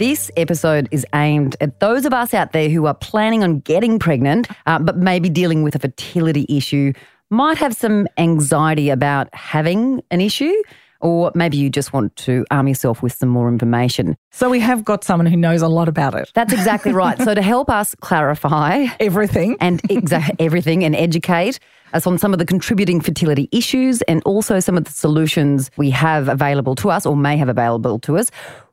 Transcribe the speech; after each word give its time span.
This 0.00 0.30
episode 0.38 0.88
is 0.90 1.04
aimed 1.14 1.56
at 1.60 1.78
those 1.80 2.06
of 2.06 2.14
us 2.14 2.32
out 2.32 2.52
there 2.52 2.70
who 2.70 2.86
are 2.86 2.94
planning 2.94 3.44
on 3.44 3.60
getting 3.60 3.98
pregnant, 3.98 4.48
uh, 4.64 4.78
but 4.78 4.96
maybe 4.96 5.28
dealing 5.28 5.62
with 5.62 5.74
a 5.74 5.78
fertility 5.78 6.46
issue, 6.48 6.94
might 7.28 7.58
have 7.58 7.74
some 7.74 8.08
anxiety 8.16 8.88
about 8.88 9.28
having 9.34 10.02
an 10.10 10.22
issue, 10.22 10.54
or 11.02 11.30
maybe 11.34 11.58
you 11.58 11.68
just 11.68 11.92
want 11.92 12.16
to 12.16 12.46
arm 12.50 12.66
yourself 12.66 13.02
with 13.02 13.12
some 13.12 13.28
more 13.28 13.46
information. 13.50 14.16
So 14.30 14.48
we 14.48 14.58
have 14.60 14.86
got 14.86 15.04
someone 15.04 15.26
who 15.26 15.36
knows 15.36 15.60
a 15.60 15.68
lot 15.68 15.86
about 15.86 16.14
it. 16.14 16.32
That's 16.32 16.54
exactly 16.54 16.92
right. 16.94 17.18
So 17.18 17.34
to 17.34 17.42
help 17.42 17.68
us 17.68 17.94
clarify 17.96 18.86
Everything. 19.00 19.58
and 19.60 19.82
exa- 19.82 20.34
everything 20.38 20.82
and 20.82 20.96
educate 20.96 21.58
us 21.92 22.06
on 22.06 22.16
some 22.16 22.32
of 22.32 22.38
the 22.38 22.46
contributing 22.46 23.02
fertility 23.02 23.50
issues 23.52 24.00
and 24.02 24.22
also 24.24 24.60
some 24.60 24.78
of 24.78 24.84
the 24.84 24.92
solutions 24.92 25.70
we 25.76 25.90
have 25.90 26.26
available 26.30 26.74
to 26.76 26.88
us 26.90 27.04
or 27.04 27.18
may 27.18 27.36
have 27.36 27.50
available 27.50 27.98
to 27.98 28.16
us, 28.16 28.30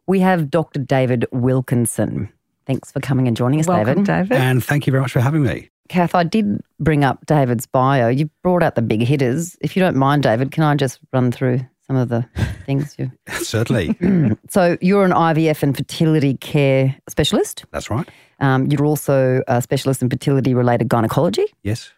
we 0.08 0.20
have 0.22 0.50
Dr. 0.50 0.80
David 0.80 1.26
Wilkinson. 1.32 2.30
Thanks 2.66 2.92
for 2.92 3.00
coming 3.00 3.28
and 3.28 3.38
joining 3.38 3.60
us, 3.60 3.68
Welcome, 3.68 4.04
David. 4.04 4.30
David. 4.30 4.44
And 4.44 4.64
thank 4.64 4.88
you 4.88 4.92
very 4.92 5.02
much 5.02 5.12
for 5.12 5.22
having 5.22 5.44
me. 5.44 5.70
Kath, 5.90 6.16
I 6.16 6.24
did 6.24 6.62
bring 6.80 7.04
up 7.06 7.26
David's 7.26 7.66
bio. 7.66 8.10
You 8.10 8.30
brought 8.44 8.62
out 8.62 8.76
the 8.76 8.82
big 8.82 9.02
hitters. 9.02 9.56
If 9.62 9.76
you 9.76 9.82
don't 9.82 9.96
mind, 9.96 10.24
David, 10.24 10.52
can 10.52 10.64
I 10.64 10.76
just 10.76 11.00
run 11.14 11.32
through 11.32 11.62
some 11.88 11.96
of 11.96 12.10
the 12.10 12.28
things 12.66 12.96
you. 12.98 13.12
Certainly. 13.42 13.98
So, 14.50 14.78
you're 14.82 15.04
an 15.04 15.12
IVF 15.12 15.64
and 15.64 15.76
fertility 15.76 16.36
care 16.36 16.96
specialist. 17.10 17.66
That's 17.72 17.90
right. 17.90 18.08
Um, 18.40 18.68
you're 18.68 18.86
also 18.86 19.42
a 19.48 19.62
specialist 19.62 20.02
in 20.02 20.10
fertility 20.10 20.54
related 20.54 20.88
gynecology. 20.90 21.46
Yes. 21.64 21.92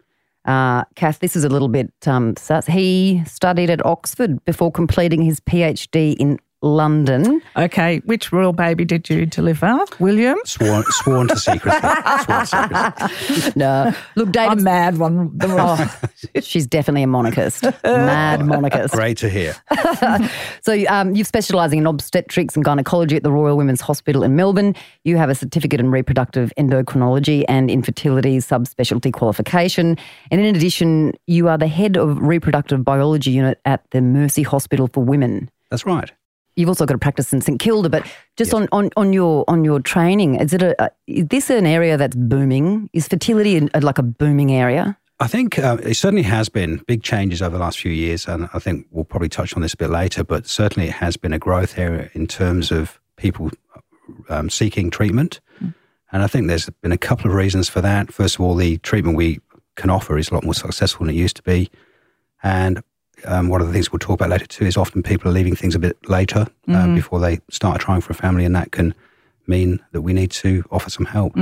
Uh, 0.46 0.84
Kath, 0.96 1.20
this 1.20 1.36
is 1.36 1.44
a 1.44 1.50
little 1.50 1.68
bit 1.68 1.92
um, 2.08 2.36
sus. 2.38 2.66
He 2.66 3.22
studied 3.26 3.70
at 3.70 3.86
Oxford 3.86 4.44
before 4.46 4.72
completing 4.72 5.22
his 5.22 5.40
PhD 5.42 6.16
in 6.18 6.40
London. 6.62 7.42
Okay, 7.56 8.00
which 8.06 8.32
royal 8.32 8.54
baby 8.54 8.86
did 8.86 9.10
you 9.10 9.26
deliver? 9.26 9.80
William? 10.00 10.38
Sworn, 10.46 10.84
sworn 10.90 11.28
to 11.30 11.38
secrecy. 11.38 11.80
Sworn 12.26 12.46
to 12.46 12.46
secrecy. 12.46 13.52
No, 13.56 13.94
look, 14.16 14.32
David. 14.32 14.58
I'm 14.58 14.64
mad 14.64 14.98
one. 14.98 15.38
The 15.38 15.48
Oh, 15.50 16.42
she's 16.42 16.68
definitely 16.68 17.04
a 17.04 17.08
monarchist, 17.08 17.64
mad 17.84 18.46
monarchist. 18.46 18.94
Great 18.94 19.18
to 19.20 19.30
hear. 19.30 19.56
So 20.62 20.84
um, 20.88 21.16
you're 21.16 21.26
specialising 21.26 21.80
in 21.80 21.88
obstetrics 21.88 22.56
and 22.56 22.64
gynecology 22.64 23.16
at 23.16 23.24
the 23.24 23.32
Royal 23.32 23.58
Women's 23.58 23.82
Hospital 23.82 24.24
in 24.24 24.36
Melbourne. 24.36 24.76
You 25.04 25.18
have 25.18 25.30
a 25.30 25.36
certificate 25.36 25.80
in 25.80 25.90
reproductive 25.90 26.52
endocrinology 26.58 27.44
and 27.48 27.72
infertility 27.72 28.38
subspecialty 28.38 29.12
qualification. 29.14 29.98
And 30.32 30.42
in 30.42 30.56
addition, 30.56 31.14
you 31.28 31.48
are 31.48 31.58
the 31.58 31.68
head 31.68 31.98
of 31.98 32.20
reproductive 32.20 32.84
biology 32.84 33.32
unit 33.32 33.60
at 33.66 33.90
the 33.92 34.02
Mercy 34.02 34.44
Hospital 34.44 34.90
for 34.94 35.04
Women. 35.04 35.50
That's 35.72 35.86
right. 35.86 36.12
You've 36.60 36.68
also 36.68 36.86
got 36.86 36.96
a 36.96 37.00
practice 37.00 37.32
in 37.32 37.40
St 37.40 37.58
Kilda, 37.58 37.90
but 37.90 38.06
just 38.36 38.54
on, 38.54 38.68
on, 38.74 38.90
on 38.98 39.14
your 39.14 39.46
on 39.48 39.64
your 39.64 39.80
training, 39.80 40.36
is 40.36 40.54
it 40.54 40.62
a, 40.62 40.92
is 41.08 41.26
this 41.28 41.50
an 41.50 41.66
area 41.66 41.96
that's 41.96 42.18
booming? 42.18 42.90
Is 42.92 43.08
fertility 43.08 43.56
in, 43.56 43.70
like 43.82 43.98
a 43.98 44.04
booming 44.04 44.52
area? 44.52 44.98
I 45.22 45.28
think 45.28 45.58
uh, 45.58 45.78
it 45.82 45.96
certainly 45.96 46.24
has 46.24 46.50
been 46.50 46.84
big 46.86 47.02
changes 47.02 47.42
over 47.42 47.58
the 47.58 47.64
last 47.64 47.80
few 47.80 47.94
years, 47.94 48.28
and 48.28 48.50
I 48.54 48.60
think 48.60 48.88
we'll 48.92 49.06
probably 49.06 49.30
touch 49.30 49.56
on 49.56 49.62
this 49.62 49.74
a 49.74 49.78
bit 49.78 49.90
later. 49.90 50.26
But 50.26 50.48
certainly, 50.48 50.90
it 50.90 50.96
has 50.96 51.16
been 51.16 51.32
a 51.32 51.40
growth 51.40 51.78
area 51.80 52.10
in 52.14 52.28
terms 52.28 52.72
of 52.72 53.00
people 53.16 53.52
um, 54.28 54.50
seeking 54.50 54.90
treatment, 54.90 55.40
and 56.12 56.24
I 56.24 56.28
think 56.28 56.48
there's 56.48 56.70
been 56.82 56.92
a 56.92 56.98
couple 56.98 57.32
of 57.32 57.36
reasons 57.36 57.70
for 57.70 57.80
that. 57.80 58.14
First 58.14 58.36
of 58.36 58.42
all, 58.42 58.56
the 58.56 58.80
treatment 58.80 59.16
we 59.16 59.40
can 59.76 59.90
offer 59.90 60.18
is 60.18 60.30
a 60.30 60.34
lot 60.34 60.44
more 60.44 60.54
successful 60.54 61.06
than 61.06 61.16
it 61.16 61.18
used 61.18 61.38
to 61.38 61.44
be, 61.44 61.72
and 62.44 62.84
um, 63.26 63.50
one 63.50 63.62
of 63.62 63.68
the 63.68 63.74
things 63.74 63.92
we'll 63.92 64.00
talk 64.00 64.16
about 64.16 64.30
later 64.30 64.46
too 64.46 64.66
is 64.66 64.78
often 64.78 65.04
people 65.04 65.30
are 65.30 65.34
leaving 65.34 65.56
things 65.56 65.76
a 65.76 65.80
bit 65.80 65.98
later 66.10 66.48
um, 66.68 66.96
before 66.96 67.20
they 67.20 67.40
start 67.50 67.82
trying 67.82 68.02
for 68.02 68.12
a 68.12 68.16
family, 68.16 68.46
and 68.46 68.56
that 68.56 68.72
can 68.72 68.94
mean 69.48 69.80
that 69.92 70.02
we 70.02 70.14
need 70.14 70.32
to 70.32 70.64
offer 70.72 70.90
some 70.90 71.06
help. 71.06 71.36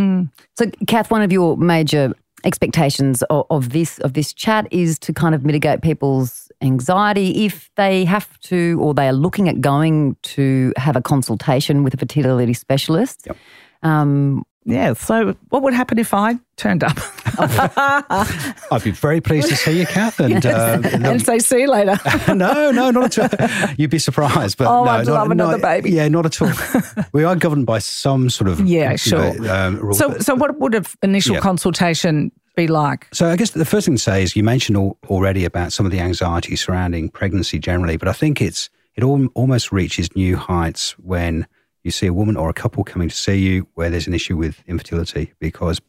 So, 0.56 0.72
Kath, 0.88 1.12
one 1.12 1.22
of 1.22 1.32
your 1.32 1.58
major 1.58 2.14
expectations 2.44 3.24
of, 3.24 3.46
of 3.50 3.70
this 3.70 3.98
of 4.00 4.14
this 4.14 4.34
chat 4.34 4.68
is 4.72 5.00
to 5.00 5.14
kind 5.14 5.36
of 5.36 5.44
mitigate 5.44 5.82
people's 5.82 6.52
anxiety 6.62 7.46
if 7.46 7.70
they 7.76 8.06
have 8.06 8.40
to 8.40 8.80
or 8.82 8.94
they 8.94 9.08
are 9.08 9.14
looking 9.14 9.48
at 9.48 9.62
going 9.62 10.16
to 10.22 10.74
have 10.78 10.96
a 10.96 11.02
consultation 11.02 11.84
with 11.84 11.94
a 11.94 11.98
fertility 11.98 12.54
specialist. 12.54 13.24
Yep. 13.28 13.38
Um, 13.84 14.44
yeah, 14.68 14.94
so 14.94 15.36
what 15.50 15.64
would 15.64 15.74
happen 15.74 15.98
if 15.98 16.14
I 16.14 16.38
turned 16.58 16.84
up 16.84 16.98
I'd 18.72 18.82
be 18.84 18.92
very 18.92 19.22
pleased 19.22 19.50
to 19.50 19.56
see 19.56 19.80
you, 19.80 19.86
Kath. 19.86 20.20
And, 20.20 20.46
uh, 20.46 20.80
and 20.84 21.22
say, 21.26 21.40
see 21.40 21.62
you 21.62 21.70
later? 21.72 21.98
no, 22.34 22.72
no, 22.72 22.92
not 22.92 23.18
at 23.18 23.40
all. 23.42 23.70
You'd 23.78 23.90
be 23.92 24.00
surprised, 24.00 24.58
but 24.58 24.68
Oh, 24.68 24.84
no, 24.84 24.92
I'd 24.92 25.06
not- 25.06 25.14
love 25.14 25.32
another 25.32 25.58
not- 25.58 25.62
baby. 25.62 25.92
Yeah, 25.92 26.08
not 26.08 26.26
at 26.26 26.42
all. 26.42 26.52
we 27.14 27.24
are 27.24 27.36
governed 27.36 27.66
by 27.66 27.80
some 27.80 28.30
sort 28.30 28.50
of 28.50 28.60
Yeah, 28.62 28.92
you 28.92 28.98
sure. 28.98 29.40
know, 29.40 29.54
um, 29.54 29.78
rules. 29.78 29.98
so, 30.00 30.18
so 30.20 30.36
what 30.36 30.60
would 30.60 30.76
an 30.76 30.86
initial 31.04 31.36
Yeah. 31.36 31.42
consultation 31.42 32.32
be 32.56 32.68
like? 32.68 33.08
So 33.14 33.30
I 33.30 33.36
guess 33.36 33.52
the 33.52 33.66
first 33.66 33.86
thing 33.86 33.96
to 33.96 34.02
say 34.02 34.24
is 34.24 34.36
you 34.36 34.44
mentioned 34.44 34.78
al- 34.78 34.98
already 35.08 35.46
about 35.46 35.72
some 35.74 35.86
of 35.86 35.92
the 35.92 36.00
anxiety 36.00 36.56
surrounding 36.56 37.10
pregnancy 37.10 37.60
generally, 37.60 37.98
but 37.98 38.08
I 38.08 38.14
think 38.14 38.42
it's 38.42 38.70
it 38.96 39.04
all, 39.04 39.28
almost 39.36 39.72
reaches 39.72 40.16
new 40.16 40.36
heights 40.36 40.98
when 40.98 41.46
you 41.88 41.92
see 41.92 42.06
a 42.08 42.14
woman 42.14 42.38
or 42.38 42.50
a 42.50 42.54
couple 42.54 42.84
coming 42.84 43.10
to 43.10 43.16
see 43.16 43.36
you 43.38 43.68
where 43.76 43.90
there's 43.90 44.08
an 44.08 44.14
issue 44.14 44.38
with 44.38 44.62
infertility 44.68 45.34
because 45.40 45.80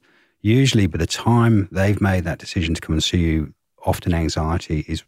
usually 0.41 0.87
by 0.87 0.99
the 0.99 1.07
time 1.07 1.69
they've 1.73 2.01
made 2.01 2.25
that 2.25 2.39
decision 2.39 2.75
to 2.75 2.81
come 2.81 2.95
and 2.95 3.03
see 3.05 3.19
you, 3.19 3.53
often 3.85 4.15
anxiety 4.15 4.85
is 4.89 5.03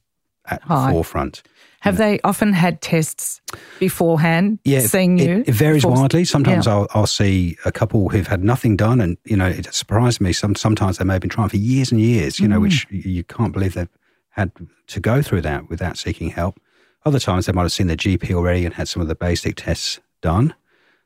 at 0.46 0.62
High. 0.62 0.86
the 0.86 0.92
forefront. 0.92 1.42
Have 1.80 1.96
they 1.96 2.20
often 2.24 2.52
had 2.52 2.80
tests 2.82 3.40
beforehand, 3.78 4.58
Yeah, 4.64 4.80
seeing 4.80 5.18
it, 5.18 5.28
you? 5.28 5.44
It 5.46 5.54
varies 5.54 5.82
before- 5.82 5.96
widely. 6.02 6.24
Sometimes 6.24 6.66
Yeah. 6.66 6.72
I'll, 6.74 6.86
I'll 6.92 7.06
see 7.06 7.56
a 7.64 7.72
couple 7.72 8.08
who've 8.10 8.26
had 8.26 8.44
nothing 8.44 8.76
done, 8.76 9.00
and 9.00 9.16
you 9.24 9.36
know 9.36 9.46
it 9.48 9.72
surprised 9.72 10.20
me. 10.20 10.32
Some 10.32 10.54
sometimes 10.54 10.98
they 10.98 11.04
may 11.04 11.14
have 11.14 11.22
been 11.22 11.30
trying 11.30 11.48
for 11.48 11.56
years 11.56 11.90
and 11.92 12.00
years. 12.00 12.38
You 12.38 12.48
know, 12.48 12.60
which 12.60 12.86
Mm. 12.88 13.04
you 13.04 13.10
you 13.12 13.24
can't 13.24 13.52
believe 13.52 13.74
they've 13.74 13.88
had 14.30 14.50
to 14.88 15.00
go 15.00 15.22
through 15.22 15.40
that 15.42 15.68
without 15.70 15.96
seeking 15.96 16.30
help. 16.30 16.60
Other 17.06 17.18
times 17.18 17.46
they 17.46 17.52
might 17.52 17.62
have 17.62 17.72
seen 17.72 17.86
their 17.86 17.96
GP 17.96 18.32
already 18.34 18.64
and 18.66 18.74
had 18.74 18.88
some 18.88 19.00
of 19.02 19.08
the 19.08 19.14
basic 19.14 19.56
tests 19.56 20.00
done. 20.20 20.54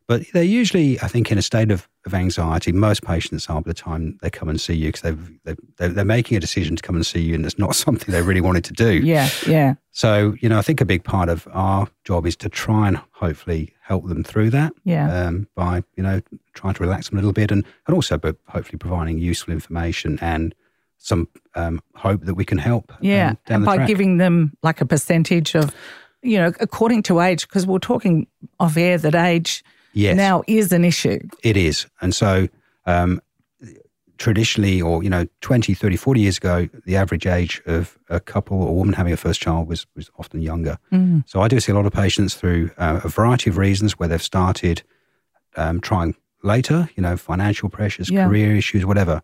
But 0.07 0.23
they're 0.35 0.43
usually, 0.43 1.01
I 1.01 1.09
think, 1.09 1.33
in 1.33 1.39
a 1.39 1.43
state 1.43 1.71
of, 1.71 1.89
of 2.05 2.13
anxiety. 2.13 2.73
Most 2.73 3.03
patients 3.03 3.49
are 3.49 3.63
by 3.63 3.71
the 3.71 3.75
time 3.75 4.19
they 4.21 4.29
come 4.29 4.51
and 4.51 4.61
see 4.61 4.75
you 4.75 4.89
because 4.89 5.01
they've, 5.01 5.31
they've, 5.45 5.57
they're, 5.79 5.89
they're 5.89 6.05
making 6.05 6.37
a 6.37 6.41
decision 6.41 6.77
to 6.77 6.83
come 6.83 6.95
and 6.95 7.07
see 7.07 7.23
you, 7.23 7.35
and 7.35 7.47
it's 7.47 7.59
not 7.59 7.75
something 7.85 8.13
they 8.13 8.21
really 8.21 8.43
wanted 8.43 8.65
to 8.65 8.73
do. 8.75 8.93
Yeah, 8.99 9.31
yeah. 9.47 9.75
So, 9.93 10.35
you 10.41 10.49
know, 10.51 10.59
I 10.59 10.63
think 10.63 10.81
a 10.83 10.85
big 10.85 11.05
part 11.05 11.29
of 11.31 11.49
our 11.53 11.89
job 12.05 12.27
is 12.27 12.37
to 12.37 12.49
try 12.51 12.89
and 12.89 13.01
hopefully 13.13 13.73
help 13.81 14.07
them 14.09 14.25
through 14.25 14.51
that 14.51 14.73
Yeah. 14.85 15.27
um, 15.29 15.49
by, 15.55 15.83
you 15.97 16.03
know, 16.03 16.21
trying 16.53 16.75
to 16.75 16.83
relax 16.83 17.09
them 17.09 17.19
a 17.19 17.21
little 17.23 17.33
bit 17.33 17.51
and, 17.51 17.65
and 17.87 17.95
also 17.95 18.19
but 18.19 18.37
hopefully 18.49 18.77
providing 18.79 19.19
useful 19.19 19.53
information 19.55 20.19
and 20.21 20.55
some 20.99 21.29
um, 21.55 21.81
hope 21.95 22.25
that 22.25 22.35
we 22.35 22.45
can 22.45 22.59
help. 22.59 22.91
um, 22.93 22.99
Yeah, 23.03 23.35
down 23.47 23.57
and 23.57 23.65
by 23.65 23.77
track. 23.77 23.89
giving 23.89 24.17
them 24.19 24.53
like 24.63 24.81
a 24.81 24.87
percentage 24.87 25.55
of, 25.55 25.73
you 26.23 26.39
know, 26.39 26.53
according 26.61 27.03
to 27.05 27.21
age, 27.21 27.47
because 27.49 27.67
we're 27.67 27.79
talking 27.79 28.27
off 28.59 28.77
air 28.77 28.99
that 28.99 29.15
age 29.15 29.63
Yes. 29.95 30.17
now 30.17 30.43
is 30.47 30.73
an 30.73 30.85
issue. 30.85 31.19
It 31.43 31.57
is. 31.57 31.87
And 32.01 32.15
so 32.15 32.49
um, 32.87 33.21
traditionally, 34.19 34.81
or, 34.81 35.03
you 35.03 35.11
know, 35.11 35.27
20, 35.41 35.75
30, 35.75 35.97
40 35.97 36.21
years 36.21 36.37
ago, 36.37 36.69
the 36.85 36.97
average 36.97 37.27
age 37.27 37.61
of 37.67 37.99
a 38.09 38.21
couple 38.21 38.63
or 38.63 38.75
woman 38.75 38.95
having 38.95 39.13
a 39.13 39.17
first 39.17 39.41
child 39.41 39.69
was, 39.69 39.87
was 39.97 40.11
often 40.19 40.41
younger. 40.41 40.79
So 41.27 41.41
I 41.41 41.49
do 41.49 41.59
see 41.59 41.73
a 41.73 41.75
lot 41.75 41.87
of 41.87 41.93
patients 41.93 42.35
through 42.35 42.71
uh, 42.79 43.01
a 43.03 43.09
variety 43.09 43.51
of 43.51 43.57
reasons 43.59 43.99
where 43.99 44.09
they've 44.09 44.23
started 44.23 44.83
um, 45.57 45.81
trying 45.81 46.15
later, 46.43 46.89
you 46.97 47.03
know, 47.03 47.17
financial 47.17 47.69
pressures, 47.69 48.11
Yeah. 48.11 48.27
career 48.27 48.55
issues, 48.55 48.85
whatever. 48.87 49.23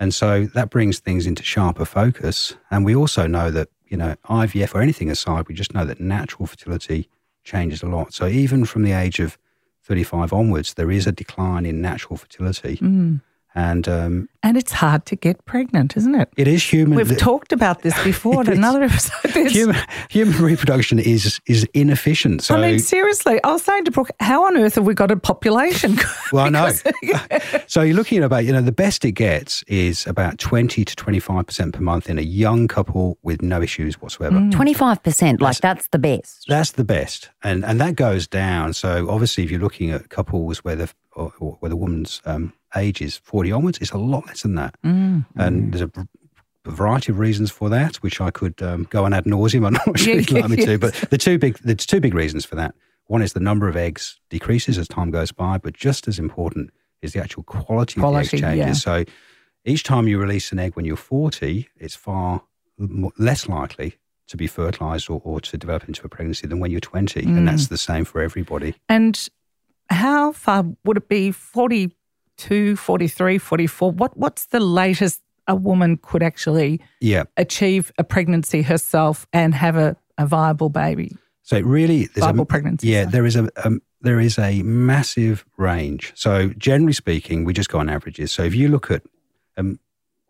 And 0.00 0.12
so 0.14 0.46
that 0.54 0.70
brings 0.70 0.98
things 0.98 1.26
into 1.26 1.42
sharper 1.44 1.84
focus. 1.84 2.56
And 2.70 2.84
we 2.84 2.96
also 2.96 3.26
know 3.26 3.50
that, 3.50 3.68
you 3.86 3.96
know, 3.96 4.16
IVF 4.28 4.74
or 4.74 4.80
anything 4.80 5.10
aside, 5.10 5.46
we 5.48 5.54
just 5.54 5.74
know 5.74 5.84
that 5.84 6.00
natural 6.00 6.46
fertility 6.46 7.08
changes 7.44 7.82
a 7.82 7.86
lot. 7.86 8.12
So 8.12 8.26
even 8.26 8.64
from 8.64 8.82
the 8.82 8.92
age 8.92 9.20
of 9.20 9.38
35 9.82 10.32
onwards, 10.32 10.74
there 10.74 10.90
is 10.90 11.06
a 11.06 11.12
decline 11.12 11.66
in 11.66 11.80
natural 11.80 12.16
fertility. 12.16 12.76
Mm. 12.76 13.20
And 13.54 13.86
um, 13.88 14.28
And 14.42 14.56
it's 14.56 14.72
hard 14.72 15.04
to 15.06 15.16
get 15.16 15.44
pregnant, 15.44 15.96
isn't 15.96 16.14
it? 16.14 16.28
it 16.36 16.48
is 16.48 16.62
human. 16.72 16.96
We've 16.96 17.18
talked 17.18 17.52
about 17.52 17.82
this 17.82 17.94
before 18.04 18.42
in 18.42 18.52
another 18.52 18.82
episode. 18.84 19.32
There's- 19.34 19.52
human, 19.52 19.76
human 20.08 20.42
reproduction 20.42 20.98
is 20.98 21.40
is 21.46 21.64
inefficient. 21.74 22.42
So 22.42 22.54
I 22.56 22.60
mean, 22.60 22.78
seriously, 22.78 23.38
I 23.44 23.52
was 23.52 23.62
saying 23.62 23.84
to 23.84 23.90
Brooke, 23.90 24.10
how 24.20 24.46
on 24.46 24.56
earth 24.56 24.76
have 24.76 24.86
we 24.86 24.94
got 24.94 25.10
a 25.10 25.16
population? 25.16 25.96
Well, 26.32 26.46
I 26.46 26.48
know. 26.56 26.70
So 27.66 27.82
you're 27.82 27.96
looking 27.96 28.18
at 28.18 28.24
about, 28.24 28.44
you 28.46 28.52
know, 28.52 28.62
the 28.62 28.72
best 28.72 29.04
it 29.04 29.12
gets 29.12 29.62
is 29.64 30.06
about 30.06 30.38
20 30.38 30.84
to 30.84 30.96
25% 30.96 31.72
per 31.72 31.80
month 31.80 32.08
in 32.08 32.18
a 32.18 32.22
young 32.22 32.68
couple 32.68 33.18
with 33.22 33.42
no 33.42 33.60
issues 33.62 34.00
whatsoever. 34.00 34.36
Mm. 34.36 34.52
25%, 34.52 35.40
like 35.40 35.58
that's 35.58 35.88
the 35.88 35.98
best. 35.98 36.46
That's 36.48 36.72
the 36.72 36.84
best. 36.84 37.30
And 37.42 37.64
and 37.64 37.80
that 37.80 37.96
goes 37.96 38.26
down. 38.26 38.72
So 38.72 39.08
obviously, 39.10 39.44
if 39.44 39.50
you're 39.50 39.60
looking 39.60 39.90
at 39.90 40.08
couples 40.08 40.64
where 40.64 40.76
the, 40.76 40.90
or, 41.14 41.32
or 41.38 41.56
where 41.60 41.68
the 41.70 41.76
woman's 41.76 42.22
um, 42.24 42.52
age 42.76 43.00
is 43.02 43.16
40 43.16 43.52
onwards, 43.52 43.78
it's 43.78 43.90
a 43.92 43.98
lot 43.98 44.26
less 44.26 44.42
than 44.42 44.54
that. 44.56 44.74
Mm. 44.82 45.24
And 45.36 45.72
there's 45.72 45.82
a 45.82 45.90
variety 46.64 47.12
of 47.12 47.18
reasons 47.18 47.50
for 47.50 47.68
that, 47.70 47.96
which 47.96 48.20
I 48.20 48.30
could 48.30 48.60
um, 48.62 48.86
go 48.90 49.04
on 49.04 49.12
ad 49.12 49.24
nauseum. 49.24 49.66
I'm 49.66 49.72
not 49.74 49.98
sure 49.98 50.14
Yeah, 50.14 50.20
you'd 50.20 50.30
like 50.32 50.48
me 50.48 50.56
to. 50.64 50.78
But 50.78 50.94
the 51.10 51.18
two 51.18 51.38
big, 51.38 51.58
there's 51.58 51.86
two 51.86 52.00
big 52.00 52.14
reasons 52.14 52.44
for 52.44 52.54
that. 52.56 52.74
One 53.06 53.20
is 53.22 53.32
the 53.32 53.40
number 53.40 53.68
of 53.68 53.76
eggs 53.76 54.20
decreases 54.30 54.78
as 54.78 54.88
time 54.88 55.10
goes 55.10 55.32
by, 55.32 55.58
but 55.58 55.74
just 55.74 56.08
as 56.08 56.18
important 56.18 56.70
is 57.02 57.12
the 57.12 57.20
actual 57.20 57.42
quality, 57.42 58.00
Quality, 58.00 58.36
of 58.36 58.40
the 58.40 58.46
eggs 58.46 58.56
yeah. 58.58 58.64
changes. 58.64 58.82
So 58.82 59.04
each 59.64 59.82
time 59.82 60.06
you 60.08 60.18
release 60.18 60.52
an 60.52 60.58
egg 60.60 60.76
when 60.76 60.84
you're 60.84 60.96
40, 60.96 61.68
it's 61.78 61.96
far 61.96 62.42
mo- 62.78 63.12
less 63.18 63.48
likely 63.48 63.96
to 64.28 64.36
be 64.36 64.46
fertilized 64.46 65.10
or, 65.10 65.20
or 65.24 65.40
to 65.40 65.58
develop 65.58 65.86
into 65.88 66.04
a 66.06 66.08
pregnancy 66.08 66.46
than 66.46 66.58
when 66.60 66.70
you're 66.70 66.80
20. 66.80 67.20
And 67.20 67.38
Mm. 67.40 67.46
that's 67.46 67.66
the 67.66 67.76
same 67.76 68.04
for 68.04 68.20
everybody. 68.22 68.74
and 68.88 69.28
how 69.90 70.32
far 70.32 70.64
would 70.84 70.96
it 70.96 71.08
be? 71.08 71.32
42, 72.42 72.76
43, 72.76 73.38
44? 73.38 73.92
What, 73.92 74.16
what's 74.16 74.46
the 74.46 74.60
latest 74.60 75.22
a 75.46 75.54
woman 75.54 75.98
could 76.02 76.22
actually 76.22 76.80
Yeah. 77.00 77.24
achieve 77.36 77.92
a 77.98 78.04
pregnancy 78.04 78.62
herself 78.62 79.26
and 79.32 79.54
have 79.54 79.76
a, 79.76 79.96
a 80.18 80.26
viable 80.26 80.68
baby? 80.68 81.16
So 81.42 81.56
it 81.56 81.64
really, 81.64 82.06
there's 82.06 82.24
Viable 82.24 82.42
a, 82.42 82.46
pregnancy, 82.46 82.88
Yeah, 82.88 83.02
sorry. 83.02 83.12
there 83.12 83.26
is 83.26 83.36
a 83.36 83.48
um, 83.66 83.82
there 84.00 84.20
is 84.20 84.38
a 84.38 84.62
massive 84.62 85.44
range. 85.56 86.12
So 86.16 86.48
generally 86.58 86.92
speaking, 86.92 87.44
we 87.44 87.52
just 87.52 87.68
go 87.68 87.78
on 87.78 87.88
averages. 87.88 88.32
So 88.32 88.42
if 88.42 88.54
you 88.54 88.68
look 88.68 88.90
at 88.90 89.02
um, 89.56 89.78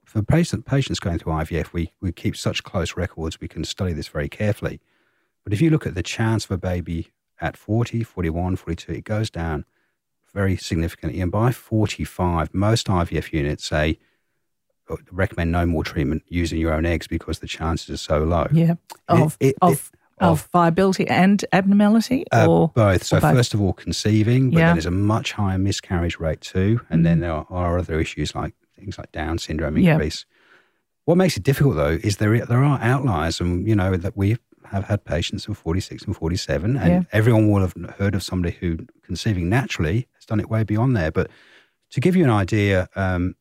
for 0.05 0.23
patient, 0.23 0.65
patients 0.67 1.01
going 1.01 1.19
through 1.19 1.33
IVF, 1.35 1.73
we 1.73 1.93
we 2.01 2.13
keep 2.13 2.37
such 2.37 2.63
close 2.65 2.97
records. 2.97 3.41
We 3.41 3.49
can 3.49 3.65
study 3.65 3.93
this 3.95 4.09
very 4.09 4.29
carefully. 4.29 4.81
But 5.45 5.53
if 5.53 5.61
you 5.61 5.71
look 5.71 5.87
at 5.87 5.95
the 5.95 6.03
chance 6.03 6.45
of 6.47 6.51
a 6.51 6.59
baby 6.59 7.09
at 7.41 7.57
40, 7.57 8.03
41, 8.05 8.57
42, 8.57 8.93
it 8.93 9.05
goes 9.05 9.29
down 9.31 9.65
very 10.35 10.57
significantly. 10.57 11.21
And 11.21 11.31
by 11.31 11.53
45, 11.53 12.55
most 12.55 12.87
IVF 12.87 13.33
units 13.33 13.65
say 13.65 13.99
recommend 15.11 15.53
no 15.53 15.65
more 15.65 15.85
treatment 15.85 16.23
using 16.29 16.59
your 16.59 16.73
own 16.73 16.85
eggs 16.85 17.07
because 17.07 17.39
the 17.39 17.47
chances 17.47 17.91
are 17.91 17.97
so 17.97 18.19
low. 18.25 18.47
Yeah. 18.53 18.75
Of, 19.09 19.37
it- 19.41 19.57
of, 19.63 19.73
it- 19.73 19.99
of, 20.21 20.49
viability 20.53 21.07
and 21.09 21.45
abnormality? 21.53 22.25
Uh, 22.33 22.47
or 22.49 22.69
both. 22.75 23.03
So 23.05 23.17
or 23.17 23.21
both? 23.21 23.35
first 23.35 23.55
of 23.55 23.61
all, 23.61 23.73
conceiving, 23.73 24.51
but 24.51 24.59
Yeah. 24.59 24.67
then 24.67 24.77
there's 24.77 24.87
a 24.87 24.91
much 24.91 25.33
higher 25.33 25.59
miscarriage 25.59 26.19
rate 26.21 26.41
too, 26.41 26.81
and 26.91 27.05
then 27.05 27.21
there 27.21 27.33
are, 27.33 27.47
are 27.51 27.79
other 27.79 27.99
issues 27.99 28.35
like 28.35 28.55
things 28.79 28.99
like 28.99 29.11
Down 29.13 29.39
syndrome 29.39 29.79
Yeah. 29.79 29.93
increase. 29.95 30.25
What 31.07 31.17
makes 31.17 31.37
it 31.37 31.43
difficult 31.43 31.75
though 31.77 31.99
is 32.05 32.19
there 32.19 32.45
there 32.47 32.63
are 32.63 32.79
outliers, 32.81 33.41
and 33.41 33.67
you 33.67 33.75
know 33.75 33.97
that 33.97 34.17
we 34.17 34.37
have 34.67 34.85
had 34.85 35.05
patients 35.05 35.49
of 35.49 35.59
46 35.59 36.05
and 36.05 36.17
47, 36.17 36.77
and 36.77 36.89
Yeah. 36.89 37.03
everyone 37.13 37.51
will 37.51 37.61
have 37.63 37.75
heard 37.99 38.15
of 38.15 38.23
somebody 38.23 38.57
who 38.61 38.87
conceiving 39.03 39.49
naturally 39.49 40.07
has 40.23 40.27
done 40.27 40.41
it 40.41 40.49
way 40.49 40.63
beyond 40.63 40.97
there. 40.97 41.11
But 41.11 41.31
to 41.91 42.01
give 42.01 42.15
you 42.17 42.25
an 42.25 42.31
idea, 42.31 42.89
um, 42.97 43.35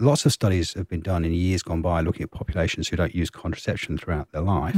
lots 0.00 0.24
of 0.26 0.32
studies 0.32 0.72
have 0.74 0.88
been 0.88 1.00
done 1.02 1.24
in 1.24 1.32
years 1.32 1.62
gone 1.62 1.82
by 1.82 2.00
looking 2.00 2.22
at 2.22 2.30
populations 2.30 2.88
who 2.88 2.96
don't 2.96 3.14
use 3.14 3.30
contraception 3.30 3.98
throughout 3.98 4.32
their 4.32 4.40
life 4.42 4.76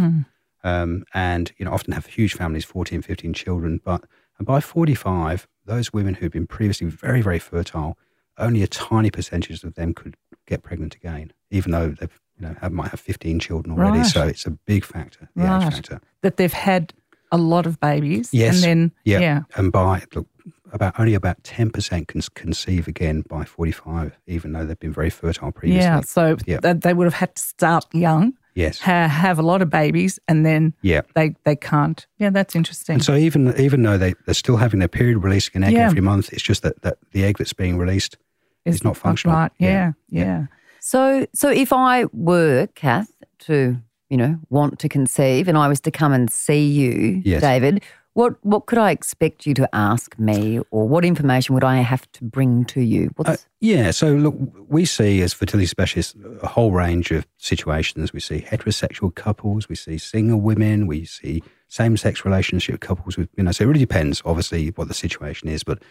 um, 0.65 1.05
and 1.15 1.53
you 1.57 1.65
know 1.65 1.71
often 1.73 1.93
have 1.95 2.05
huge 2.07 2.35
families 2.35 2.65
14 2.65 3.01
15 3.01 3.33
children 3.33 3.81
but 3.85 4.05
and 4.39 4.47
by 4.47 4.61
45 4.61 5.47
those 5.65 5.93
women 5.95 6.15
who'd 6.15 6.33
been 6.33 6.47
previously 6.49 6.89
very 6.89 7.23
very 7.23 7.39
fertile 7.39 7.97
only 8.37 8.63
a 8.63 8.67
tiny 8.67 9.11
percentage 9.11 9.63
of 9.63 9.75
them 9.77 9.95
could 9.95 10.17
get 10.47 10.63
pregnant 10.63 10.95
again 10.97 11.33
even 11.51 11.71
though 11.73 11.91
they've 11.91 12.21
you 12.39 12.47
know 12.47 12.57
have, 12.61 12.73
might 12.73 12.91
have 12.91 13.01
15 13.01 13.39
children 13.39 13.73
already 13.79 13.99
Right. 13.99 14.07
so 14.07 14.27
it's 14.27 14.45
a 14.47 14.51
big 14.51 14.85
factor 14.85 15.29
the 15.37 15.45
Right. 15.45 15.65
age 15.69 15.73
factor 15.75 16.01
that 16.23 16.37
they've 16.37 16.53
had 16.53 16.93
a 17.33 17.39
lot 17.39 17.67
of 17.67 17.81
babies. 17.81 18.29
Yes. 18.33 18.57
And 18.57 18.63
then, 18.65 18.93
yeah, 19.05 19.19
yeah. 19.21 19.41
and 19.57 19.73
by 19.73 20.03
look 20.15 20.29
about 20.75 20.99
only 21.01 21.15
about 21.15 21.43
10% 21.45 22.07
can 22.09 22.21
conceive 22.35 22.87
again 22.89 23.23
by 23.29 23.45
45 23.45 24.19
even 24.27 24.53
though 24.53 24.67
they've 24.67 24.79
been 24.79 24.93
very 24.93 25.11
fertile 25.11 25.53
previously 25.53 25.85
Yeah. 25.85 26.01
So 26.03 26.37
Yeah. 26.47 26.59
th- 26.59 26.81
they 26.81 26.93
would 26.93 27.05
have 27.07 27.15
had 27.15 27.35
to 27.37 27.43
start 27.43 27.87
young, 27.95 28.35
yes 28.55 28.81
ha- 28.81 29.09
have 29.09 29.39
a 29.39 29.43
lot 29.43 29.63
of 29.63 29.71
babies, 29.71 30.19
and 30.29 30.45
then 30.45 30.75
yeah 30.83 31.03
they, 31.15 31.35
they 31.45 31.57
can't. 31.57 32.07
Yeah, 32.19 32.31
that's 32.31 32.55
interesting. 32.57 32.95
And 32.95 33.05
so 33.05 33.15
even 33.15 33.55
even 33.59 33.83
though 33.83 33.97
they, 33.99 34.15
they're 34.27 34.35
still 34.35 34.57
having 34.57 34.81
their 34.81 34.89
period 34.89 35.23
releasing 35.25 35.57
an 35.57 35.65
egg 35.65 35.73
Yeah. 35.75 35.87
every 35.87 36.01
month, 36.03 36.33
it's 36.33 36.43
just 36.43 36.63
that, 36.63 36.83
that 36.83 36.99
the 37.13 37.25
egg 37.25 37.39
that's 37.39 37.53
being 37.55 37.79
released 37.79 38.17
is 38.65 38.83
not 38.85 38.97
functional. 38.97 39.37
Right. 39.37 39.53
Yeah. 39.59 39.93
Yeah. 40.11 40.47
So, 40.81 41.27
so 41.35 41.49
if 41.51 41.73
I 41.73 42.05
were 42.13 42.67
Kath 42.75 43.11
to, 43.47 43.77
you 44.11 44.17
know, 44.17 44.39
want 44.51 44.79
to 44.81 44.89
conceive, 44.89 45.49
and 45.49 45.57
I 45.57 45.67
was 45.69 45.81
to 45.83 45.91
come 45.91 46.13
and 46.13 46.31
see 46.31 46.67
you, 46.67 47.23
Yes. 47.25 47.41
David, 47.41 47.83
what 48.15 48.37
what 48.45 48.67
could 48.67 48.79
I 48.79 48.91
expect 48.91 49.45
you 49.45 49.55
to 49.55 49.69
ask 49.75 50.19
me, 50.19 50.61
or 50.71 50.89
what 50.89 51.05
information 51.05 51.55
would 51.55 51.65
I 51.65 51.79
have 51.79 52.11
to 52.13 52.25
bring 52.25 52.65
to 52.67 52.81
you? 52.81 53.11
Uh, 53.25 53.37
yeah, 53.61 53.91
so 53.91 54.15
look, 54.15 54.35
we 54.69 54.85
see 54.85 55.21
as 55.21 55.33
fertility 55.33 55.67
specialists 55.67 56.15
a 56.41 56.47
whole 56.47 56.71
range 56.71 57.11
of 57.11 57.27
situations. 57.39 58.13
We 58.13 58.21
see 58.21 58.41
heterosexual 58.41 59.15
couples, 59.15 59.69
we 59.69 59.75
see 59.75 59.99
single 59.99 60.41
women, 60.41 60.87
we 60.87 61.05
see 61.05 61.43
same 61.69 61.97
sex 61.97 62.25
relationship 62.25 62.81
couples. 62.81 63.17
With, 63.17 63.29
you 63.37 63.43
know, 63.43 63.51
so 63.51 63.65
it 63.65 63.67
really 63.67 63.81
depends, 63.81 64.23
obviously, 64.25 64.69
what 64.69 64.87
the 64.87 64.95
situation 64.95 65.49
is. 65.49 65.65
But 65.65 65.83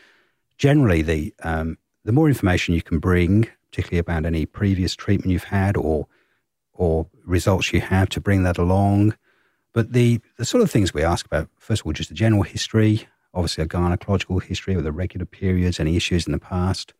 generally, 0.58 1.02
the 1.02 1.34
um, 1.44 1.78
the 2.06 2.14
more 2.14 2.30
information 2.30 2.74
you 2.74 2.82
can 2.82 3.00
bring, 3.00 3.50
particularly 3.70 4.00
about 4.00 4.26
any 4.26 4.46
previous 4.46 4.96
treatment 4.96 5.32
you've 5.32 5.44
had 5.44 5.76
or 5.76 6.08
or 6.74 7.08
results 7.26 7.74
you 7.74 7.82
have, 7.82 8.08
to 8.10 8.22
bring 8.22 8.44
that 8.44 8.58
along. 8.58 9.16
But 9.74 9.94
the 9.94 10.20
the 10.38 10.46
sort 10.46 10.64
of 10.64 10.72
things 10.72 10.94
we 10.94 11.04
ask 11.04 11.26
about, 11.26 11.50
first 11.58 11.82
of 11.82 11.88
all, 11.88 11.94
just 11.94 12.12
a 12.12 12.14
general 12.14 12.44
history, 12.44 13.08
obviously 13.34 13.64
a 13.64 13.68
gynecological 13.68 14.42
history 14.42 14.76
with 14.76 14.86
the 14.86 14.92
regular 14.92 15.26
periods, 15.26 15.80
any 15.80 15.96
issues 15.96 16.26
in 16.28 16.32
the 16.34 16.40
past 16.40 16.94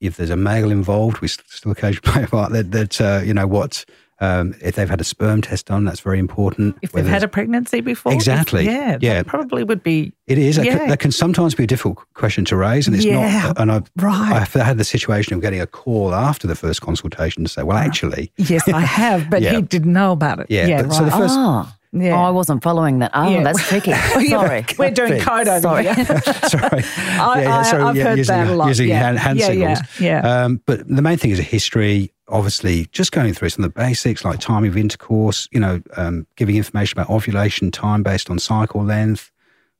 if 0.00 0.16
there's 0.16 0.30
a 0.30 0.36
male 0.36 0.72
involved, 0.72 1.20
we 1.20 1.28
still 1.28 1.70
occasionally 1.70 2.00
play 2.12 2.22
a 2.24 2.26
part 2.26 2.50
that, 2.50 2.72
that 2.72 3.00
uh, 3.00 3.20
you 3.24 3.32
know, 3.32 3.46
what, 3.46 3.84
um, 4.20 4.52
if 4.60 4.74
they've 4.74 4.90
had 4.90 5.00
a 5.00 5.04
sperm 5.04 5.40
test 5.40 5.66
done, 5.66 5.84
that's 5.84 6.00
very 6.00 6.18
important. 6.18 6.76
If 6.82 6.90
they've 6.90 7.06
had 7.06 7.22
a 7.22 7.28
pregnancy 7.28 7.80
before. 7.80 8.12
Exactly. 8.12 8.64
Yeah. 8.64 8.98
Yeah. 9.00 9.14
That 9.22 9.28
probably 9.28 9.62
would 9.62 9.84
be. 9.84 10.12
it 10.26 10.38
is. 10.38 10.56
Yeah. 10.58 10.76
can, 10.76 10.88
that 10.88 10.98
can 10.98 11.12
sometimes 11.12 11.54
be 11.54 11.62
a 11.62 11.66
difficult 11.68 12.04
question 12.14 12.44
to 12.46 12.56
raise, 12.56 12.88
and 12.88 12.96
it's 12.96 13.04
Yeah, 13.04 13.42
not. 13.44 13.60
And 13.60 13.70
I've, 13.70 13.88
right. 13.96 14.32
I've 14.32 14.52
had 14.52 14.76
the 14.76 14.82
situation 14.84 15.34
of 15.34 15.40
getting 15.40 15.60
a 15.60 15.68
call 15.68 16.12
after 16.16 16.48
the 16.48 16.56
first 16.56 16.80
consultation 16.80 17.44
to 17.44 17.48
say, 17.48 17.62
well, 17.62 17.78
actually, 17.78 18.32
Yes, 18.38 18.66
I 18.68 18.80
have, 18.80 19.30
but 19.30 19.40
Yeah. 19.42 19.54
he 19.54 19.62
didn't 19.62 19.92
know 19.92 20.10
about 20.10 20.40
it. 20.40 20.46
Yeah, 20.48 20.66
Yeah. 20.66 20.82
but- 20.82 20.88
right. 20.90 20.96
so 20.98 21.04
the 21.04 21.10
first- 21.12 21.34
ah, 21.38 21.76
Yeah. 21.94 22.18
oh, 22.18 22.22
I 22.22 22.30
wasn't 22.30 22.62
following 22.62 23.00
that. 23.00 23.10
Oh, 23.12 23.28
Yeah. 23.28 23.42
that's 23.42 23.62
tricky. 23.68 23.92
Sorry. 24.28 24.64
We're 24.78 24.90
doing 24.90 25.20
code 25.20 25.46
over 25.46 25.60
Sorry. 25.60 25.84
here. 25.84 26.04
sorry, 26.48 26.82
I, 26.96 27.44
I, 27.44 27.88
I've 27.88 27.96
heard 27.96 28.16
using, 28.18 28.34
that 28.34 28.48
a 28.48 28.54
lot. 28.54 28.68
using 28.68 28.88
yeah. 28.88 28.98
hand, 28.98 29.18
hand 29.18 29.38
yeah, 29.38 29.46
signals. 29.48 29.78
Yeah, 30.00 30.22
yeah. 30.24 30.44
Um, 30.44 30.62
but 30.64 30.88
the 30.88 31.02
main 31.02 31.18
thing 31.18 31.32
is 31.32 31.38
a 31.38 31.42
history. 31.42 32.10
Obviously, 32.28 32.86
just 32.92 33.12
going 33.12 33.34
through 33.34 33.50
some 33.50 33.64
of 33.64 33.74
the 33.74 33.78
basics 33.78 34.24
like 34.24 34.40
time 34.40 34.64
of 34.64 34.76
intercourse. 34.76 35.48
You 35.52 35.60
know, 35.60 35.82
um, 35.96 36.26
giving 36.36 36.56
information 36.56 36.98
about 36.98 37.10
ovulation 37.10 37.70
time 37.70 38.02
based 38.02 38.30
on 38.30 38.38
cycle 38.38 38.82
length, 38.82 39.30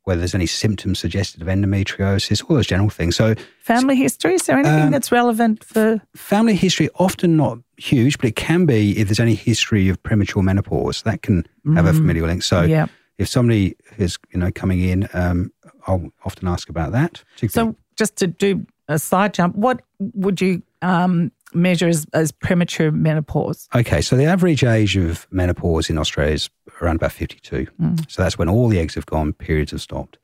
whether 0.04 0.18
there's 0.18 0.34
any 0.34 0.46
symptoms 0.46 0.98
suggested 0.98 1.40
of 1.42 1.48
endometriosis, 1.48 2.42
all 2.48 2.56
those 2.56 2.66
general 2.66 2.90
things. 2.90 3.16
So, 3.16 3.34
Family 3.60 3.96
history, 3.96 4.34
is 4.34 4.42
there 4.46 4.58
anything 4.58 4.86
um, 4.86 4.90
that's 4.90 5.12
relevant 5.12 5.62
for. 5.64 6.00
family 6.16 6.54
history 6.54 6.88
often 6.96 7.36
not 7.36 7.58
huge, 7.76 8.18
but 8.18 8.26
it 8.26 8.36
can 8.36 8.66
be 8.66 8.98
if 8.98 9.08
there's 9.08 9.20
any 9.20 9.34
history 9.34 9.88
of 9.88 10.02
premature 10.02 10.42
menopause. 10.42 11.02
That 11.02 11.22
can 11.22 11.44
have 11.74 11.86
a 11.86 11.92
familial 11.92 12.26
link. 12.26 12.42
So, 12.42 12.62
Yeah. 12.62 12.86
if 13.18 13.28
somebody 13.28 13.76
is 13.98 14.18
you 14.32 14.40
know 14.40 14.50
coming 14.50 14.80
in, 14.80 15.08
um, 15.14 15.52
I'll 15.86 16.10
often 16.24 16.48
ask 16.48 16.68
about 16.68 16.92
that. 16.92 17.22
So, 17.48 17.76
just 17.96 18.16
to 18.16 18.26
do 18.26 18.66
a 18.88 18.98
side 18.98 19.34
jump, 19.34 19.54
what 19.54 19.82
would 20.00 20.40
you 20.40 20.62
um, 20.82 21.30
measure 21.54 21.88
as, 21.88 22.06
as 22.12 22.32
premature 22.32 22.90
menopause? 22.90 23.68
Okay, 23.74 24.00
so 24.00 24.16
the 24.16 24.24
average 24.24 24.64
age 24.64 24.96
of 24.96 25.26
menopause 25.30 25.88
in 25.90 25.98
Australia 25.98 26.34
is 26.34 26.50
around 26.80 26.96
about 26.96 27.12
52. 27.12 27.66
So 28.08 28.22
that's 28.22 28.38
when 28.38 28.48
all 28.48 28.68
the 28.68 28.78
eggs 28.78 28.94
have 28.94 29.06
gone, 29.06 29.32
periods 29.32 29.70
have 29.72 29.80
stopped. 29.80 30.18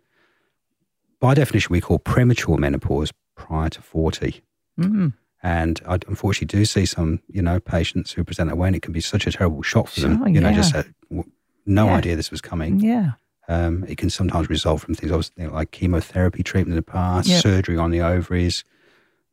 By 1.20 1.34
definition, 1.34 1.72
we 1.72 1.80
call 1.80 1.98
premature 1.98 2.56
menopause 2.56 3.12
prior 3.36 3.68
to 3.70 3.82
40. 3.82 4.42
Mm. 4.80 5.12
And 5.42 5.80
I 5.86 5.94
unfortunately 6.06 6.46
do 6.58 6.64
see 6.64 6.86
some, 6.86 7.20
you 7.28 7.42
know, 7.42 7.60
patients 7.60 8.12
who 8.12 8.24
present 8.24 8.48
that 8.50 8.56
way, 8.56 8.68
and 8.68 8.76
it 8.76 8.82
can 8.82 8.92
be 8.92 9.00
such 9.00 9.26
a 9.26 9.32
terrible 9.32 9.62
shock 9.62 9.88
for 9.88 10.00
them. 10.00 10.18
Sure, 10.18 10.28
You 10.28 10.40
know, 10.40 10.52
just 10.52 10.74
w- 11.10 11.30
no 11.66 11.86
Yeah. 11.86 11.94
idea 11.96 12.16
this 12.16 12.30
was 12.30 12.40
coming. 12.40 12.80
Yeah. 12.80 13.12
Um, 13.48 13.84
it 13.88 13.96
can 13.98 14.10
sometimes 14.10 14.48
result 14.50 14.80
from 14.82 14.94
things, 14.94 15.10
obviously, 15.10 15.46
like 15.46 15.70
chemotherapy 15.70 16.42
treatment 16.42 16.72
in 16.72 16.76
the 16.76 16.82
past, 16.82 17.28
Yep. 17.28 17.42
surgery 17.42 17.76
on 17.78 17.90
the 17.90 18.00
ovaries, 18.02 18.62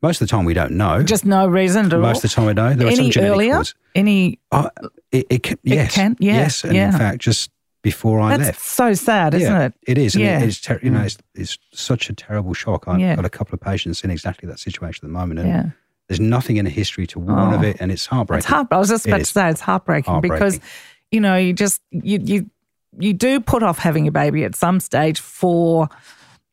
Most 0.01 0.21
of 0.21 0.27
the 0.27 0.31
time, 0.31 0.45
we 0.45 0.53
don't 0.53 0.73
know. 0.73 1.01
Just 1.03 1.25
no 1.25 1.47
reason 1.47 1.87
at 1.87 1.93
all. 1.93 1.99
Most 2.01 2.17
of 2.23 2.29
the 2.29 2.35
time, 2.35 2.45
we 2.45 2.53
know. 2.53 2.73
There 2.73 2.87
are 2.87 2.91
some 2.91 2.99
Any 3.01 3.09
genetic 3.11 3.33
earlier? 3.33 3.53
causes. 3.55 3.75
Any? 3.95 4.39
Uh, 4.51 4.69
it, 5.11 5.25
it 5.29 5.43
can, 5.43 5.57
yes, 5.63 5.95
can, 5.95 6.15
yeah, 6.19 6.33
yes, 6.33 6.63
and 6.63 6.75
yeah. 6.75 6.91
in 6.91 6.97
fact, 6.97 7.19
just 7.19 7.49
before 7.81 8.19
I 8.19 8.35
That's 8.37 8.47
left, 8.49 8.61
so 8.61 8.93
sad, 8.93 9.33
isn't 9.35 9.51
yeah, 9.51 9.65
it? 9.65 9.73
It 9.87 9.97
is. 9.97 10.15
Yeah. 10.15 10.39
Mm. 10.39 10.43
it- 10.43 10.47
it's 10.47 10.61
ter- 10.61 10.79
you 10.83 10.89
know, 10.89 11.01
it's, 11.01 11.17
it's 11.33 11.57
such 11.73 12.09
a 12.09 12.13
terrible 12.13 12.53
shock. 12.53 12.87
I've 12.87 12.99
Yeah. 12.99 13.15
got 13.15 13.25
a 13.25 13.29
couple 13.29 13.53
of 13.53 13.61
patients 13.61 14.03
in 14.03 14.09
exactly 14.11 14.47
that 14.49 14.59
situation 14.59 15.05
at 15.05 15.07
the 15.09 15.13
moment, 15.13 15.39
and 15.39 15.49
Yeah. 15.49 15.65
there's 16.07 16.19
nothing 16.19 16.57
in 16.57 16.65
the 16.65 16.71
history 16.71 17.07
to 17.07 17.19
warn 17.19 17.53
of 17.53 17.61
Oh. 17.61 17.65
it, 17.65 17.77
and 17.79 17.91
it's 17.91 18.05
heartbreaking. 18.05 18.39
It's 18.39 18.47
heart. 18.47 18.67
I 18.71 18.77
was 18.77 18.89
just 18.89 19.05
about 19.07 19.19
to 19.19 19.25
say 19.25 19.49
it's 19.49 19.61
heartbreaking, 19.61 20.21
because 20.21 20.59
you 21.11 21.21
know 21.21 21.35
you 21.37 21.53
just 21.53 21.81
you 21.91 22.19
you 22.23 22.49
you 22.99 23.13
do 23.13 23.39
put 23.39 23.61
off 23.63 23.77
having 23.79 24.07
a 24.07 24.11
baby 24.11 24.43
at 24.43 24.55
some 24.55 24.79
stage 24.79 25.19
for 25.19 25.87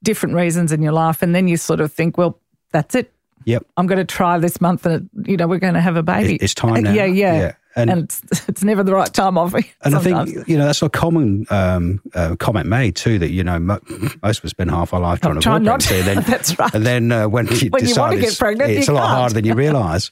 different 0.03 0.35
reasons 0.35 0.71
in 0.73 0.83
your 0.83 0.93
life, 0.93 1.23
and 1.23 1.35
then 1.35 1.49
you 1.49 1.57
sort 1.57 1.81
of 1.81 1.93
think, 1.93 2.17
well, 2.19 2.39
that's 2.73 2.95
it. 2.95 3.13
Yep. 3.45 3.67
I'm 3.77 3.87
going 3.87 3.99
to 3.99 4.05
try 4.05 4.39
this 4.39 4.61
month, 4.61 4.87
and 4.87 5.09
you 5.27 5.37
know 5.37 5.47
we're 5.47 5.59
going 5.59 5.75
to 5.75 5.81
have 5.81 5.97
a 5.97 6.03
baby. 6.03 6.35
It- 6.37 6.43
it's 6.43 6.55
time 6.55 6.83
now. 6.85 6.93
Yeah, 6.95 7.05
yeah, 7.07 7.35
Yeah. 7.39 7.53
And- 7.75 7.91
And, 7.91 8.03
it's, 8.03 8.49
it's 8.51 8.63
never 8.63 8.83
the 8.83 8.93
right 8.95 9.11
time, 9.13 9.39
obviously. 9.39 9.73
And 9.83 9.95
sometimes. 9.95 10.31
I 10.31 10.35
think 10.35 10.49
you 10.49 10.59
know 10.59 10.67
that's 10.67 10.83
a 10.83 10.91
common 10.91 11.47
um, 11.51 12.03
uh, 12.15 12.37
comment 12.37 12.67
made 12.69 12.97
too. 12.97 13.19
That 13.19 13.31
you 13.31 13.43
know 13.43 13.59
mo- 13.59 13.81
most 14.23 14.41
of 14.41 14.45
us 14.45 14.51
spend 14.51 14.71
half 14.71 14.93
our 14.93 15.01
life 15.01 15.21
trying 15.21 15.41
to 15.41 15.49
avoid 15.49 15.65
pregnancy, 15.65 15.97
and 16.01 16.07
then 16.07 16.23
That's 16.27 16.59
right. 16.59 16.75
and 16.75 16.85
then 16.85 17.11
uh, 17.13 17.29
when 17.29 17.47
you 17.47 17.71
When 17.71 17.83
you 17.83 17.89
decide 17.89 18.01
want 18.11 18.15
to 18.17 18.21
get 18.21 18.39
pregnant, 18.39 18.71
it's 18.73 18.89
you 18.89 18.93
a 18.93 18.97
lot 18.97 19.09
harder 19.09 19.35
than 19.35 19.45
you 19.47 19.55
realise. 19.55 20.11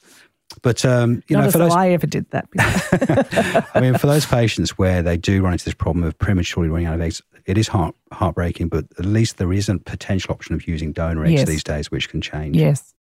But 0.63 0.83
um, 0.83 1.23
you 1.29 1.37
Not 1.37 1.45
know, 1.45 1.51
for 1.51 1.59
those 1.59 1.71
I 1.73 1.89
ever 1.91 2.07
did 2.07 2.29
that. 2.31 2.45
I 3.73 3.79
mean, 3.79 3.97
for 3.97 4.07
those 4.07 4.25
patients 4.25 4.77
where 4.77 5.01
they 5.01 5.15
do 5.17 5.41
run 5.41 5.53
into 5.53 5.63
this 5.65 5.73
problem 5.73 6.03
of 6.03 6.17
prematurely 6.17 6.67
running 6.69 6.87
out 6.87 6.95
of 6.95 7.01
eggs, 7.01 7.21
it 7.45 7.57
is 7.57 7.67
heart 7.67 7.95
heartbreaking. 8.11 8.67
But 8.69 8.85
at 8.99 9.05
least 9.05 9.37
there 9.37 9.53
is 9.53 9.69
a 9.69 9.77
potential 9.77 10.33
option 10.33 10.55
of 10.55 10.67
using 10.67 10.91
donor 10.93 11.23
eggs 11.25 11.33
Yes. 11.41 11.47
these 11.47 11.63
days, 11.63 11.91
which 11.91 12.09
can 12.09 12.21
change. 12.21 12.57
yes. 12.57 12.93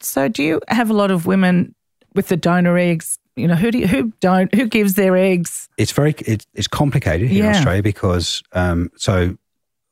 So, 0.00 0.28
do 0.28 0.42
you 0.42 0.60
have 0.68 0.90
a 0.90 0.94
lot 0.94 1.10
of 1.10 1.26
women 1.26 1.74
with 2.14 2.28
the 2.28 2.36
donor 2.36 2.76
eggs? 2.78 3.18
You 3.36 3.48
know, 3.48 3.54
who 3.54 3.70
do 3.70 3.78
you, 3.78 3.86
who 3.86 4.12
don't 4.20 4.54
who 4.54 4.66
gives 4.66 4.94
their 4.94 5.16
eggs? 5.16 5.68
it's 5.76 5.90
very 5.92 6.14
it's, 6.26 6.46
it's 6.54 6.68
complicated 6.68 7.28
here 7.28 7.44
in 7.44 7.50
Australia 7.50 7.82
because 7.82 8.42
um, 8.52 8.90
so 8.96 9.36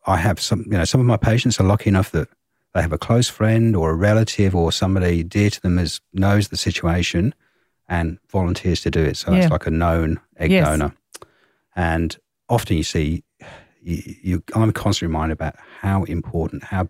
I 0.06 0.16
have 0.16 0.40
some 0.40 0.60
you 0.70 0.78
know 0.78 0.84
some 0.84 1.00
of 1.00 1.06
my 1.06 1.16
patients 1.16 1.58
are 1.58 1.64
lucky 1.64 1.88
enough 1.90 2.12
that 2.12 2.28
they 2.74 2.80
have 2.82 2.92
a 2.92 2.98
close 2.98 3.28
friend 3.28 3.74
or 3.76 3.90
a 3.90 3.94
relative 3.94 4.54
or 4.54 4.70
somebody 4.72 5.22
dear 5.24 5.50
to 5.50 5.60
them 5.60 5.78
as 5.78 6.00
knows 6.12 6.48
the 6.48 6.56
situation 6.56 7.34
and 7.88 8.18
volunteers 8.30 8.80
to 8.82 8.90
do 8.90 9.02
it. 9.02 9.16
So 9.16 9.32
Yeah. 9.32 9.42
it's 9.42 9.50
like 9.50 9.66
a 9.66 9.70
known 9.70 10.20
egg 10.38 10.52
Yes. 10.52 10.66
donor, 10.66 10.94
and 11.74 12.16
often 12.48 12.76
you 12.76 12.84
see 12.84 13.24
you, 13.82 14.14
you 14.22 14.42
I'm 14.54 14.72
constantly 14.72 15.08
reminded 15.12 15.32
about 15.32 15.56
how 15.80 16.04
important 16.04 16.62
how 16.62 16.88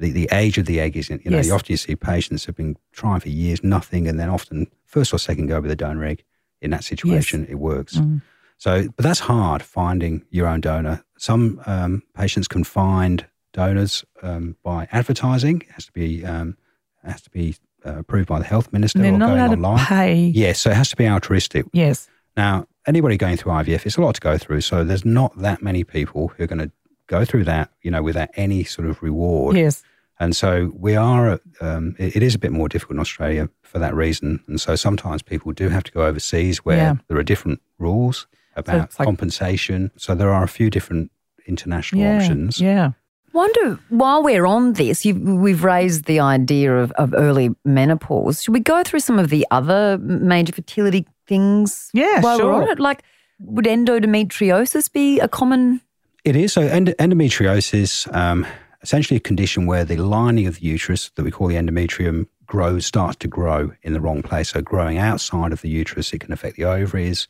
the, 0.00 0.10
the 0.10 0.28
age 0.32 0.58
of 0.58 0.66
the 0.66 0.80
egg 0.80 0.96
is. 0.96 1.08
You 1.10 1.16
know, 1.26 1.36
Yes. 1.36 1.46
you 1.46 1.54
often 1.54 1.72
you 1.72 1.76
see 1.76 1.94
patients 1.96 2.44
have 2.46 2.56
been 2.56 2.76
trying 2.92 3.20
for 3.20 3.28
years, 3.28 3.62
nothing, 3.62 4.08
and 4.08 4.18
then 4.18 4.28
often 4.28 4.66
first 4.84 5.12
or 5.14 5.18
second 5.18 5.46
go 5.46 5.60
with 5.60 5.70
a 5.70 5.76
donor 5.76 6.04
egg. 6.04 6.24
In 6.60 6.70
that 6.72 6.84
situation, 6.84 7.46
it 7.48 7.54
works. 7.54 7.96
Mm. 7.96 8.20
So, 8.58 8.86
but 8.94 9.02
that's 9.02 9.20
hard 9.20 9.62
finding 9.62 10.26
your 10.30 10.46
own 10.46 10.60
donor. 10.60 11.02
Some 11.16 11.62
um, 11.64 12.02
patients 12.14 12.48
can 12.48 12.64
find 12.64 13.24
donors 13.54 14.04
um, 14.22 14.56
by 14.62 14.86
advertising. 14.92 15.62
It 15.62 15.70
has 15.70 15.86
to 15.86 15.92
be 15.92 16.22
um, 16.24 16.58
has 17.02 17.22
to 17.22 17.30
be 17.30 17.56
uh, 17.86 18.00
approved 18.00 18.28
by 18.28 18.38
the 18.38 18.44
health 18.44 18.70
minister 18.74 18.98
they're 18.98 19.14
or 19.14 19.18
not 19.18 19.28
going 19.28 19.40
allowed 19.40 19.52
online. 19.52 19.86
pay. 19.86 20.14
Yes, 20.34 20.60
so 20.60 20.70
it 20.70 20.76
has 20.76 20.90
to 20.90 20.96
be 20.96 21.08
altruistic. 21.08 21.64
Yes. 21.72 22.10
Now, 22.36 22.66
anybody 22.86 23.16
going 23.16 23.38
through 23.38 23.52
IVF, 23.52 23.86
it's 23.86 23.96
a 23.96 24.02
lot 24.02 24.14
to 24.16 24.20
go 24.20 24.36
through. 24.36 24.60
So 24.60 24.84
there's 24.84 25.04
not 25.06 25.36
that 25.38 25.62
many 25.62 25.82
people 25.84 26.28
who 26.28 26.44
are 26.44 26.46
going 26.46 26.58
to 26.58 26.70
go 27.06 27.24
through 27.24 27.44
that, 27.44 27.70
you 27.82 27.90
know, 27.90 28.02
without 28.02 28.28
any 28.34 28.64
sort 28.64 28.86
of 28.86 29.02
reward. 29.02 29.56
Yes. 29.56 29.82
And 30.20 30.36
so 30.36 30.70
we 30.78 30.94
are, 30.96 31.40
um, 31.60 31.96
it, 31.98 32.16
it 32.16 32.22
is 32.22 32.34
a 32.34 32.38
bit 32.38 32.52
more 32.52 32.68
difficult 32.68 32.96
in 32.96 33.00
Australia 33.00 33.48
for 33.62 33.78
that 33.80 33.94
reason. 33.94 34.38
And 34.46 34.60
so 34.60 34.76
sometimes 34.76 35.22
people 35.22 35.50
do 35.52 35.68
have 35.70 35.82
to 35.84 35.92
go 35.92 36.02
overseas 36.04 36.58
where 36.58 36.76
Yeah. 36.76 36.94
there 37.08 37.16
are 37.18 37.22
different 37.24 37.60
rules 37.78 38.26
about 38.54 38.84
it's 38.84 38.98
like- 38.98 39.06
compensation. 39.06 39.90
So 39.96 40.14
there 40.14 40.30
are 40.30 40.44
a 40.44 40.48
few 40.48 40.68
different 40.70 41.10
international 41.46 42.02
Yeah. 42.02 42.16
options. 42.18 42.60
Yeah. 42.60 42.90
Wonder 43.32 43.78
while 43.88 44.22
we're 44.22 44.44
on 44.44 44.72
this, 44.74 45.04
you, 45.06 45.14
we've 45.14 45.62
raised 45.64 46.04
the 46.04 46.18
idea 46.20 46.76
of, 46.76 46.90
of 46.92 47.14
early 47.14 47.50
menopause. 47.64 48.42
Should 48.42 48.52
we 48.54 48.60
go 48.60 48.82
through 48.82 49.00
some 49.00 49.18
of 49.20 49.30
the 49.30 49.46
other 49.50 49.98
major 49.98 50.52
fertility 50.52 51.06
things? 51.28 51.90
Yeah, 51.94 52.20
while 52.20 52.38
we're 52.38 52.52
on 52.52 52.64
sure. 52.64 52.72
it, 52.72 52.80
like 52.80 53.02
would 53.38 53.66
endometriosis 53.66 54.92
be 54.92 55.20
a 55.20 55.28
common? 55.28 55.80
It 56.24 56.36
is. 56.36 56.52
So 56.52 56.60
end- 56.62 56.94
endometriosis, 56.98 58.12
um, 58.14 58.46
essentially 58.82 59.16
a 59.16 59.20
condition 59.20 59.66
where 59.66 59.84
the 59.84 59.96
lining 59.96 60.46
of 60.46 60.56
the 60.56 60.66
uterus 60.66 61.10
that 61.14 61.22
we 61.22 61.30
call 61.30 61.48
the 61.48 61.56
endometrium 61.56 62.26
grows, 62.46 62.86
starts 62.86 63.16
to 63.16 63.28
grow 63.28 63.72
in 63.82 63.92
the 63.92 64.00
wrong 64.00 64.22
place. 64.22 64.50
So 64.50 64.60
growing 64.60 64.98
outside 64.98 65.52
of 65.52 65.60
the 65.60 65.68
uterus, 65.68 66.12
it 66.12 66.20
can 66.20 66.32
affect 66.32 66.56
the 66.56 66.64
ovaries, 66.64 67.28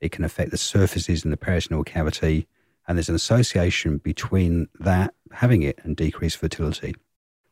it 0.00 0.12
can 0.12 0.24
affect 0.24 0.50
the 0.50 0.58
surfaces 0.58 1.24
in 1.24 1.30
the 1.30 1.36
peritoneal 1.36 1.84
cavity, 1.84 2.46
and 2.86 2.96
there's 2.96 3.08
an 3.08 3.14
association 3.14 3.98
between 3.98 4.68
that, 4.78 5.14
having 5.32 5.62
it, 5.62 5.78
and 5.82 5.96
decreased 5.96 6.38
fertility. 6.38 6.94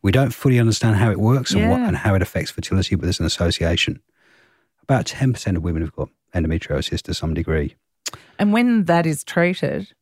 We 0.02 0.12
don't 0.12 0.32
fully 0.32 0.58
understand 0.58 0.96
how 0.96 1.10
it 1.10 1.18
works 1.18 1.52
and, 1.52 1.68
what, 1.70 1.80
and 1.80 1.96
how 1.96 2.14
it 2.14 2.22
affects 2.22 2.50
fertility, 2.50 2.94
but 2.94 3.02
there's 3.02 3.20
an 3.20 3.26
association. 3.26 4.00
About 4.82 5.06
10% 5.06 5.56
of 5.56 5.62
women 5.62 5.82
have 5.82 5.94
got 5.94 6.08
endometriosis 6.34 7.02
to 7.02 7.14
some 7.14 7.34
degree. 7.34 7.74
And 8.38 8.52
when 8.52 8.84
that 8.84 9.06
is 9.06 9.24
treated, 9.24 9.92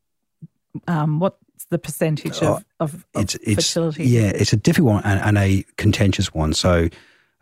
um, 0.87 1.19
what's 1.19 1.39
the 1.71 1.79
percentage 1.79 2.37
of, 2.43 2.65
of, 2.81 2.95
of 2.95 3.07
Oh, 3.15 3.21
it's 3.21 3.35
it's 3.37 3.69
fertility? 3.73 4.05
yeah, 4.05 4.31
it's 4.35 4.53
a 4.53 4.57
difficult 4.57 4.95
one 4.95 5.03
and, 5.05 5.21
and 5.21 5.39
a 5.39 5.65
contentious 5.77 6.33
one. 6.35 6.53
So 6.55 6.89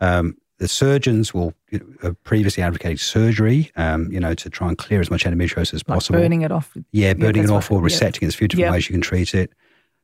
um, 0.00 0.36
the 0.58 0.68
surgeons 0.68 1.34
will 1.34 1.52
you 1.70 1.78
know, 1.80 1.86
have 2.02 2.24
previously 2.24 2.62
advocated 2.62 3.00
surgery, 3.00 3.70
um, 3.76 4.10
you 4.12 4.20
know, 4.20 4.34
to 4.34 4.48
try 4.50 4.68
and 4.68 4.78
clear 4.78 5.00
as 5.00 5.10
much 5.10 5.24
endometriosis 5.24 5.74
as 5.74 5.88
like 5.88 5.96
possible. 5.96 6.20
burning 6.20 6.42
it 6.42 6.52
off. 6.52 6.76
yeah, 6.92 7.12
burning 7.14 7.44
it 7.44 7.46
that's 7.48 7.50
off 7.50 7.70
right. 7.70 7.76
or 7.78 7.88
Yeah. 7.88 7.96
resecting. 7.96 8.20
There's 8.20 8.34
a 8.34 8.38
few 8.38 8.48
different 8.48 8.66
Yeah. 8.66 8.72
ways 8.72 8.88
you 8.88 8.94
can 8.94 9.02
treat 9.02 9.34
it. 9.34 9.52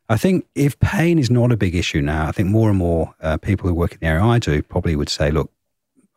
I 0.09 0.17
think 0.17 0.45
if 0.57 0.77
pain 0.81 1.19
is 1.21 1.31
not 1.31 1.53
a 1.53 1.57
big 1.57 1.75
issue 1.77 2.03
now, 2.03 2.27
I 2.27 2.33
think 2.33 2.49
more 2.49 2.69
and 2.69 2.77
more 2.79 3.15
uh, 3.21 3.37
people 3.37 3.69
who 3.69 3.75
work 3.75 3.93
in 3.93 3.99
the 4.01 4.07
area 4.07 4.25
I 4.25 4.39
do 4.41 4.61
probably 4.61 4.97
would 4.97 5.09
say, 5.09 5.31
look, 5.31 5.53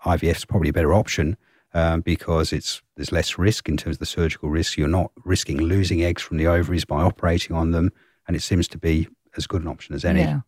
IVF 0.05 0.35
is 0.37 0.45
probably 0.45 0.69
a 0.69 0.73
better 0.73 0.93
option 0.93 1.37
um, 1.73 2.01
because 2.01 2.53
it's 2.53 2.81
there's 2.95 3.11
less 3.11 3.37
risk 3.37 3.67
in 3.69 3.77
terms 3.77 3.95
of 3.95 3.99
the 3.99 4.05
surgical 4.05 4.49
risk. 4.49 4.77
You're 4.77 4.87
not 4.87 5.11
risking 5.25 5.59
losing 5.61 6.03
eggs 6.03 6.21
from 6.21 6.37
the 6.37 6.47
ovaries 6.47 6.85
by 6.85 7.01
operating 7.01 7.55
on 7.55 7.71
them, 7.71 7.91
and 8.27 8.35
it 8.35 8.41
seems 8.41 8.67
to 8.69 8.77
be 8.77 9.07
as 9.37 9.47
good 9.47 9.61
an 9.61 9.67
option 9.67 9.95
as 9.95 10.05
any. 10.05 10.21
Yeah. 10.21 10.41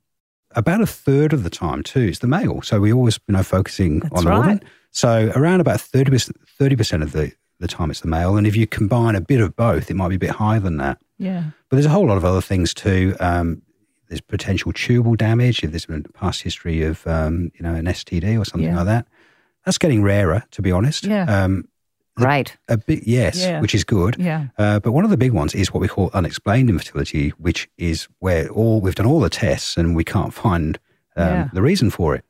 About 0.51 0.79
a 0.81 0.85
third 0.85 1.33
of 1.33 1.43
the 1.43 1.49
time 1.49 1.83
too 1.83 1.99
is 2.01 2.19
the 2.19 2.27
male. 2.27 2.61
So 2.61 2.79
we 2.79 2.93
always 2.93 3.19
you 3.27 3.33
know 3.33 3.43
focusing 3.43 3.99
That's 3.99 4.15
on 4.15 4.25
the 4.25 4.31
woman. 4.31 4.61
So 4.91 5.31
around 5.35 5.59
about 5.59 5.81
30 5.81 6.11
percent 6.75 7.03
of 7.03 7.11
the 7.11 7.31
the 7.59 7.67
time 7.67 7.89
it's 7.89 8.01
the 8.01 8.07
male, 8.07 8.35
and 8.37 8.45
if 8.45 8.55
you 8.55 8.67
combine 8.67 9.15
a 9.15 9.21
bit 9.21 9.39
of 9.41 9.55
both, 9.55 9.89
it 9.89 9.95
might 9.95 10.09
be 10.09 10.15
a 10.15 10.19
bit 10.19 10.31
higher 10.31 10.59
than 10.59 10.77
that. 10.77 10.99
Yeah. 11.17 11.43
But 11.69 11.77
there's 11.77 11.85
a 11.85 11.89
whole 11.89 12.05
lot 12.07 12.17
of 12.17 12.25
other 12.25 12.41
things 12.41 12.73
too. 12.73 13.15
Um, 13.19 13.61
there's 14.09 14.21
potential 14.21 14.71
tubal 14.73 15.15
damage 15.15 15.63
if 15.63 15.71
there's 15.71 15.85
been 15.87 16.05
a 16.07 16.13
past 16.17 16.41
history 16.43 16.83
of 16.83 17.05
um, 17.07 17.51
you 17.55 17.63
know 17.63 17.73
an 17.73 17.85
STD 17.85 18.39
or 18.39 18.45
something 18.45 18.69
Yeah. 18.69 18.77
like 18.77 18.85
that. 18.85 19.07
That's 19.65 19.77
getting 19.77 20.03
rarer, 20.03 20.43
to 20.51 20.61
be 20.61 20.71
honest. 20.71 21.05
Yeah. 21.05 21.25
Um, 21.43 21.67
Great. 22.17 22.55
a 22.69 22.77
bit, 22.77 23.05
yes, 23.07 23.37
Yeah. 23.37 23.59
which 23.59 23.75
is 23.75 23.83
good. 23.83 24.15
Yeah. 24.17 24.47
Uh, 24.57 24.79
but 24.79 24.93
one 24.93 25.03
of 25.03 25.09
the 25.11 25.17
big 25.17 25.31
ones 25.33 25.53
is 25.53 25.73
what 25.73 25.81
we 25.81 25.87
call 25.87 26.09
unexplained 26.13 26.69
infertility, 26.69 27.29
which 27.31 27.67
is 27.77 28.07
where 28.19 28.47
all 28.49 28.79
we've 28.79 28.95
done 28.95 29.05
all 29.05 29.19
the 29.19 29.29
tests 29.29 29.75
and 29.75 29.95
we 29.95 30.03
can't 30.03 30.33
find 30.33 30.79
um, 31.17 31.27
Yeah. 31.27 31.49
the 31.53 31.61
reason 31.61 31.89
for 31.89 32.15
it. 32.15 32.23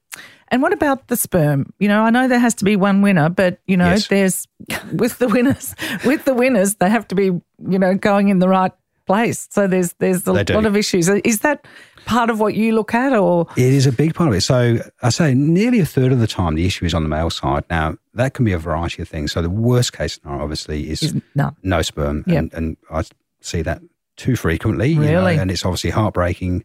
And 0.49 0.61
what 0.61 0.73
about 0.73 1.07
the 1.07 1.15
sperm? 1.15 1.73
You 1.79 1.87
know, 1.87 2.01
I 2.03 2.09
know 2.09 2.27
there 2.27 2.39
has 2.39 2.53
to 2.55 2.65
be 2.65 2.75
one 2.75 3.01
winner, 3.01 3.29
but 3.29 3.59
you 3.67 3.77
know, 3.77 3.89
Yes. 3.91 4.07
there's 4.07 4.47
with 4.93 5.17
the 5.19 5.27
winners, 5.27 5.75
with 6.05 6.25
the 6.25 6.33
winners, 6.33 6.75
they 6.75 6.89
have 6.89 7.07
to 7.09 7.15
be, 7.15 7.25
you 7.25 7.79
know, 7.79 7.95
going 7.95 8.29
in 8.29 8.39
the 8.39 8.47
right 8.47 8.71
place. 9.05 9.47
So 9.51 9.67
there's 9.67 9.93
there's 9.99 10.25
a 10.27 10.33
lot 10.33 10.65
of 10.65 10.75
issues. 10.77 11.09
Is 11.09 11.39
that 11.39 11.65
part 12.05 12.29
of 12.29 12.39
what 12.39 12.55
you 12.55 12.73
look 12.73 12.93
at, 12.93 13.13
or 13.13 13.47
It 13.57 13.73
is 13.73 13.85
a 13.85 13.91
big 13.91 14.13
part 14.13 14.29
of 14.29 14.35
it. 14.35 14.41
So 14.41 14.77
I 15.01 15.09
say 15.09 15.33
nearly 15.33 15.79
a 15.79 15.85
third 15.85 16.11
of 16.11 16.19
the 16.19 16.27
time 16.27 16.55
the 16.55 16.65
issue 16.65 16.85
is 16.85 16.93
on 16.93 17.03
the 17.03 17.09
male 17.09 17.29
side. 17.29 17.63
Now 17.69 17.97
that 18.13 18.33
can 18.33 18.45
be 18.45 18.53
a 18.53 18.57
variety 18.59 19.01
of 19.01 19.09
things. 19.09 19.31
So 19.31 19.41
the 19.41 19.49
worst 19.49 19.93
case 19.93 20.13
scenario 20.21 20.41
obviously 20.43 20.89
is 20.89 21.03
is 21.03 21.15
no? 21.35 21.55
no 21.63 21.81
sperm, 21.81 22.23
Yep. 22.27 22.37
and, 22.37 22.53
and 22.53 22.77
I 22.91 23.03
see 23.41 23.61
that 23.63 23.81
too 24.17 24.35
frequently. 24.35 24.89
you 24.89 24.99
know, 25.01 25.19
Really? 25.21 25.37
and 25.37 25.51
it's 25.51 25.65
obviously 25.65 25.89
heartbreaking 25.89 26.63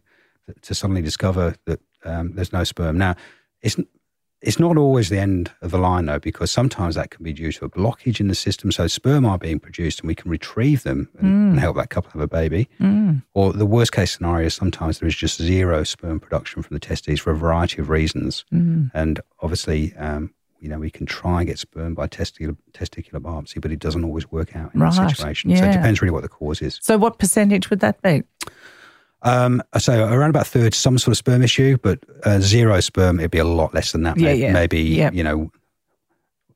to 0.61 0.73
suddenly 0.73 1.01
discover 1.01 1.55
that 1.65 1.79
um, 2.05 2.33
there's 2.35 2.53
no 2.53 2.63
sperm. 2.63 2.97
Now, 2.97 3.15
it's 3.61 3.77
it's 4.41 4.59
not 4.59 4.77
always 4.77 5.09
the 5.09 5.19
end 5.19 5.51
of 5.61 5.71
the 5.71 5.77
line 5.77 6.05
though, 6.05 6.19
because 6.19 6.51
sometimes 6.51 6.95
that 6.95 7.11
can 7.11 7.23
be 7.23 7.33
due 7.33 7.51
to 7.51 7.65
a 7.65 7.69
blockage 7.69 8.19
in 8.19 8.27
the 8.27 8.35
system. 8.35 8.71
So 8.71 8.87
sperm 8.87 9.25
are 9.25 9.37
being 9.37 9.59
produced, 9.59 9.99
and 9.99 10.07
we 10.07 10.15
can 10.15 10.31
retrieve 10.31 10.83
them 10.83 11.09
and, 11.19 11.51
and 11.51 11.59
help 11.59 11.75
that 11.77 11.89
couple 11.89 12.11
have 12.11 12.21
a 12.21 12.27
baby. 12.27 12.67
Mm. 12.79 13.23
Or 13.33 13.53
the 13.53 13.65
worst 13.65 13.91
case 13.91 14.11
scenario 14.11 14.47
is 14.47 14.53
sometimes 14.53 14.99
there 14.99 15.07
is 15.07 15.15
just 15.15 15.39
zero 15.39 15.83
sperm 15.83 16.19
production 16.19 16.63
from 16.63 16.73
the 16.73 16.79
testes 16.79 17.19
for 17.19 17.31
a 17.31 17.35
variety 17.35 17.81
of 17.81 17.89
reasons. 17.89 18.45
Mm. 18.51 18.89
And 18.93 19.21
obviously, 19.41 19.95
um, 19.97 20.33
you 20.59 20.69
know, 20.69 20.79
we 20.79 20.89
can 20.89 21.05
try 21.05 21.41
and 21.41 21.47
get 21.47 21.59
sperm 21.59 21.93
by 21.93 22.07
testicular, 22.07 22.55
testicular 22.73 23.19
biopsy, 23.19 23.59
but 23.59 23.71
it 23.71 23.79
doesn't 23.79 24.03
always 24.03 24.31
work 24.31 24.55
out 24.55 24.73
in 24.73 24.79
Right, 24.79 24.93
that 24.93 25.09
situation. 25.09 25.55
So 25.55 25.65
it 25.65 25.71
depends 25.73 26.01
really 26.01 26.11
what 26.11 26.21
the 26.21 26.29
cause 26.29 26.61
is. 26.61 26.79
So 26.81 26.97
what 26.97 27.17
percentage 27.17 27.69
would 27.69 27.79
that 27.79 28.01
be? 28.01 28.23
Um, 29.23 29.61
so 29.77 30.03
around 30.07 30.31
about 30.31 30.47
third, 30.47 30.73
some 30.73 30.97
sort 30.97 31.13
of 31.13 31.17
sperm 31.17 31.41
issue, 31.43 31.77
but 31.81 31.99
uh, 32.23 32.39
zero 32.39 32.79
sperm, 32.79 33.19
it'd 33.19 33.31
be 33.31 33.37
a 33.37 33.43
lot 33.45 33.73
less 33.73 33.91
than 33.91 34.03
that. 34.03 34.17
Yeah, 34.17 34.25
maybe, 34.29 34.39
yeah. 34.41 34.51
maybe 34.53 34.79
Yeah. 34.81 35.11
you 35.13 35.23
know 35.23 35.51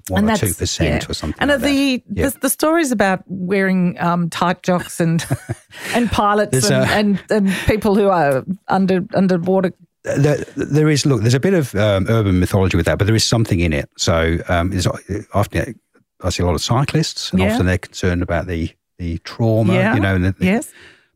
one 0.09 0.29
or 0.29 0.37
two 0.37 0.53
percent 0.53 1.03
yeah. 1.03 1.09
or 1.09 1.13
something. 1.13 1.39
And 1.41 1.49
like 1.51 1.61
the, 1.61 1.97
that. 2.09 2.17
Yeah. 2.17 2.29
the 2.29 2.39
the 2.39 2.49
stories 2.49 2.91
about 2.91 3.23
wearing 3.27 3.99
um, 3.99 4.29
tight 4.29 4.61
jocks 4.63 4.99
and 4.99 5.25
and 5.93 6.11
pilots 6.11 6.69
and, 6.69 6.73
a- 6.89 6.93
and, 6.93 7.23
and 7.29 7.49
people 7.67 7.95
who 7.95 8.09
are 8.09 8.43
under 8.67 9.05
underwater. 9.15 9.71
there, 10.03 10.37
there 10.55 10.89
is 10.89 11.05
look. 11.05 11.21
There's 11.21 11.33
a 11.33 11.39
bit 11.39 11.53
of 11.55 11.73
um, 11.75 12.05
urban 12.09 12.39
mythology 12.39 12.77
with 12.77 12.85
that, 12.85 12.97
but 12.99 13.05
there 13.07 13.15
is 13.15 13.23
something 13.23 13.59
in 13.59 13.73
it. 13.73 13.89
So 13.97 14.37
um, 14.47 14.69
there's 14.69 14.87
often 15.33 15.79
I 16.21 16.29
see 16.29 16.43
a 16.43 16.45
lot 16.45 16.55
of 16.55 16.61
cyclists, 16.61 17.31
and 17.31 17.39
Yeah. 17.41 17.53
often 17.53 17.65
they're 17.65 17.77
concerned 17.79 18.21
about 18.21 18.45
the 18.47 18.71
the 18.97 19.17
trauma. 19.19 19.73
You 19.95 19.99
know, 19.99 20.15
and 20.15 20.25
the, 20.25 20.35
Yes. 20.39 20.71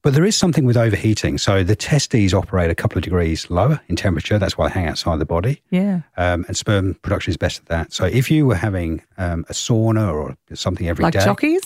But 0.09 0.15
there 0.15 0.25
is 0.25 0.35
something 0.35 0.65
with 0.65 0.75
overheating. 0.75 1.37
So 1.37 1.63
the 1.63 1.75
testes 1.75 2.33
operate 2.33 2.71
a 2.71 2.73
couple 2.73 2.97
of 2.97 3.03
degrees 3.03 3.47
lower 3.51 3.79
in 3.89 3.95
temperature. 3.95 4.39
That's 4.39 4.57
why 4.57 4.67
they 4.67 4.73
hang 4.73 4.87
outside 4.87 5.19
the 5.19 5.25
body. 5.25 5.61
Yeah. 5.69 6.01
Um, 6.17 6.45
and 6.47 6.57
sperm 6.57 6.95
production 7.03 7.29
is 7.29 7.37
best 7.37 7.59
at 7.59 7.65
that. 7.67 7.93
So 7.93 8.05
if 8.05 8.31
you 8.31 8.47
were 8.47 8.55
having 8.55 9.03
um, 9.19 9.45
a 9.49 9.53
sauna 9.53 10.11
or 10.11 10.35
something 10.55 10.87
every 10.87 11.03
day, 11.11 11.19
Like 11.19 11.25
jockeys. 11.25 11.61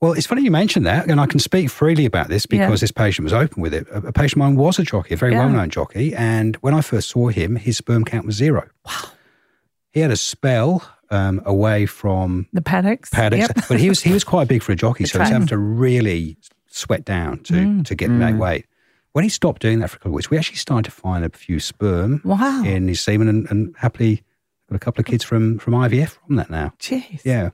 well, 0.00 0.14
it's 0.14 0.26
funny 0.26 0.42
you 0.42 0.50
mentioned 0.50 0.84
that, 0.84 1.08
and 1.08 1.20
I 1.20 1.26
can 1.26 1.38
speak 1.38 1.70
freely 1.70 2.06
about 2.06 2.26
this 2.26 2.44
Yeah. 2.50 2.66
because 2.66 2.80
this 2.80 2.90
patient 2.90 3.22
was 3.22 3.32
open 3.32 3.62
with 3.62 3.72
it. 3.72 3.86
A, 3.92 3.98
a 4.08 4.12
patient 4.12 4.32
of 4.42 4.48
mine 4.48 4.56
was 4.56 4.80
a 4.80 4.82
jockey, 4.82 5.14
a 5.14 5.16
very 5.16 5.34
Yeah. 5.34 5.44
well-known 5.46 5.70
jockey, 5.70 6.12
and 6.12 6.56
when 6.56 6.74
I 6.74 6.80
first 6.80 7.08
saw 7.10 7.28
him, 7.28 7.54
his 7.54 7.76
sperm 7.76 8.04
count 8.04 8.26
was 8.26 8.34
zero. 8.34 8.66
Wow! 8.84 9.10
He 9.92 10.00
had 10.00 10.10
a 10.10 10.16
spell 10.16 10.82
um, 11.12 11.40
away 11.46 11.86
from 11.86 12.48
The 12.52 12.62
paddocks. 12.62 13.10
paddocks, 13.10 13.42
Yep. 13.54 13.68
but 13.68 13.78
he 13.78 13.88
was 13.88 14.02
he 14.02 14.12
was 14.12 14.24
quite 14.24 14.48
big 14.48 14.64
for 14.64 14.72
a 14.72 14.76
jockey, 14.76 15.04
so 15.06 15.18
he 15.18 15.22
was 15.22 15.28
having 15.30 15.46
to 15.46 15.56
really 15.58 16.36
sweat 16.76 17.04
down 17.04 17.38
to 17.44 17.54
Mm. 17.54 17.84
to 17.86 17.94
get 17.94 18.08
that 18.18 18.36
weight. 18.36 18.66
When 19.12 19.22
he 19.24 19.30
stopped 19.30 19.62
doing 19.62 19.78
that 19.80 19.88
for 19.90 19.96
a 19.96 19.98
couple 19.98 20.10
of 20.12 20.16
weeks, 20.16 20.30
we 20.30 20.36
actually 20.36 20.58
started 20.58 20.84
to 20.90 20.90
find 20.90 21.24
a 21.24 21.30
few 21.30 21.58
sperm 21.58 22.20
Wow. 22.24 22.62
in 22.64 22.86
his 22.88 23.00
semen, 23.00 23.28
and, 23.28 23.46
and 23.50 23.74
happily 23.78 24.22
got 24.68 24.76
a 24.76 24.78
couple 24.78 25.00
of 25.00 25.06
kids 25.06 25.24
from 25.24 25.58
from 25.58 25.74
IVF 25.74 26.18
from 26.26 26.36
that 26.36 26.50
now. 26.50 26.72
Jeez. 26.78 27.22
Yeah. 27.24 27.50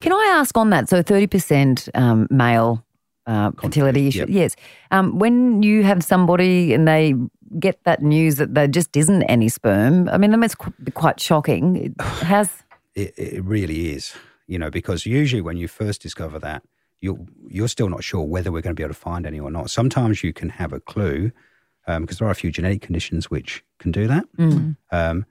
Can 0.00 0.12
I 0.12 0.26
ask 0.40 0.56
on 0.58 0.70
that? 0.70 0.88
So 0.88 1.02
thirty 1.02 1.26
percent 1.28 1.88
um, 1.94 2.26
male 2.30 2.84
uh, 3.26 3.52
fertility 3.62 4.08
issue. 4.08 4.18
yep. 4.20 4.28
Yes. 4.28 4.56
Um, 4.90 5.18
when 5.18 5.62
you 5.62 5.82
have 5.84 6.02
somebody 6.02 6.74
and 6.74 6.86
they 6.86 7.14
get 7.58 7.78
that 7.84 8.02
news 8.02 8.36
that 8.36 8.52
there 8.54 8.66
just 8.66 8.94
isn't 8.96 9.22
any 9.24 9.48
sperm, 9.48 10.08
I 10.08 10.18
mean, 10.18 10.30
that 10.32 10.38
must 10.38 10.56
be 10.84 10.90
quite 10.90 11.20
shocking. 11.20 11.76
It 11.76 12.00
has. 12.26 12.48
It, 12.94 13.14
it 13.16 13.44
really 13.44 13.92
is, 13.94 14.14
you 14.46 14.58
know, 14.58 14.70
because 14.70 15.06
usually 15.06 15.42
when 15.42 15.56
you 15.56 15.68
first 15.68 16.02
discover 16.02 16.38
that, 16.40 16.62
you're 17.04 17.18
you're 17.48 17.68
still 17.68 17.90
not 17.90 18.02
sure 18.02 18.22
whether 18.22 18.50
we're 18.50 18.62
going 18.62 18.74
to 18.74 18.80
be 18.80 18.82
able 18.82 18.94
to 18.94 19.00
find 19.00 19.26
any 19.26 19.38
or 19.38 19.50
not. 19.50 19.70
Sometimes 19.70 20.24
you 20.24 20.32
can 20.32 20.48
have 20.48 20.72
a 20.72 20.80
clue 20.80 21.30
because 21.86 22.18
there 22.18 22.26
are 22.26 22.30
a 22.30 22.34
few 22.34 22.50
genetic 22.50 22.80
conditions 22.80 23.30
which 23.30 23.62
can 23.78 23.92
do 23.92 24.08
that. 24.08 24.24
Um, 24.90 25.26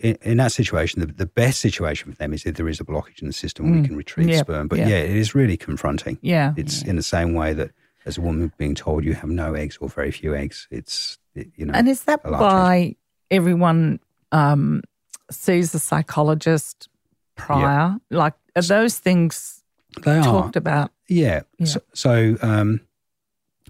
in, 0.00 0.16
in 0.22 0.36
that 0.36 0.52
situation, 0.52 1.00
the, 1.00 1.06
the 1.06 1.26
best 1.26 1.58
situation 1.58 2.12
for 2.12 2.16
them 2.16 2.32
is 2.32 2.46
if 2.46 2.54
there 2.54 2.68
is 2.68 2.78
a 2.78 2.84
blockage 2.84 3.20
in 3.20 3.26
the 3.26 3.32
system, 3.32 3.72
we 3.72 3.84
can 3.84 3.96
retrieve 3.96 4.28
Yep, 4.28 4.46
sperm. 4.46 4.68
But 4.68 4.78
yeah. 4.78 4.88
yeah. 4.88 4.98
it 4.98 5.16
is 5.16 5.34
really 5.34 5.56
confronting. 5.56 6.16
Yeah. 6.22 6.54
It's 6.56 6.82
in 6.82 6.94
the 6.94 7.02
same 7.02 7.34
way 7.34 7.54
that 7.54 7.72
as 8.06 8.16
a 8.16 8.20
woman 8.20 8.52
being 8.56 8.76
told 8.76 9.04
you 9.04 9.14
have 9.14 9.30
no 9.30 9.54
eggs 9.54 9.76
or 9.80 9.88
very 9.88 10.12
few 10.12 10.32
eggs, 10.36 10.68
it's 10.70 11.18
it, 11.34 11.48
you 11.56 11.66
know. 11.66 11.74
And 11.74 11.88
is 11.88 12.04
that 12.04 12.20
why 12.24 12.94
everyone 13.32 13.98
um, 14.30 14.82
sees 15.28 15.74
a 15.74 15.80
psychologist 15.80 16.88
prior? 17.34 17.96
Like, 18.10 18.34
are 18.54 18.62
those 18.62 19.00
things 19.00 19.63
they 20.02 20.18
are. 20.18 20.22
talked 20.24 20.56
about? 20.56 20.90
Yeah. 21.08 21.42
Yeah. 21.58 21.66
So, 21.66 21.80
so 21.92 22.36
um, 22.42 22.80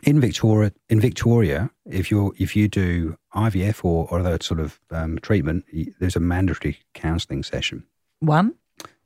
in 0.02 0.20
Victoria, 0.20 0.72
in 0.88 1.00
Victoria, 1.00 1.70
if 1.86 2.10
you 2.10 2.34
if 2.38 2.54
you 2.56 2.68
do 2.68 3.16
IVF 3.34 3.84
or, 3.84 4.06
or 4.10 4.20
other 4.20 4.38
sort 4.40 4.60
of 4.60 4.80
um, 4.90 5.18
treatment, 5.18 5.64
there's 5.98 6.16
a 6.16 6.20
mandatory 6.20 6.78
counselling 6.94 7.42
session, 7.42 7.84
One? 8.20 8.54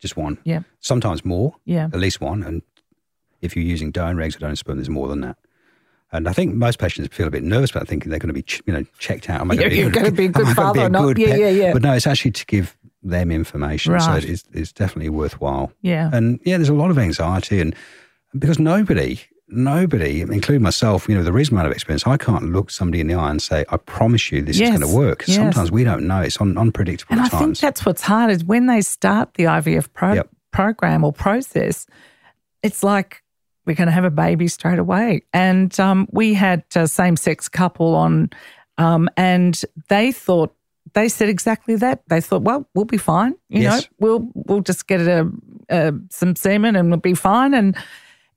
just 0.01 0.17
one. 0.17 0.39
Yeah. 0.45 0.61
Sometimes 0.81 1.25
more, 1.25 1.55
Yeah. 1.65 1.87
at 1.93 1.99
least 1.99 2.21
one. 2.21 2.43
And 2.43 2.63
if 3.41 3.55
you're 3.57 3.65
using 3.65 3.91
donor 3.91 4.21
eggs 4.23 4.37
or 4.37 4.41
donor 4.41 4.57
sperm, 4.57 4.77
there's 4.79 4.89
more 4.91 5.09
than 5.09 5.21
that. 5.23 5.37
And 6.13 6.27
I 6.29 6.33
think 6.33 6.55
most 6.55 6.79
patients 6.79 7.15
feel 7.15 7.27
a 7.27 7.31
bit 7.31 7.43
nervous 7.43 7.71
about 7.71 7.87
thinking 7.89 8.09
they're 8.11 8.19
going 8.19 8.29
to 8.29 8.33
be, 8.35 8.43
ch- 8.43 8.63
you 8.67 8.73
know, 8.73 8.85
checked 8.99 9.29
out. 9.29 9.41
Am 9.43 9.51
I 9.51 9.55
You're- 9.57 9.69
gonna 9.69 9.81
you're 9.83 9.91
gonna 9.99 10.11
be 10.13 10.25
a 10.27 10.29
good 10.29 10.57
father 10.57 10.83
or 10.83 10.89
not? 10.89 11.03
good 11.03 11.19
Yeah, 11.19 11.35
yeah, 11.37 11.49
yeah. 11.51 11.73
But 11.73 11.83
no, 11.83 11.93
it's 11.93 12.07
actually 12.07 12.31
to 12.33 12.47
give 12.47 12.77
them 13.03 13.31
information. 13.31 13.99
So 14.01 14.15
it's, 14.15 14.45
it's 14.53 14.73
definitely 14.73 15.11
worthwhile. 15.11 15.73
Yeah. 15.83 16.11
And 16.13 16.41
yeah, 16.45 16.57
there's 16.57 16.69
a 16.69 16.75
lot 16.75 16.91
of 16.91 16.99
anxiety, 16.99 17.61
and 17.61 17.75
because 18.39 18.59
nobody, 18.59 19.21
nobody, 19.49 20.21
including 20.23 20.63
myself, 20.63 21.09
you 21.09 21.15
know, 21.15 21.23
the 21.23 21.33
reason 21.33 21.55
amount 21.55 21.67
of 21.69 21.73
experience, 21.73 22.07
I 22.07 22.17
can't 22.17 22.53
look 22.53 22.71
somebody 22.71 23.01
in 23.01 23.07
the 23.07 23.15
eye 23.15 23.31
and 23.31 23.41
say, 23.41 23.65
"I 23.71 23.77
promise 23.77 24.31
you, 24.31 24.43
this 24.43 24.59
Yes, 24.59 24.75
is 24.75 24.79
going 24.81 24.91
to 24.93 24.97
work." 24.97 25.25
yes. 25.27 25.37
Sometimes 25.37 25.71
we 25.71 25.85
don't 25.85 26.07
know; 26.07 26.21
it's 26.21 26.41
un- 26.41 26.57
unpredictable 26.59 27.13
And 27.15 27.21
at 27.27 27.33
I 27.35 27.39
think 27.39 27.59
that's 27.59 27.85
what's 27.87 28.03
hard 28.03 28.31
is 28.31 28.45
when 28.45 28.67
they 28.67 28.81
start 28.81 29.35
the 29.35 29.45
IVF 29.45 29.93
pro- 29.93 30.15
Yep. 30.15 30.29
program 30.53 31.05
or 31.05 31.13
process, 31.13 31.87
it's 32.63 32.83
like 32.83 33.23
we're 33.67 33.75
going 33.75 33.87
to 33.89 33.93
have 33.93 34.05
a 34.05 34.11
baby 34.11 34.49
straight 34.49 34.79
away. 34.79 35.23
And 35.33 35.79
um, 35.79 36.09
we 36.11 36.33
had 36.35 36.65
a 36.75 36.89
same 36.89 37.17
sex 37.17 37.49
couple 37.51 37.95
on, 37.95 38.31
um, 38.79 39.09
and 39.17 39.61
they 39.89 40.11
thought 40.11 40.55
they 40.95 41.09
said 41.09 41.29
exactly 41.29 41.77
that. 41.77 42.03
They 42.09 42.21
thought, 42.21 42.43
well, 42.43 42.69
we'll 42.75 42.85
be 42.85 42.99
fine. 42.99 43.35
You 43.49 43.63
Yes. 43.63 43.83
know, 43.83 43.89
we'll 44.01 44.31
we'll 44.35 44.61
just 44.61 44.87
get 44.87 45.01
a, 45.01 45.31
a, 45.69 45.93
some 46.11 46.37
semen 46.37 46.77
and 46.77 46.89
we'll 46.91 47.01
be 47.01 47.15
fine. 47.15 47.55
And 47.55 47.77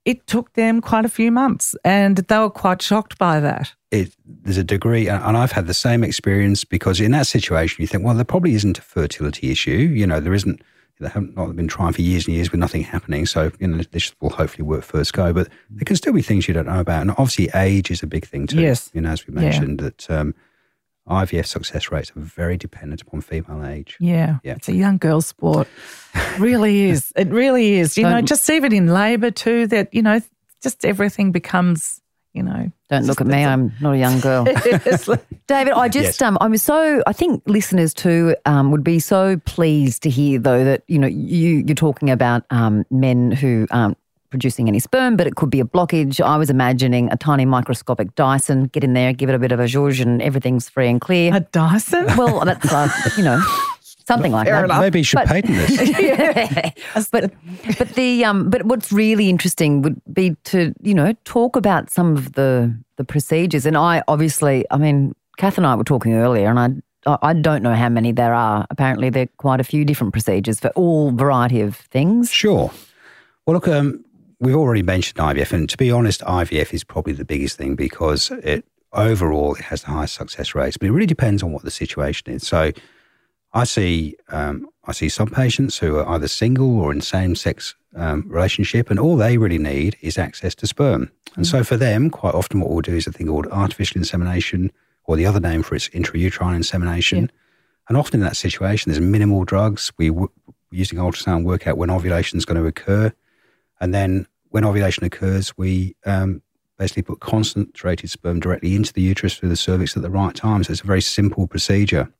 it 0.04 0.26
took 0.26 0.52
them 0.54 0.80
quite 0.80 1.04
a 1.04 1.08
few 1.08 1.30
months, 1.30 1.76
and 1.84 2.16
they 2.16 2.38
were 2.38 2.50
quite 2.50 2.82
shocked 2.82 3.18
by 3.18 3.38
that. 3.40 3.72
it, 3.92 4.16
there's 4.26 4.56
a 4.58 4.64
degree, 4.64 5.08
and 5.08 5.36
I've 5.36 5.52
had 5.52 5.66
the 5.66 5.74
same 5.74 6.02
experience 6.02 6.64
because 6.64 7.00
in 7.00 7.12
that 7.12 7.26
situation, 7.28 7.80
you 7.82 7.86
think, 7.86 8.04
well, 8.04 8.14
there 8.16 8.24
probably 8.24 8.54
isn't 8.54 8.78
a 8.78 8.82
fertility 8.82 9.50
issue. 9.52 9.70
You 9.70 10.06
know, 10.06 10.18
there 10.20 10.34
isn't. 10.34 10.60
They 11.00 11.08
haven't 11.08 11.36
not 11.36 11.54
been 11.56 11.68
trying 11.68 11.92
for 11.94 12.02
years 12.02 12.26
and 12.28 12.34
years 12.36 12.50
with 12.52 12.60
nothing 12.60 12.82
happening. 12.82 13.26
So 13.26 13.50
you 13.60 13.66
know, 13.68 13.82
this 13.92 14.12
will 14.20 14.30
hopefully 14.30 14.62
work 14.62 14.82
first 14.84 15.12
go. 15.12 15.32
But 15.32 15.48
there 15.70 15.84
can 15.84 15.96
still 15.96 16.12
be 16.12 16.22
things 16.22 16.46
you 16.48 16.54
don't 16.54 16.66
know 16.66 16.80
about, 16.80 17.00
and 17.02 17.10
obviously, 17.12 17.48
age 17.54 17.90
is 17.90 18.02
a 18.02 18.06
big 18.06 18.26
thing 18.26 18.46
too. 18.48 18.60
Yes. 18.60 18.90
You 18.94 19.00
know, 19.02 19.10
as 19.10 19.26
we 19.26 19.34
Yeah. 19.34 19.40
mentioned, 19.42 19.78
that 19.80 20.10
um, 20.10 20.34
IVF 21.08 21.46
success 21.46 21.90
rates 21.90 22.10
are 22.16 22.20
very 22.20 22.56
dependent 22.56 23.02
upon 23.02 23.20
female 23.20 23.64
age. 23.66 23.96
Yeah. 24.00 24.38
Yeah. 24.44 24.54
It's 24.54 24.68
a 24.68 24.74
young 24.74 24.98
girl 24.98 25.20
sport. 25.20 25.66
really 26.38 26.82
is. 26.90 27.12
It 27.16 27.28
really 27.28 27.74
is. 27.74 27.96
You 27.96 28.04
know, 28.04 28.10
Don't- 28.12 28.26
just 28.26 28.48
even 28.50 28.72
in 28.72 28.86
labour 28.88 29.30
too, 29.30 29.66
that, 29.68 29.92
you 29.92 30.02
know, 30.02 30.20
just 30.62 30.84
everything 30.84 31.32
becomes, 31.32 32.00
you 32.34 32.42
know. 32.44 32.70
Don't 32.88 33.06
look 33.06 33.20
at 33.20 33.26
me. 33.26 33.44
I'm 33.44 33.72
not 33.80 33.94
a 33.94 33.98
young 33.98 34.20
girl. 34.20 34.44
David, 35.48 35.72
I 35.74 35.88
just 35.88 36.20
Yes. 36.20 36.22
um, 36.22 36.38
I'm 36.40 36.56
so 36.56 37.02
I 37.06 37.12
think 37.12 37.42
listeners 37.46 37.92
too 37.94 38.36
um, 38.46 38.70
would 38.70 38.84
be 38.84 38.98
so 39.00 39.38
pleased 39.38 40.02
to 40.04 40.10
hear 40.10 40.38
though 40.38 40.62
that 40.64 40.84
you 40.88 40.98
know 40.98 41.06
you 41.08 41.64
you're 41.66 41.74
talking 41.74 42.10
about 42.10 42.44
um, 42.50 42.84
men 42.90 43.32
who 43.32 43.66
aren't 43.70 43.98
producing 44.32 44.66
any 44.66 44.80
sperm, 44.80 45.16
but 45.16 45.28
it 45.28 45.36
could 45.36 45.50
be 45.50 45.60
a 45.60 45.64
blockage. 45.64 46.20
I 46.20 46.36
was 46.36 46.50
imagining 46.50 47.08
a 47.12 47.16
tiny 47.16 47.44
microscopic 47.44 48.16
Dyson, 48.16 48.64
get 48.66 48.82
in 48.82 48.94
there, 48.94 49.12
give 49.12 49.28
it 49.28 49.34
a 49.36 49.38
bit 49.38 49.52
of 49.52 49.60
a 49.60 49.64
zhuzh, 49.66 50.00
and 50.02 50.20
everything's 50.20 50.68
free 50.68 50.88
and 50.88 51.00
clear. 51.00 51.32
a 51.32 51.40
Dyson? 51.40 52.06
well, 52.16 52.44
that's 52.44 52.72
uh, 52.72 52.88
you 53.16 53.22
know 53.22 53.40
something 54.08 54.32
like 54.32 54.48
that. 54.48 54.66
Maybe 54.80 54.98
you 54.98 55.04
should 55.04 55.18
But- 55.18 55.28
patent 55.28 55.54
this. 55.54 57.08
but 57.12 57.32
but 57.78 57.88
the 57.90 58.24
um 58.24 58.50
but 58.50 58.64
what's 58.64 58.90
really 58.92 59.28
interesting 59.30 59.82
would 59.82 60.00
be 60.12 60.34
to 60.44 60.74
you 60.82 60.94
know 60.94 61.12
talk 61.24 61.54
about 61.56 61.90
some 61.90 62.16
of 62.16 62.32
the 62.32 62.74
the 62.96 63.04
procedures 63.04 63.64
and 63.66 63.76
I 63.76 64.02
obviously 64.08 64.64
I 64.70 64.76
mean 64.78 65.14
Kath 65.38 65.56
and 65.56 65.66
I 65.66 65.74
were 65.76 65.84
talking 65.84 66.14
earlier 66.14 66.48
and 66.50 66.58
I 66.58 66.68
I 67.10 67.30
I 67.30 67.32
don't 67.32 67.62
know 67.62 67.74
how 67.74 67.88
many 67.88 68.12
there 68.12 68.34
are 68.34 68.66
apparently 68.70 69.08
there 69.10 69.24
are 69.24 69.30
quite 69.38 69.60
a 69.60 69.64
few 69.64 69.84
different 69.84 70.12
procedures 70.12 70.58
for 70.60 70.68
all 70.70 71.12
variety 71.12 71.60
of 71.60 71.76
things 71.76 72.30
Sure. 72.30 72.70
Well, 73.46 73.54
look, 73.54 73.66
um, 73.68 74.04
we've 74.42 74.56
already 74.56 74.82
mentioned 74.82 75.18
IVF, 75.18 75.52
and 75.52 75.68
to 75.70 75.76
be 75.76 75.90
honest, 75.90 76.20
IVF 76.22 76.74
is 76.74 76.82
probably 76.82 77.12
the 77.12 77.24
biggest 77.24 77.56
thing 77.56 77.76
because 77.76 78.30
it 78.42 78.64
overall 78.92 79.54
it 79.54 79.62
has 79.62 79.82
the 79.82 79.88
highest 79.88 80.14
success 80.14 80.54
rates, 80.54 80.76
but 80.76 80.88
it 80.88 80.92
really 80.92 81.06
depends 81.06 81.42
on 81.42 81.52
what 81.52 81.62
the 81.62 81.70
situation 81.70 82.30
is. 82.30 82.46
So, 82.46 82.72
I 83.54 83.64
see, 83.64 84.16
um, 84.28 84.66
I 84.86 84.92
see 84.92 85.08
some 85.08 85.28
patients 85.28 85.78
who 85.78 85.98
are 85.98 86.08
either 86.08 86.26
single 86.26 86.80
or 86.80 86.90
in 86.90 87.02
same-sex 87.02 87.74
um, 87.94 88.24
relationship, 88.26 88.90
and 88.90 88.98
all 88.98 89.16
they 89.16 89.38
really 89.38 89.58
need 89.58 89.96
is 90.00 90.18
access 90.18 90.54
to 90.56 90.66
sperm. 90.66 91.10
And 91.36 91.46
so, 91.46 91.62
for 91.62 91.76
them, 91.76 92.10
quite 92.10 92.34
often, 92.34 92.60
what 92.60 92.70
we'll 92.70 92.80
do 92.80 92.96
is 92.96 93.06
a 93.06 93.12
thing 93.12 93.28
called 93.28 93.46
artificial 93.48 93.98
insemination, 93.98 94.72
or 95.04 95.16
the 95.16 95.26
other 95.26 95.40
name 95.40 95.62
for 95.62 95.76
it's 95.76 95.88
intrauterine 95.90 96.56
insemination. 96.56 97.30
And 97.88 97.96
often 97.96 98.20
in 98.20 98.26
that 98.26 98.36
situation, 98.36 98.90
there's 98.90 99.00
minimal 99.00 99.44
drugs. 99.44 99.92
We 99.98 100.08
w- 100.08 100.30
using 100.70 100.98
ultrasound 100.98 101.44
work 101.44 101.66
out 101.66 101.76
when 101.76 101.90
ovulation 101.90 102.38
is 102.38 102.44
going 102.44 102.60
to 102.60 102.66
occur, 102.66 103.12
and 103.80 103.92
then 103.92 104.26
when 104.52 104.64
ovulation 104.64 105.04
occurs, 105.04 105.56
we 105.58 105.94
um, 106.06 106.42
basically 106.78 107.02
put 107.02 107.20
concentrated 107.20 108.10
sperm 108.10 108.40
directly 108.40 108.74
into 108.76 108.92
the 108.92 109.02
uterus 109.02 109.36
through 109.36 109.48
the 109.48 109.56
cervix 109.56 109.96
at 109.96 110.02
the 110.02 110.10
right 110.10 110.34
time. 110.34 110.62
So 110.64 110.70
it's 110.72 110.80
a 110.82 110.86
very 110.86 111.02
simple 111.02 111.46
procedure. 111.46 112.12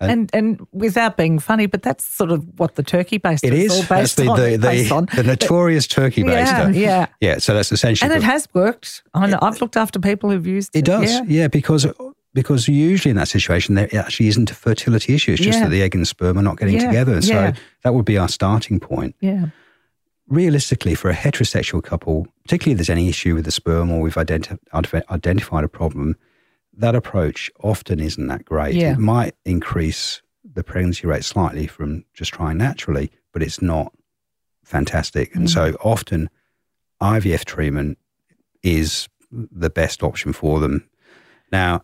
And 0.00 0.28
and 0.34 0.60
without 0.72 1.16
being 1.16 1.38
funny, 1.38 1.66
but 1.66 1.82
that's 1.82 2.04
sort 2.04 2.30
of 2.30 2.44
what 2.58 2.74
the 2.74 2.82
turkey 2.82 3.18
baster 3.18 3.44
It 3.44 3.54
is 3.54 3.66
is. 3.66 3.70
all 3.72 3.82
That's 3.84 4.14
based 4.14 4.16
the, 4.16 4.28
on. 4.28 4.40
the, 4.40 4.58
based 4.58 4.92
on. 4.92 5.08
the, 5.14 5.22
notorious 5.22 5.86
turkey 5.86 6.22
Yeah, 6.22 6.66
baster. 6.68 6.74
yeah. 6.76 7.06
Yeah. 7.20 7.38
So 7.38 7.54
that's 7.54 7.72
essentially. 7.72 8.10
And 8.12 8.22
it 8.22 8.24
has 8.26 8.46
worked. 8.52 9.02
I 9.14 9.34
I've 9.40 9.60
looked 9.62 9.76
after 9.76 9.98
people 10.00 10.30
who've 10.30 10.46
used 10.46 10.74
it. 10.74 10.80
It 10.80 10.84
does, 10.84 11.10
Yeah. 11.10 11.22
yeah, 11.26 11.48
because 11.48 11.86
because 12.34 12.66
usually 12.68 13.10
in 13.10 13.16
that 13.16 13.28
situation 13.28 13.76
there 13.76 13.88
actually 13.96 14.26
isn't 14.28 14.50
a 14.50 14.54
fertility 14.54 15.14
issue. 15.14 15.32
It's 15.32 15.40
just 15.42 15.58
Yeah. 15.58 15.64
that 15.66 15.70
the 15.70 15.80
egg 15.80 15.94
and 15.94 16.06
sperm 16.06 16.36
are 16.38 16.42
not 16.42 16.58
getting 16.58 16.74
Yeah, 16.74 16.86
together. 16.88 17.22
So 17.22 17.32
yeah. 17.32 17.52
that 17.84 17.94
would 17.94 18.04
be 18.04 18.18
our 18.18 18.28
starting 18.28 18.80
point. 18.80 19.14
Yeah. 19.20 19.46
Realistically, 20.26 20.94
for 20.94 21.10
a 21.10 21.14
heterosexual 21.14 21.82
couple, 21.82 22.26
particularly 22.44 22.72
if 22.72 22.78
there's 22.78 22.90
any 22.90 23.08
issue 23.10 23.34
with 23.34 23.44
the 23.44 23.50
sperm 23.50 23.90
or 23.90 24.00
we've 24.00 24.14
identi- 24.14 24.58
identified 25.10 25.64
a 25.64 25.68
problem, 25.68 26.16
that 26.76 26.94
approach 26.94 27.50
often 27.62 28.00
isn't 28.00 28.26
that 28.28 28.44
great. 28.46 28.74
Yeah. 28.74 28.92
It 28.94 28.98
might 28.98 29.34
increase 29.44 30.22
the 30.54 30.64
pregnancy 30.64 31.06
rate 31.06 31.24
slightly 31.24 31.66
from 31.66 32.04
just 32.14 32.32
trying 32.32 32.56
naturally, 32.56 33.10
but 33.32 33.42
it's 33.42 33.60
not 33.60 33.92
fantastic. 34.64 35.34
And 35.34 35.46
Mm. 35.46 35.50
so 35.52 35.76
often 35.84 36.30
IVF 37.02 37.44
treatment 37.44 37.98
is 38.62 39.08
the 39.30 39.68
best 39.70 40.02
option 40.02 40.32
for 40.32 40.58
them. 40.58 40.88
Now, 41.52 41.82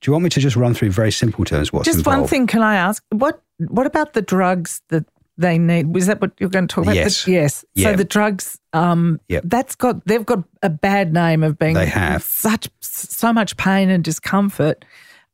do 0.00 0.08
you 0.08 0.12
want 0.12 0.22
me 0.24 0.30
to 0.30 0.40
just 0.40 0.54
run 0.56 0.74
through 0.74 0.90
very 0.92 1.10
simple 1.10 1.44
terms 1.44 1.72
what's 1.72 1.86
Just 1.86 1.98
involved? 1.98 2.20
one 2.20 2.28
thing, 2.28 2.46
can 2.46 2.62
I 2.62 2.76
ask? 2.76 3.02
What 3.10 3.42
What 3.58 3.86
about 3.86 4.12
the 4.14 4.22
drugs 4.22 4.80
that 4.88 5.04
they 5.38 5.58
need? 5.58 5.94
Was 5.94 6.06
that 6.06 6.20
what 6.20 6.32
you're 6.38 6.50
going 6.50 6.68
to 6.68 6.74
talk 6.74 6.84
about? 6.84 6.94
Yes. 6.96 7.24
The- 7.24 7.32
yes. 7.32 7.64
Yeah. 7.74 7.90
So 7.90 7.96
the 7.96 8.04
drugs, 8.04 8.58
um, 8.72 9.20
Yep. 9.28 9.42
that's 9.46 9.74
got 9.74 10.04
they've 10.06 10.24
got 10.26 10.44
a 10.62 10.70
bad 10.70 11.12
name 11.12 11.42
of 11.42 11.58
being 11.58 11.74
They 11.74 11.86
have. 11.86 12.22
such 12.22 12.68
so 12.80 13.32
much 13.32 13.56
pain 13.56 13.90
and 13.90 14.04
discomfort 14.04 14.84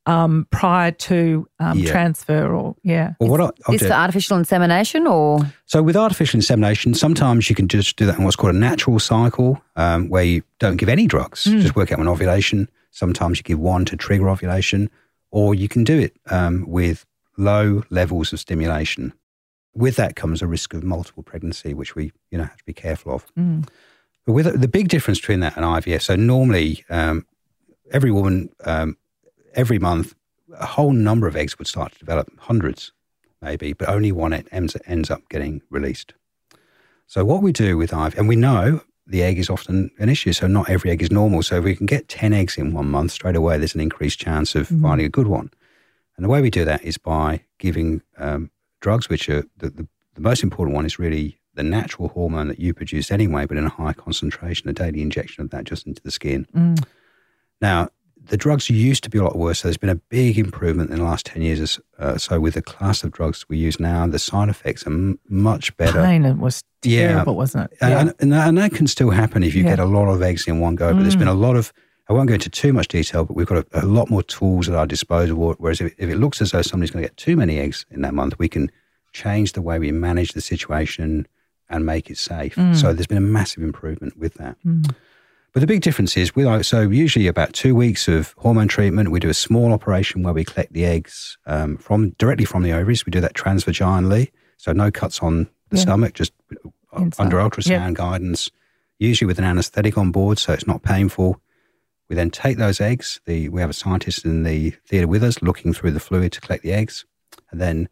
um, 0.05 0.47
prior 0.51 0.91
to 0.91 1.45
um, 1.59 1.79
Yeah. 1.79 1.91
transfer 1.91 2.53
or 2.55 2.75
yeah. 2.83 3.13
Well, 3.19 3.29
what 3.29 3.41
I- 3.41 3.43
I'll 3.65 3.73
This 3.73 3.81
do- 3.81 3.87
for 3.89 3.93
artificial 3.93 4.37
insemination 4.37 5.05
or 5.05 5.39
So 5.65 5.83
with 5.83 5.97
artificial 5.97 6.37
insemination, 6.37 6.93
sometimes 6.93 7.49
you 7.49 7.55
can 7.57 7.67
just 7.67 7.97
do 7.97 8.05
that 8.05 8.17
in 8.17 8.23
what's 8.23 8.37
called 8.37 8.55
a 8.55 8.57
natural 8.57 8.99
cycle, 8.99 9.61
um, 9.75 10.07
where 10.07 10.23
you 10.23 10.43
don't 10.59 10.77
give 10.77 10.87
any 10.87 11.07
drugs, 11.07 11.43
just 11.43 11.75
work 11.75 11.91
out 11.91 11.99
an 11.99 12.07
ovulation. 12.07 12.69
Sometimes 12.91 13.39
you 13.39 13.43
give 13.43 13.59
one 13.59 13.83
to 13.85 13.97
trigger 13.97 14.29
ovulation, 14.29 14.89
or 15.29 15.53
you 15.53 15.67
can 15.67 15.83
do 15.83 15.99
it 15.99 16.15
um, 16.31 16.63
with 16.67 17.05
low 17.37 17.83
levels 17.89 18.31
of 18.31 18.39
stimulation. 18.39 19.11
With 19.77 19.95
that 19.97 20.15
comes 20.15 20.41
a 20.41 20.47
risk 20.47 20.73
of 20.73 20.83
multiple 20.83 21.23
pregnancy, 21.23 21.73
which 21.73 21.95
we 21.95 22.11
you 22.31 22.37
know 22.37 22.45
have 22.45 22.57
to 22.57 22.65
be 22.65 22.73
careful 22.73 23.13
of. 23.13 23.25
But 24.25 24.33
with 24.33 24.59
the 24.59 24.67
big 24.67 24.89
difference 24.89 25.19
between 25.19 25.39
that 25.41 25.55
and 25.55 25.65
IVF, 25.65 26.01
so 26.01 26.15
normally 26.15 26.83
um, 26.89 27.25
every 27.91 28.11
woman 28.11 28.49
um, 28.65 28.97
every 29.53 29.79
month 29.79 30.13
a 30.59 30.65
whole 30.65 30.91
number 30.91 31.27
of 31.27 31.35
eggs 31.35 31.57
would 31.57 31.67
start 31.67 31.91
to 31.93 31.99
develop, 31.99 32.31
hundreds 32.39 32.91
maybe, 33.41 33.73
but 33.73 33.89
only 33.89 34.11
one 34.11 34.33
it 34.33 34.47
ends, 34.51 34.75
ends 34.85 35.11
up 35.11 35.27
getting 35.29 35.61
released. 35.69 36.13
So 37.05 37.23
what 37.23 37.41
we 37.41 37.51
do 37.51 37.77
with 37.77 37.91
IVF, 37.91 38.17
and 38.17 38.27
we 38.27 38.35
know 38.35 38.81
the 39.05 39.23
egg 39.23 39.37
is 39.37 39.49
often 39.49 39.91
an 39.99 40.09
issue, 40.09 40.33
so 40.33 40.47
not 40.47 40.69
every 40.69 40.91
egg 40.91 41.01
is 41.01 41.11
normal. 41.11 41.43
So 41.43 41.57
if 41.57 41.63
we 41.63 41.75
can 41.75 41.85
get 41.85 42.09
10 42.09 42.33
eggs 42.33 42.57
in 42.57 42.73
one 42.73 42.89
month, 42.89 43.11
straight 43.11 43.35
away 43.35 43.57
there's 43.57 43.75
an 43.75 43.81
increased 43.81 44.19
chance 44.19 44.55
of 44.55 44.67
finding 44.67 45.05
a 45.05 45.09
good 45.09 45.27
one. 45.27 45.51
And 46.15 46.25
the 46.25 46.29
way 46.29 46.41
we 46.41 46.49
do 46.49 46.65
that 46.65 46.83
is 46.83 46.97
by 46.97 47.41
giving 47.59 48.01
um, 48.17 48.49
drugs, 48.81 49.09
which 49.09 49.29
are 49.29 49.43
the, 49.57 49.69
the, 49.69 49.87
the 50.15 50.21
most 50.21 50.43
important 50.43 50.75
one 50.75 50.85
is 50.85 50.99
really 50.99 51.39
the 51.53 51.63
natural 51.63 52.09
hormone 52.09 52.47
that 52.49 52.59
you 52.59 52.73
produce 52.73 53.11
anyway, 53.11 53.45
but 53.45 53.57
in 53.57 53.65
a 53.65 53.69
high 53.69 53.93
concentration, 53.93 54.69
a 54.69 54.73
daily 54.73 55.01
injection 55.01 55.43
of 55.43 55.49
that 55.49 55.63
just 55.63 55.87
into 55.87 56.01
the 56.03 56.11
skin. 56.11 56.45
Now, 57.61 57.89
the 58.29 58.37
drugs 58.37 58.69
used 58.69 59.03
to 59.05 59.09
be 59.09 59.17
a 59.17 59.23
lot 59.23 59.37
worse. 59.37 59.59
So 59.59 59.67
there's 59.67 59.77
been 59.77 59.89
a 59.89 59.95
big 59.95 60.37
improvement 60.37 60.91
in 60.91 60.97
the 60.97 61.03
last 61.03 61.25
10 61.27 61.41
years. 61.41 61.79
Uh, 61.97 62.17
so 62.17 62.39
with 62.39 62.55
the 62.55 62.61
class 62.61 63.03
of 63.03 63.11
drugs 63.11 63.45
we 63.47 63.57
use 63.57 63.79
now, 63.79 64.05
the 64.05 64.19
side 64.19 64.49
effects 64.49 64.85
are 64.85 64.91
m- 64.91 65.17
much 65.29 65.75
better. 65.77 66.03
Pain 66.03 66.25
it 66.25 66.37
was 66.37 66.61
Yeah. 66.83 67.13
terrible, 67.13 67.35
wasn't 67.35 67.71
it? 67.71 67.77
And, 67.81 67.91
Yeah. 67.91 67.99
and, 68.01 68.13
and, 68.19 68.33
that, 68.33 68.47
and 68.49 68.57
that 68.57 68.71
can 68.73 68.85
still 68.87 69.11
happen 69.11 69.43
if 69.43 69.55
you 69.55 69.63
Yeah. 69.63 69.69
Mm. 69.69 69.77
get 69.77 69.79
a 69.79 69.85
lot 69.85 70.09
of 70.09 70.21
eggs 70.21 70.45
in 70.47 70.59
one 70.59 70.75
go. 70.75 70.93
But 70.93 71.01
there's 71.03 71.15
been 71.15 71.27
a 71.29 71.33
lot 71.33 71.55
of, 71.55 71.71
I 72.09 72.13
won't 72.13 72.27
go 72.29 72.35
into 72.35 72.49
too 72.49 72.71
much 72.71 72.87
detail, 72.87 73.25
but 73.25 73.35
we've 73.35 73.47
got 73.47 73.65
a, 73.73 73.83
a 73.83 73.85
lot 73.85 74.09
more 74.09 74.23
tools 74.23 74.69
at 74.69 74.75
our 74.75 74.87
disposal. 74.87 75.55
Whereas 75.57 75.81
if, 75.81 75.93
if 75.97 76.09
it 76.09 76.15
looks 76.17 76.41
as 76.41 76.51
though 76.51 76.61
somebody's 76.61 76.91
going 76.91 77.03
to 77.03 77.09
get 77.09 77.17
too 77.17 77.35
many 77.35 77.59
eggs 77.59 77.85
in 77.91 78.01
that 78.01 78.13
month, 78.13 78.39
we 78.39 78.47
can 78.47 78.71
change 79.13 79.53
the 79.53 79.61
way 79.61 79.77
we 79.79 79.91
manage 79.91 80.31
the 80.33 80.41
situation 80.41 81.27
and 81.69 81.85
make 81.85 82.09
it 82.09 82.17
safe. 82.17 82.55
Mm. 82.55 82.75
So 82.75 82.93
there's 82.93 83.07
been 83.07 83.17
a 83.17 83.21
massive 83.21 83.61
improvement 83.61 84.17
with 84.17 84.35
that. 84.35 84.55
But 85.53 85.59
the 85.61 85.67
big 85.67 85.81
difference 85.81 86.15
is 86.15 86.35
we 86.35 86.45
like 86.45 86.63
so 86.63 86.81
usually 86.81 87.27
about 87.27 87.51
two 87.53 87.75
weeks 87.75 88.07
of 88.07 88.33
hormone 88.37 88.67
treatment. 88.67 89.09
We 89.11 89.19
do 89.19 89.29
a 89.29 89.33
small 89.33 89.73
operation 89.73 90.23
where 90.23 90.33
we 90.33 90.45
collect 90.45 90.71
the 90.73 90.85
eggs 90.85 91.37
um, 91.45 91.77
from 91.77 92.11
directly 92.11 92.45
from 92.45 92.63
the 92.63 92.71
ovaries. 92.73 93.05
We 93.05 93.11
do 93.11 93.19
that 93.21 93.33
transvaginally, 93.33 94.31
so 94.57 94.71
no 94.71 94.91
cuts 94.91 95.19
on 95.19 95.49
the 95.69 95.77
Yeah. 95.77 95.81
stomach, 95.81 96.13
just 96.13 96.31
uh, 96.95 97.01
Inside. 97.01 97.23
under 97.23 97.37
ultrasound 97.37 97.69
Yeah. 97.69 97.91
guidance. 97.91 98.49
Usually 98.99 99.25
with 99.27 99.39
an 99.39 99.45
anaesthetic 99.45 99.97
on 99.97 100.11
board, 100.11 100.39
so 100.39 100.53
it's 100.53 100.67
not 100.67 100.83
painful. 100.83 101.41
We 102.09 102.15
then 102.15 102.29
take 102.29 102.57
those 102.57 102.79
eggs. 102.79 103.19
The 103.25 103.49
we 103.49 103.61
have 103.61 103.69
a 103.69 103.73
scientist 103.73 104.25
in 104.25 104.43
the 104.43 104.71
theatre 104.85 105.07
with 105.07 105.23
us 105.23 105.41
looking 105.41 105.73
through 105.73 105.91
the 105.91 105.99
fluid 105.99 106.31
to 106.33 106.41
collect 106.41 106.63
the 106.63 106.73
eggs, 106.73 107.05
and 107.51 107.59
then 107.59 107.89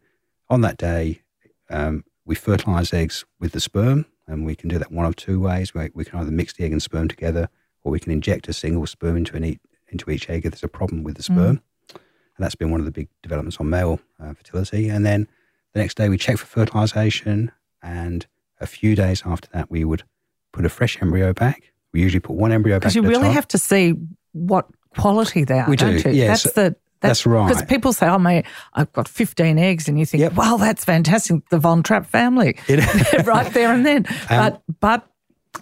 on 0.48 0.62
that 0.62 0.78
day 0.78 1.22
um, 1.68 2.04
we 2.24 2.34
fertilise 2.34 2.94
eggs 2.94 3.24
with 3.38 3.52
the 3.52 3.60
sperm, 3.60 4.06
and 4.26 4.46
we 4.46 4.54
can 4.54 4.68
do 4.68 4.78
that 4.78 4.92
one 4.92 5.06
of 5.06 5.16
two 5.16 5.40
ways. 5.40 5.74
We, 5.74 5.90
we 5.94 6.04
can 6.04 6.18
either 6.18 6.30
mix 6.30 6.52
the 6.52 6.64
egg 6.64 6.72
and 6.72 6.82
sperm 6.82 7.08
together, 7.08 7.48
or 7.82 7.92
we 7.92 8.00
can 8.00 8.12
inject 8.12 8.48
a 8.48 8.52
single 8.52 8.86
sperm 8.86 9.16
into 9.16 9.36
an 9.36 9.44
e- 9.44 9.60
into 9.88 10.10
each 10.10 10.28
egg 10.28 10.44
if 10.44 10.52
there's 10.52 10.64
a 10.64 10.68
problem 10.68 11.04
with 11.04 11.16
the 11.16 11.22
sperm. 11.22 11.60
And 11.90 12.44
that's 12.44 12.54
been 12.54 12.70
one 12.70 12.80
of 12.80 12.86
the 12.86 12.92
big 12.92 13.08
developments 13.22 13.58
on 13.58 13.70
male 13.70 14.00
uh, 14.20 14.34
fertility. 14.34 14.88
And 14.88 15.06
then 15.06 15.26
the 15.72 15.80
next 15.80 15.96
day 15.96 16.08
we 16.08 16.18
check 16.18 16.36
for 16.38 16.46
fertilization, 16.46 17.52
and 17.82 18.26
a 18.60 18.66
few 18.66 18.94
days 18.96 19.22
after 19.24 19.48
that 19.52 19.70
we 19.70 19.84
would 19.84 20.04
put 20.52 20.64
a 20.64 20.68
fresh 20.68 21.00
embryo 21.00 21.32
back. 21.32 21.72
We 21.96 22.02
usually 22.02 22.20
put 22.20 22.36
one 22.36 22.52
embryo 22.52 22.76
back. 22.76 22.82
Because 22.82 22.94
you 22.94 23.02
really 23.02 23.24
time. 23.24 23.32
have 23.34 23.48
to 23.48 23.58
see 23.58 23.94
what 24.32 24.66
quality 24.96 25.44
they 25.44 25.58
are, 25.58 25.68
We 25.68 25.76
do, 25.76 25.86
don't 25.86 26.04
you? 26.04 26.10
yes. 26.12 26.42
That's 26.44 26.54
the 26.54 26.76
That's 27.00 27.26
right. 27.26 27.48
Because 27.48 27.62
people 27.64 27.92
say, 27.92 28.06
"Oh, 28.08 28.18
mate, 28.18 28.44
I've 28.74 28.92
got 28.92 29.08
15 29.08 29.58
eggs," 29.58 29.88
and 29.88 29.98
you 29.98 30.06
think, 30.06 30.20
Yep. 30.22 30.34
"Well, 30.34 30.58
that's 30.58 30.84
fantastic." 30.84 31.48
The 31.50 31.58
Von 31.58 31.82
Trapp 31.82 32.06
family, 32.06 32.56
right 33.24 33.52
there 33.52 33.72
and 33.72 33.84
then. 33.84 34.06
but 34.28 34.62
but 34.80 35.06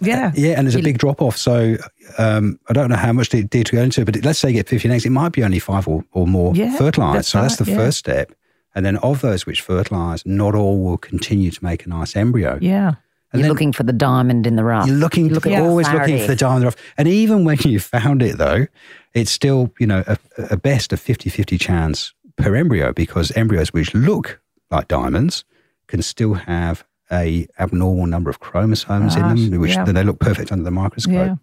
yeah, 0.01 0.31
Yeah, 0.35 0.57
and 0.57 0.67
there's 0.67 0.75
a 0.75 0.81
big 0.81 0.97
drop 0.97 1.21
off. 1.21 1.37
So 1.37 1.77
um, 2.17 2.59
I 2.69 2.73
don't 2.73 2.89
know 2.89 2.95
how 2.97 3.13
much 3.13 3.29
detail 3.29 3.63
to 3.63 3.71
go 3.75 3.81
into, 3.81 4.03
but 4.05 4.23
let's 4.25 4.39
say 4.39 4.49
you 4.49 4.55
get 4.55 4.67
15 4.69 4.91
eggs, 4.91 5.05
it 5.05 5.11
might 5.11 5.31
be 5.31 5.41
only 5.43 5.59
five 5.59 5.87
or, 5.87 6.03
or 6.11 6.27
more 6.27 6.53
Yeah, 6.55 6.75
fertilized. 6.77 7.17
that's 7.17 7.27
so 7.29 7.41
that's 7.41 7.55
the 7.57 7.65
yeah. 7.69 7.77
first 7.77 7.97
step. 7.99 8.33
And 8.75 8.85
then 8.85 8.97
of 8.97 9.21
those 9.21 9.45
which 9.45 9.61
fertilize, 9.61 10.25
not 10.25 10.53
all 10.53 10.83
will 10.83 10.97
continue 10.97 11.49
to 11.51 11.63
make 11.63 11.85
a 11.85 11.89
nice 11.89 12.13
embryo. 12.17 12.57
yeah, 12.61 12.95
And 13.35 13.41
you're 13.41 13.47
then 13.47 13.51
looking 13.51 13.73
for 13.73 13.83
the 13.83 13.93
diamond 13.93 14.47
in 14.47 14.55
the 14.55 14.63
rough. 14.63 14.87
you're 14.87 14.95
looking, 14.95 15.29
Look 15.29 15.45
at 15.45 15.51
Yeah. 15.51 15.61
always 15.61 15.87
clarity. 15.87 16.13
looking 16.13 16.25
for 16.25 16.31
the 16.31 16.37
diamond 16.37 16.57
in 16.57 16.61
the 16.61 16.67
rough. 16.67 16.93
And 16.97 17.07
even 17.07 17.45
when 17.45 17.57
you 17.61 17.79
found 17.79 18.21
it, 18.21 18.37
though, 18.37 18.67
it's 19.13 19.31
still, 19.31 19.73
you 19.79 19.87
know, 19.87 20.03
a, 20.07 20.17
a 20.51 20.57
best 20.57 20.91
of 20.93 20.99
50 20.99 21.29
50 21.29 21.57
chance 21.57 22.13
per 22.37 22.55
embryo 22.55 22.91
because 22.93 23.31
embryos 23.31 23.73
which 23.73 23.93
look 23.93 24.41
like 24.69 24.87
diamonds 24.87 25.45
can 25.87 26.01
still 26.01 26.33
have 26.33 26.83
a 27.11 27.47
abnormal 27.59 28.07
number 28.07 28.29
of 28.29 28.39
chromosomes 28.39 29.15
in 29.15 29.21
them, 29.21 29.59
which 29.61 29.75
yeah. 29.75 29.83
they 29.85 30.03
look 30.03 30.19
perfect 30.19 30.51
under 30.51 30.63
the 30.63 30.71
microscope. 30.71 31.13
yeah. 31.13 31.35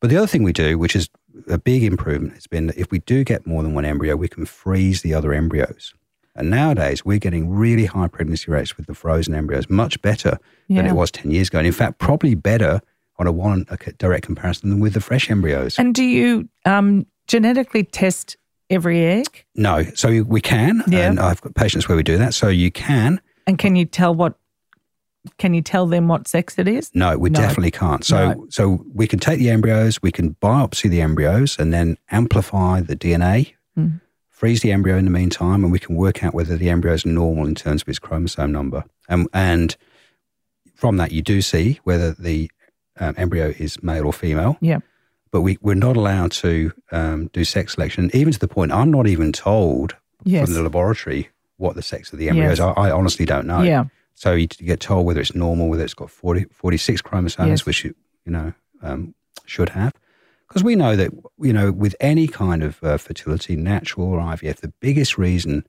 But 0.00 0.10
the 0.10 0.16
other 0.18 0.26
thing 0.26 0.42
we 0.42 0.52
do, 0.52 0.78
which 0.78 0.94
is 0.94 1.08
a 1.48 1.56
big 1.56 1.82
improvement, 1.82 2.34
has 2.34 2.46
been 2.46 2.66
that 2.66 2.76
if 2.76 2.90
we 2.90 2.98
do 3.00 3.24
get 3.24 3.46
more 3.46 3.62
than 3.62 3.72
one 3.72 3.86
embryo, 3.86 4.16
we 4.16 4.28
can 4.28 4.44
freeze 4.44 5.00
the 5.00 5.14
other 5.14 5.32
embryos. 5.32 5.94
And 6.36 6.50
nowadays, 6.50 7.04
we're 7.04 7.18
getting 7.18 7.48
really 7.50 7.86
high 7.86 8.08
pregnancy 8.08 8.50
rates 8.50 8.76
with 8.76 8.86
the 8.86 8.94
frozen 8.94 9.34
embryos, 9.34 9.70
much 9.70 10.00
better 10.02 10.38
than 10.68 10.84
it 10.86 10.92
was 10.94 11.10
10 11.12 11.30
years 11.30 11.48
ago. 11.48 11.58
And 11.58 11.66
in 11.66 11.72
fact, 11.72 11.98
probably 11.98 12.34
better 12.34 12.80
on 13.18 13.26
a 13.28 13.32
one 13.32 13.64
a 13.68 13.76
direct 13.92 14.26
comparison 14.26 14.70
than 14.70 14.80
with 14.80 14.94
the 14.94 15.00
fresh 15.00 15.30
embryos. 15.30 15.78
And 15.78 15.94
do 15.94 16.02
you 16.02 16.48
um, 16.64 17.06
genetically 17.28 17.84
test 17.84 18.36
every 18.70 19.04
egg? 19.04 19.44
no, 19.54 19.84
so 19.94 20.22
we 20.22 20.40
can. 20.40 20.82
Yeah. 20.88 21.08
And 21.08 21.20
I've 21.20 21.40
got 21.40 21.54
patients 21.54 21.88
where 21.88 21.96
we 21.96 22.02
do 22.02 22.18
that. 22.18 22.34
So 22.34 22.48
you 22.48 22.72
can. 22.72 23.20
And 23.46 23.56
can 23.58 23.76
you 23.76 23.84
tell 23.84 24.12
what? 24.14 24.34
Can 25.38 25.54
you 25.54 25.62
tell 25.62 25.86
them 25.86 26.08
what 26.08 26.26
sex 26.28 26.58
it 26.58 26.66
is? 26.68 26.90
No, 26.94 27.16
we 27.16 27.30
No. 27.30 27.40
definitely 27.40 27.70
can't. 27.70 28.04
So, 28.04 28.32
No. 28.32 28.46
so 28.50 28.84
we 28.92 29.06
can 29.06 29.18
take 29.20 29.38
the 29.38 29.48
embryos, 29.50 30.02
we 30.02 30.10
can 30.12 30.34
biopsy 30.42 30.90
the 30.90 31.00
embryos, 31.00 31.56
and 31.58 31.72
then 31.72 31.96
amplify 32.10 32.80
the 32.80 32.94
DNA, 32.96 33.54
Mm. 33.78 34.00
Freeze 34.34 34.60
the 34.62 34.72
embryo 34.72 34.96
in 34.98 35.04
the 35.04 35.10
meantime, 35.10 35.62
and 35.62 35.72
we 35.72 35.78
can 35.78 35.94
work 35.96 36.22
out 36.24 36.34
whether 36.34 36.56
the 36.56 36.68
embryo 36.68 36.92
is 36.94 37.06
normal 37.06 37.46
in 37.46 37.54
terms 37.54 37.82
of 37.82 37.88
its 37.88 37.98
chromosome 37.98 38.52
number. 38.52 38.84
And 39.08 39.28
and 39.32 39.76
from 40.74 40.96
that, 40.98 41.12
you 41.12 41.22
do 41.22 41.40
see 41.40 41.80
whether 41.84 42.12
the 42.12 42.50
um, 42.98 43.14
embryo 43.16 43.54
is 43.58 43.82
male 43.82 44.06
or 44.06 44.12
female. 44.12 44.58
Yeah. 44.60 44.80
But 45.30 45.40
we, 45.42 45.58
we're 45.62 45.74
not 45.74 45.96
allowed 45.96 46.32
to 46.32 46.72
um, 46.92 47.28
do 47.32 47.44
sex 47.44 47.74
selection, 47.74 48.10
even 48.12 48.32
to 48.32 48.38
the 48.38 48.48
point 48.48 48.70
I'm 48.72 48.90
not 48.90 49.06
even 49.06 49.32
told 49.32 49.96
Yes. 50.24 50.46
from 50.46 50.54
the 50.54 50.62
laboratory 50.62 51.28
what 51.56 51.74
the 51.76 51.82
sex 51.82 52.12
of 52.12 52.18
the 52.18 52.28
embryo 52.28 52.50
is. 52.50 52.60
I, 52.60 52.70
I 52.70 52.90
honestly 52.90 53.24
don't 53.26 53.46
know. 53.46 53.62
Yeah. 53.62 53.84
So 54.14 54.32
you 54.34 54.46
get 54.46 54.80
told 54.80 55.06
whether 55.06 55.20
it's 55.20 55.34
normal, 55.34 55.68
whether 55.68 55.84
it's 55.84 55.92
got 55.94 56.10
40, 56.10 56.44
46 56.52 57.02
chromosomes, 57.02 57.48
Yes. 57.48 57.66
which 57.66 57.84
you, 57.84 57.94
you 58.24 58.32
know 58.32 58.52
um, 58.82 59.14
should 59.44 59.70
have. 59.70 59.92
Because 60.54 60.64
we 60.64 60.76
know 60.76 60.94
that 60.94 61.10
you 61.40 61.52
know 61.52 61.72
with 61.72 61.96
any 62.00 62.28
kind 62.28 62.62
of 62.62 62.82
uh, 62.84 62.96
fertility, 62.96 63.56
natural 63.56 64.06
or 64.06 64.18
IVF, 64.20 64.60
the 64.60 64.72
biggest 64.80 65.18
reason 65.18 65.66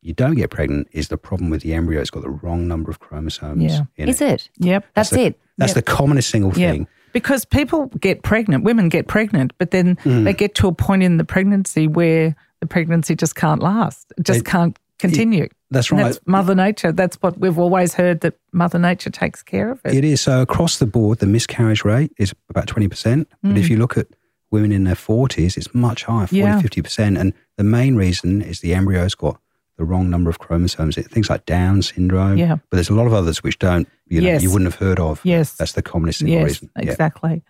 you 0.00 0.12
don't 0.12 0.36
get 0.36 0.50
pregnant 0.50 0.86
is 0.92 1.08
the 1.08 1.16
problem 1.18 1.50
with 1.50 1.62
the 1.62 1.74
embryo. 1.74 2.00
It's 2.00 2.10
got 2.10 2.22
the 2.22 2.30
wrong 2.30 2.68
number 2.68 2.88
of 2.90 3.00
chromosomes. 3.00 3.64
Yeah. 3.64 3.82
Is 3.96 4.20
it? 4.20 4.48
Yep. 4.58 4.86
That's 4.94 5.10
the, 5.10 5.20
it. 5.26 5.40
That's 5.58 5.70
Yep. 5.70 5.84
the 5.84 5.90
commonest 5.90 6.30
single 6.30 6.50
thing. 6.52 6.86
Because 7.12 7.44
people 7.44 7.86
get 8.00 8.22
pregnant, 8.22 8.64
women 8.64 8.88
get 8.88 9.06
pregnant, 9.08 9.52
but 9.58 9.70
then 9.72 9.96
Mm. 9.96 10.24
they 10.24 10.32
get 10.32 10.54
to 10.56 10.68
a 10.68 10.72
point 10.72 11.02
in 11.02 11.18
the 11.18 11.24
pregnancy 11.24 11.86
where 11.86 12.34
the 12.60 12.66
pregnancy 12.66 13.14
just 13.16 13.34
can't 13.34 13.60
last. 13.62 14.12
It 14.16 14.24
just 14.24 14.40
It- 14.40 14.46
can't 14.46 14.76
continue. 15.08 15.48
That's 15.70 15.90
And 15.90 16.00
right. 16.00 16.12
That's 16.12 16.20
Mother 16.26 16.54
Nature. 16.54 16.92
That's 16.92 17.16
what 17.22 17.38
we've 17.38 17.58
always 17.58 17.94
heard 17.94 18.20
that 18.22 18.34
Mother 18.52 18.78
Nature 18.78 19.10
takes 19.10 19.42
care 19.42 19.70
of 19.70 19.80
it. 19.84 19.94
It 19.94 20.04
is. 20.04 20.20
So 20.20 20.40
across 20.42 20.78
the 20.78 20.86
board, 20.86 21.18
the 21.18 21.26
miscarriage 21.26 21.84
rate 21.84 22.12
is 22.18 22.34
about 22.48 22.66
20%. 22.66 23.26
But 23.42 23.56
if 23.58 23.68
you 23.68 23.76
look 23.76 23.96
at 23.98 24.06
women 24.50 24.72
in 24.72 24.84
their 24.84 24.94
40s, 24.96 25.56
it's 25.56 25.74
much 25.74 26.04
higher, 26.04 26.26
40, 26.26 26.36
Mm. 26.42 26.44
Yeah. 26.44 26.60
50%. 26.60 27.18
And 27.18 27.32
the 27.56 27.64
main 27.64 27.96
reason 27.96 28.42
is 28.42 28.60
the 28.60 28.72
embryo's 28.74 29.14
got 29.14 29.38
the 29.78 29.84
wrong 29.84 30.10
number 30.10 30.28
of 30.30 30.38
chromosomes. 30.38 30.96
It- 30.98 31.10
Things 31.10 31.30
like 31.30 31.46
Down 31.46 31.80
syndrome. 31.82 32.36
Yeah. 32.38 32.56
But 32.70 32.76
there's 32.76 32.90
a 32.90 32.94
lot 32.94 33.06
of 33.06 33.12
others 33.14 33.42
which 33.42 33.58
don't, 33.58 33.88
you 34.08 34.20
know, 34.20 34.26
Yes. 34.28 34.42
you 34.42 34.50
wouldn't 34.50 34.70
have 34.70 34.80
heard 34.80 35.00
of. 35.00 35.20
Yes. 35.24 35.54
That's 35.54 35.72
the 35.72 35.82
commonest 35.82 36.18
single 36.18 36.36
yes, 36.40 36.44
reason. 36.48 36.70
Yeah. 36.76 36.90
exactly. 36.90 37.42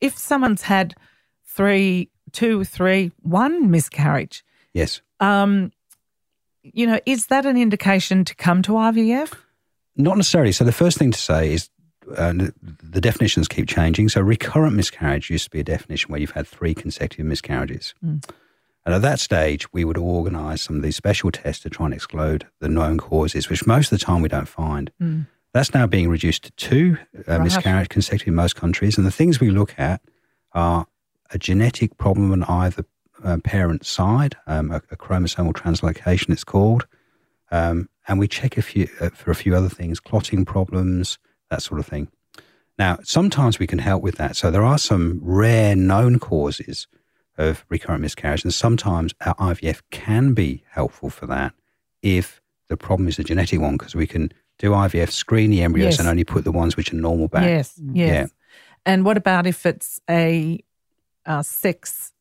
If 0.00 0.16
someone's 0.18 0.62
had 0.62 0.94
three, 1.46 2.10
two, 2.32 2.64
three, 2.64 3.10
one 3.22 3.70
miscarriage, 3.70 4.44
Yes. 4.74 5.00
um, 5.20 5.72
you 6.62 6.86
know, 6.86 6.98
is 7.06 7.26
that 7.26 7.46
an 7.46 7.56
indication 7.56 8.24
to 8.24 8.34
come 8.34 8.62
to 8.62 8.72
IVF? 8.72 9.32
Not 9.96 10.16
necessarily. 10.16 10.52
So 10.52 10.64
the 10.64 10.72
first 10.72 10.98
thing 10.98 11.10
to 11.10 11.18
say 11.18 11.52
is 11.52 11.70
uh, 12.16 12.32
the- 12.32 13.00
definitions 13.00 13.48
keep 13.48 13.68
changing. 13.68 14.08
So 14.08 14.20
recurrent 14.20 14.74
miscarriage 14.76 15.30
used 15.30 15.44
to 15.44 15.50
be 15.50 15.60
a 15.60 15.64
definition 15.64 16.10
where 16.10 16.20
you've 16.20 16.30
had 16.32 16.46
three 16.46 16.74
consecutive 16.74 17.26
miscarriages. 17.26 17.94
And 18.02 18.94
at 18.94 19.02
that 19.02 19.20
stage, 19.20 19.70
we 19.72 19.84
would 19.84 19.98
organise 19.98 20.62
some 20.62 20.76
of 20.76 20.82
these 20.82 20.96
special 20.96 21.30
tests 21.30 21.62
to 21.64 21.70
try 21.70 21.86
and 21.86 21.94
exclude 21.94 22.46
the 22.60 22.68
known 22.68 22.96
causes, 22.98 23.50
which 23.50 23.66
most 23.66 23.92
of 23.92 23.98
the 23.98 24.04
time 24.04 24.22
we 24.22 24.28
don't 24.28 24.48
find. 24.48 24.90
That's 25.52 25.74
now 25.74 25.86
being 25.86 26.08
reduced 26.08 26.44
to 26.44 26.50
two 26.52 26.96
uh, 27.26 27.32
Right. 27.32 27.42
miscarriage 27.42 27.88
consecutive 27.88 28.28
in 28.28 28.34
most 28.34 28.54
countries. 28.56 28.96
And 28.96 29.06
the 29.06 29.10
things 29.10 29.40
we 29.40 29.50
look 29.50 29.74
at 29.78 30.00
are 30.52 30.86
a 31.30 31.38
genetic 31.38 31.98
problem 31.98 32.32
on 32.32 32.44
either 32.44 32.84
uh, 33.24 33.38
parent 33.44 33.84
side, 33.84 34.36
um, 34.46 34.70
a, 34.70 34.76
a 34.90 34.96
chromosomal 34.96 35.52
translocation, 35.52 36.30
it's 36.30 36.44
called. 36.44 36.86
Um, 37.50 37.88
and 38.06 38.18
we 38.18 38.28
check 38.28 38.56
a 38.56 38.62
few, 38.62 38.88
uh, 39.00 39.10
for 39.10 39.30
a 39.30 39.34
few 39.34 39.54
other 39.54 39.68
things, 39.68 40.00
clotting 40.00 40.44
problems, 40.44 41.18
that 41.50 41.62
sort 41.62 41.80
of 41.80 41.86
thing. 41.86 42.08
Now, 42.78 42.98
sometimes 43.02 43.58
we 43.58 43.66
can 43.66 43.78
help 43.80 44.02
with 44.02 44.16
that. 44.16 44.36
So 44.36 44.50
there 44.50 44.62
are 44.62 44.78
some 44.78 45.18
rare 45.22 45.74
known 45.74 46.18
causes 46.18 46.86
of 47.36 47.64
recurrent 47.68 48.02
miscarriage, 48.02 48.44
and 48.44 48.52
sometimes 48.54 49.14
our 49.24 49.34
IVF 49.36 49.82
can 49.90 50.34
be 50.34 50.64
helpful 50.70 51.10
for 51.10 51.26
that 51.26 51.54
if 52.02 52.40
the 52.68 52.76
problem 52.76 53.08
is 53.08 53.18
a 53.18 53.24
genetic 53.24 53.60
one, 53.60 53.76
because 53.76 53.94
we 53.94 54.06
can 54.06 54.32
do 54.58 54.70
IVF, 54.72 55.10
screen 55.10 55.50
the 55.50 55.62
embryos, 55.62 55.92
Yes. 55.94 55.98
and 56.00 56.08
only 56.08 56.24
put 56.24 56.44
the 56.44 56.52
ones 56.52 56.76
which 56.76 56.92
are 56.92 56.96
normal 56.96 57.28
back. 57.28 57.44
Yes, 57.44 57.80
yes. 57.92 58.10
Yeah. 58.12 58.26
And 58.84 59.04
what 59.04 59.16
about 59.16 59.46
if 59.46 59.64
it's 59.66 60.00
a, 60.08 60.60
uh 61.26 61.42
sex 61.42 62.12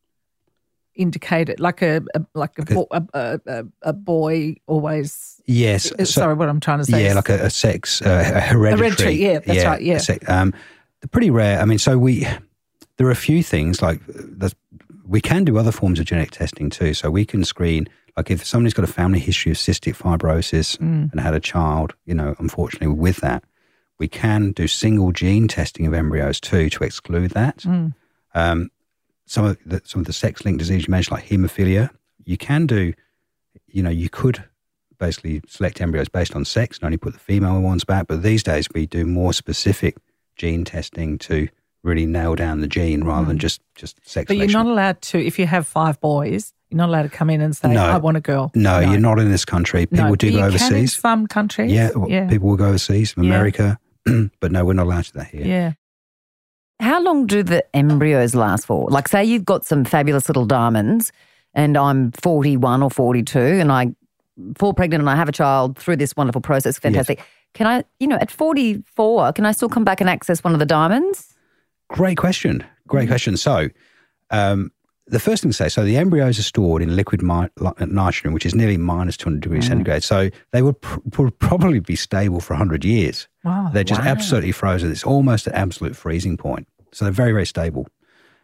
indicated, 0.98 1.60
like 1.60 1.82
a, 1.82 2.02
a 2.16 2.26
like 2.34 2.58
a, 2.60 2.62
Like 2.62 2.70
a- 2.72 2.74
bo- 2.76 3.40
a, 3.46 3.66
a, 3.82 3.94
boy 3.94 4.56
always? 4.68 5.42
Yes. 5.46 5.92
uh, 5.94 5.98
so- 6.00 6.04
sorry, 6.06 6.34
what 6.34 6.50
I'm 6.50 6.60
trying 6.60 6.80
to 6.80 6.86
say. 6.86 7.06
Yeah, 7.06 7.14
like 7.14 7.30
a, 7.30 7.46
a 7.46 7.50
sex, 7.50 8.02
uh, 8.02 8.10
a 8.36 8.40
hereditary. 8.42 8.78
Hereditary, 8.90 9.16
yeah, 9.16 9.40
that's 9.40 9.66
right, 9.66 9.82
yeah. 9.82 9.96
a 9.96 10.00
sec- 10.00 10.30
um, 10.30 10.54
they're 11.02 11.10
pretty 11.10 11.30
rare. 11.30 11.60
I 11.62 11.66
mean, 11.66 11.78
so 11.80 11.98
we, 11.98 12.28
there 12.98 13.08
are 13.08 13.12
a 13.12 13.16
few 13.16 13.42
things 13.44 13.82
like 13.82 14.02
we 15.06 15.22
can 15.22 15.46
do 15.46 15.58
other 15.58 15.72
forms 15.72 16.00
of 16.00 16.06
genetic 16.06 16.32
testing 16.32 16.70
too. 16.70 16.94
So 16.94 17.10
we 17.10 17.26
can 17.26 17.44
screen, 17.46 17.88
like 18.18 18.30
if 18.32 18.46
somebody's 18.46 18.74
got 18.74 18.84
a 18.84 18.92
family 18.92 19.20
history 19.20 19.52
of 19.52 19.58
cystic 19.58 19.96
fibrosis 19.96 20.78
Mm. 20.80 21.12
and 21.12 21.20
had 21.22 21.34
a 21.34 21.40
child, 21.40 21.94
you 22.06 22.14
know, 22.14 22.36
unfortunately 22.40 22.88
with 22.88 23.18
that, 23.18 23.44
we 24.00 24.08
can 24.08 24.52
do 24.52 24.68
single 24.68 25.12
gene 25.12 25.48
testing 25.48 25.88
of 25.88 25.94
embryos 25.94 26.40
too 26.40 26.70
to 26.72 26.84
exclude 26.84 27.32
that. 27.32 27.60
Mm. 27.60 27.94
Um, 28.36 28.70
some 29.28 29.46
of 29.46 29.58
the, 29.66 29.82
some 29.86 30.00
of 30.02 30.08
the 30.08 30.14
sex-linked 30.14 30.58
diseases 30.60 30.88
you 30.88 30.92
mentioned, 30.92 31.16
like 31.18 31.28
haemophilia, 31.28 31.90
you 32.26 32.38
can 32.38 32.66
do. 32.66 32.94
You 33.68 33.84
know, 33.84 33.90
you 33.92 34.10
could 34.10 34.44
basically 34.98 35.42
select 35.48 35.80
embryos 35.82 36.10
based 36.10 36.36
on 36.36 36.44
sex 36.46 36.78
and 36.80 36.86
only 36.86 36.98
put 36.98 37.14
the 37.14 37.20
female 37.20 37.62
ones 37.62 37.84
back. 37.84 38.08
But 38.08 38.24
these 38.24 38.42
days, 38.42 38.68
we 38.74 38.88
do 38.88 39.06
more 39.06 39.34
specific 39.34 39.96
gene 40.36 40.64
testing 40.64 41.18
to 41.20 41.48
really 41.84 42.06
nail 42.06 42.36
down 42.36 42.62
the 42.62 42.68
gene 42.68 43.04
rather 43.04 43.26
than 43.28 43.38
just 43.38 43.62
just 43.76 44.00
sex. 44.08 44.26
Mm. 44.26 44.28
But 44.30 44.38
you're 44.50 44.64
not 44.64 44.66
allowed 44.72 45.02
to, 45.04 45.20
if 45.24 45.38
you 45.38 45.46
have 45.46 45.68
five 45.68 46.00
boys, 46.02 46.54
you're 46.70 46.78
not 46.78 46.90
allowed 46.90 47.04
to 47.04 47.10
come 47.10 47.30
in 47.30 47.40
and 47.42 47.56
say, 47.56 47.70
No. 47.74 47.86
I 47.86 47.98
want 47.98 48.18
a 48.18 48.22
girl. 48.22 48.52
no, 48.56 48.80
you're 48.80 49.00
not 49.00 49.20
in 49.20 49.32
this 49.32 49.46
country. 49.46 49.86
People 49.86 50.06
No, 50.10 50.16
do 50.16 50.28
go 50.28 50.32
you 50.32 50.38
Can 50.38 50.44
in 50.50 50.56
overseas. 50.56 50.96
some 50.96 51.28
countries. 51.28 51.72
Yeah, 51.72 51.92
yeah. 52.08 52.28
people 52.28 52.50
will 52.50 52.58
go 52.58 52.66
overseas, 52.68 53.12
from 53.12 53.24
Yeah. 53.24 53.30
America, 53.36 53.80
but 54.40 54.52
no, 54.52 54.66
we're 54.66 54.74
not 54.74 54.86
allowed 54.88 55.06
to 55.06 55.14
do 55.14 55.20
that 55.20 55.28
here. 55.28 55.46
yeah. 55.46 55.74
How 56.80 57.02
long 57.02 57.26
do 57.26 57.42
the 57.44 57.64
embryos 57.76 58.36
last 58.36 58.66
for? 58.68 58.90
Like, 58.90 59.08
say 59.08 59.24
you've 59.26 59.46
got 59.46 59.66
some 59.66 59.84
fabulous 59.84 60.30
little 60.30 60.46
diamonds, 60.46 61.12
and 61.54 61.76
I'm 61.78 62.12
41 62.12 62.84
or 62.84 62.92
42, 62.92 63.40
and 63.40 63.72
I 63.72 63.96
fall 64.58 64.74
pregnant 64.74 65.02
and 65.02 65.10
I 65.10 65.16
have 65.16 65.28
a 65.28 65.32
child 65.32 65.78
through 65.80 65.96
this 65.96 66.16
wonderful 66.16 66.42
process. 66.42 66.78
Fantastic. 66.78 67.20
Can 67.56 67.66
I, 67.66 67.84
you 68.00 68.08
know, 68.08 68.18
at 68.18 68.30
44, 68.30 69.34
can 69.34 69.46
I 69.46 69.52
still 69.52 69.70
come 69.70 69.84
back 69.84 70.00
and 70.00 70.10
access 70.10 70.44
one 70.44 70.54
of 70.54 70.60
the 70.60 70.66
diamonds? 70.66 71.34
Great 71.90 72.18
question. 72.18 72.64
Great 72.88 73.04
Mm-hmm. 73.04 73.12
question. 73.12 73.38
So, 73.38 73.70
um, 74.30 74.72
the 75.08 75.20
first 75.20 75.42
thing 75.44 75.50
to 75.52 75.56
say, 75.56 75.70
so 75.70 75.84
the 75.86 75.98
embryos 75.98 76.38
are 76.38 76.44
stored 76.44 76.82
in 76.82 76.96
liquid 76.96 77.22
mi- 77.22 77.48
nitrogen, 77.80 78.34
which 78.34 78.46
is 78.46 78.54
nearly 78.54 78.78
minus 78.78 79.16
200 79.18 79.42
degrees 79.42 79.66
Mm. 79.66 79.68
centigrade. 79.70 80.04
So 80.04 80.30
they 80.52 80.62
would, 80.62 80.80
pr- 80.82 81.00
would 81.18 81.40
probably 81.40 81.80
be 81.80 81.96
stable 81.96 82.40
for 82.42 82.54
100 82.54 82.84
years. 82.84 83.28
Wow. 83.44 83.70
They're 83.74 83.84
just 83.86 84.02
wow. 84.02 84.08
absolutely 84.08 84.52
frozen. 84.52 84.92
It's 84.92 85.04
almost 85.06 85.48
an 85.48 85.54
absolute 85.54 85.96
freezing 85.96 86.36
point. 86.38 86.68
So 86.92 87.06
they're 87.06 87.12
very, 87.14 87.32
very 87.32 87.46
stable. 87.46 87.88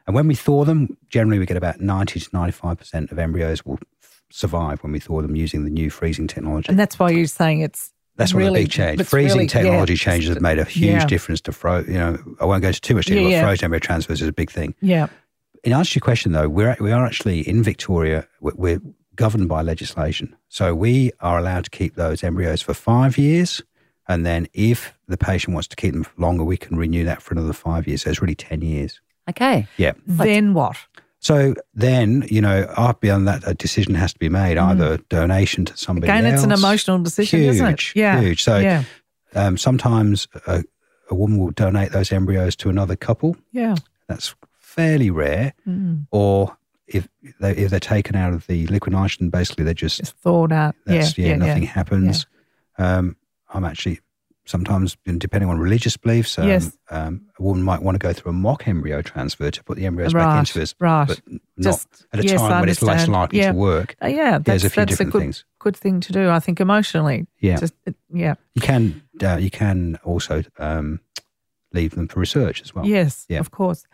And 0.08 0.16
when 0.16 0.28
we 0.28 0.36
thaw 0.36 0.66
them, 0.66 0.98
generally 1.10 1.40
we 1.40 1.46
get 1.46 1.58
about 1.58 1.80
90 1.82 2.20
to 2.20 2.30
95% 2.30 3.12
of 3.12 3.20
embryos 3.20 3.66
will 3.66 3.80
f- 4.02 4.22
survive 4.32 4.82
when 4.84 4.92
we 4.92 5.00
thaw 5.00 5.22
them 5.22 5.36
using 5.36 5.64
the 5.64 5.70
new 5.70 5.90
freezing 5.90 6.28
technology. 6.28 6.70
And 6.70 6.80
that's 6.80 7.00
why 7.00 7.10
you're 7.10 7.26
saying 7.28 7.62
it's 7.62 7.92
That's 8.18 8.34
one 8.34 8.44
of 8.44 8.54
the 8.54 8.60
big 8.62 8.70
change. 8.70 9.02
Freezing 9.04 9.38
really- 9.40 9.48
technology 9.48 9.94
yeah, 9.94 9.98
changes 9.98 10.30
have 10.30 10.42
made 10.42 10.60
a 10.60 10.66
huge 10.66 10.92
yeah. 10.92 11.06
difference 11.08 11.42
to 11.42 11.52
fro. 11.52 11.80
You 11.80 11.94
know, 11.94 12.18
I 12.40 12.46
won't 12.46 12.62
go 12.62 12.68
into 12.70 12.82
too 12.82 12.96
much 12.96 13.06
detail, 13.08 13.30
Yeah, 13.30 13.42
but 13.42 13.48
frozen 13.48 13.66
embryo 13.66 13.80
transfers 13.80 14.22
is 14.22 14.28
a 14.28 14.34
big 14.34 14.52
thing. 14.52 14.76
Yeah. 14.82 15.08
In 15.64 15.72
answer 15.72 15.94
to 15.94 15.96
your 15.98 16.02
question, 16.04 16.34
though, 16.34 16.50
we're 16.50 16.76
we 16.80 16.92
are 16.92 17.06
actually 17.06 17.48
in 17.48 17.64
Victoria. 17.64 18.28
We're, 18.42 18.54
we're 18.56 18.82
governed 19.16 19.48
by 19.48 19.62
legislation, 19.62 20.36
so 20.50 20.76
we 20.76 21.12
are 21.22 21.38
allowed 21.38 21.64
to 21.66 21.70
keep 21.70 21.96
those 21.96 22.24
embryos 22.24 22.62
for 22.62 22.74
five 22.74 23.18
years, 23.18 23.62
and 24.08 24.26
then 24.26 24.48
if 24.54 24.94
the 25.08 25.18
patient 25.18 25.54
wants 25.54 25.68
to 25.70 25.76
keep 25.76 25.94
them 25.94 26.06
longer, 26.18 26.44
we 26.44 26.58
can 26.58 26.78
renew 26.78 27.06
that 27.06 27.22
for 27.22 27.34
another 27.34 27.54
five 27.54 27.88
years. 27.88 28.02
So 28.02 28.10
it's 28.10 28.22
really 28.22 28.36
ten 28.36 28.62
years. 28.62 29.00
Okay. 29.30 29.68
Yeah. 29.78 29.94
Then 30.06 30.54
what? 30.54 30.76
So 31.20 31.54
then, 31.74 32.26
you 32.30 32.42
know, 32.42 32.64
up 32.76 33.00
beyond 33.00 33.30
that, 33.30 33.48
a 33.48 33.54
decision 33.54 33.96
has 33.96 34.12
to 34.12 34.20
be 34.20 34.28
made, 34.28 34.58
either 34.58 34.98
donation 35.08 35.64
to 35.64 35.78
somebody 35.78 36.08
Mm. 36.12 36.18
Again, 36.20 36.26
else. 36.26 36.34
it's 36.34 36.44
an 36.44 36.52
emotional 36.52 37.00
decision, 37.00 37.40
huge, 37.40 37.56
isn't 37.56 37.66
it? 37.68 37.96
Yeah. 37.96 38.20
huge. 38.20 38.44
So 38.44 38.58
yeah. 38.58 38.84
um, 39.34 39.58
sometimes 39.58 40.28
a, 40.46 40.66
a 41.10 41.16
woman 41.16 41.38
will 41.38 41.52
donate 41.52 41.94
those 41.94 42.12
embryos 42.12 42.58
to 42.58 42.70
another 42.70 42.98
couple. 42.98 43.38
Yeah. 43.54 43.76
That's 44.10 44.36
fairly 44.74 45.10
rare. 45.10 45.54
Mm. 45.68 46.08
Or 46.12 46.58
if 46.88 47.08
they 47.40 47.52
if 47.56 47.70
they're 47.72 47.80
taken 47.80 48.16
out 48.16 48.34
of 48.34 48.46
the 48.48 48.68
liquid 48.68 48.94
nitrogen, 48.94 49.30
basically 49.30 49.64
they're 49.66 49.74
just 49.74 50.00
It's 50.00 50.12
thought 50.12 50.52
out. 50.52 50.76
yeah. 50.88 50.94
yeah, 51.16 51.28
yeah, 51.28 51.36
nothing 51.38 51.64
yeah. 51.64 51.70
happens. 51.70 52.26
Um, 52.78 53.16
I'm 53.54 53.64
actually 53.66 54.00
sometimes 54.46 54.98
depending 55.20 55.50
on 55.50 55.58
religious 55.58 55.96
beliefs, 55.96 56.38
um, 56.38 56.48
Yes. 56.48 56.78
um, 56.90 57.22
a 57.40 57.44
woman 57.44 57.64
might 57.64 57.82
want 57.82 57.96
to 57.96 58.00
go 58.00 58.12
through 58.12 58.32
a 58.32 58.34
mock 58.34 58.68
embryo 58.68 59.02
transfer 59.02 59.50
to 59.50 59.64
put 59.64 59.78
the 59.78 59.86
embryos 59.86 60.12
back 60.14 60.26
Right, 60.26 60.40
into 60.40 60.62
us, 60.62 60.76
right. 60.82 61.08
but 61.08 61.22
not 61.56 61.64
Just- 61.64 62.06
at 62.12 62.20
a 62.20 62.24
yes, 62.24 62.42
time 62.42 62.60
when 62.60 62.68
it's 62.68 62.82
less 62.82 63.08
likely 63.08 63.40
Yeah. 63.40 63.54
to 63.54 63.58
work. 63.58 63.96
Uh, 64.04 64.08
yeah, 64.08 64.40
There's 64.40 64.64
that's, 64.64 64.64
a 64.66 64.70
few 64.70 64.82
that's 64.82 64.84
a 64.84 64.86
different 64.98 65.12
good, 65.14 65.20
things. 65.22 65.46
good 65.60 65.78
thing 65.78 66.02
to 66.02 66.12
do, 66.12 66.30
I 66.30 66.40
think, 66.42 66.60
emotionally. 66.60 67.26
Yeah. 67.40 67.58
Just, 67.58 67.74
it- 67.86 67.96
yeah. 68.14 68.36
You 68.56 68.62
can 68.62 69.02
uh, 69.24 69.38
you 69.38 69.50
can 69.50 69.98
also 70.04 70.44
um, 70.60 71.00
leave 71.72 71.92
them 71.96 72.10
for 72.10 72.20
research 72.20 72.62
as 72.62 72.76
well. 72.76 72.86
Yes, 72.86 73.26
Yeah. 73.30 73.40
of 73.40 73.52
course. 73.52 73.86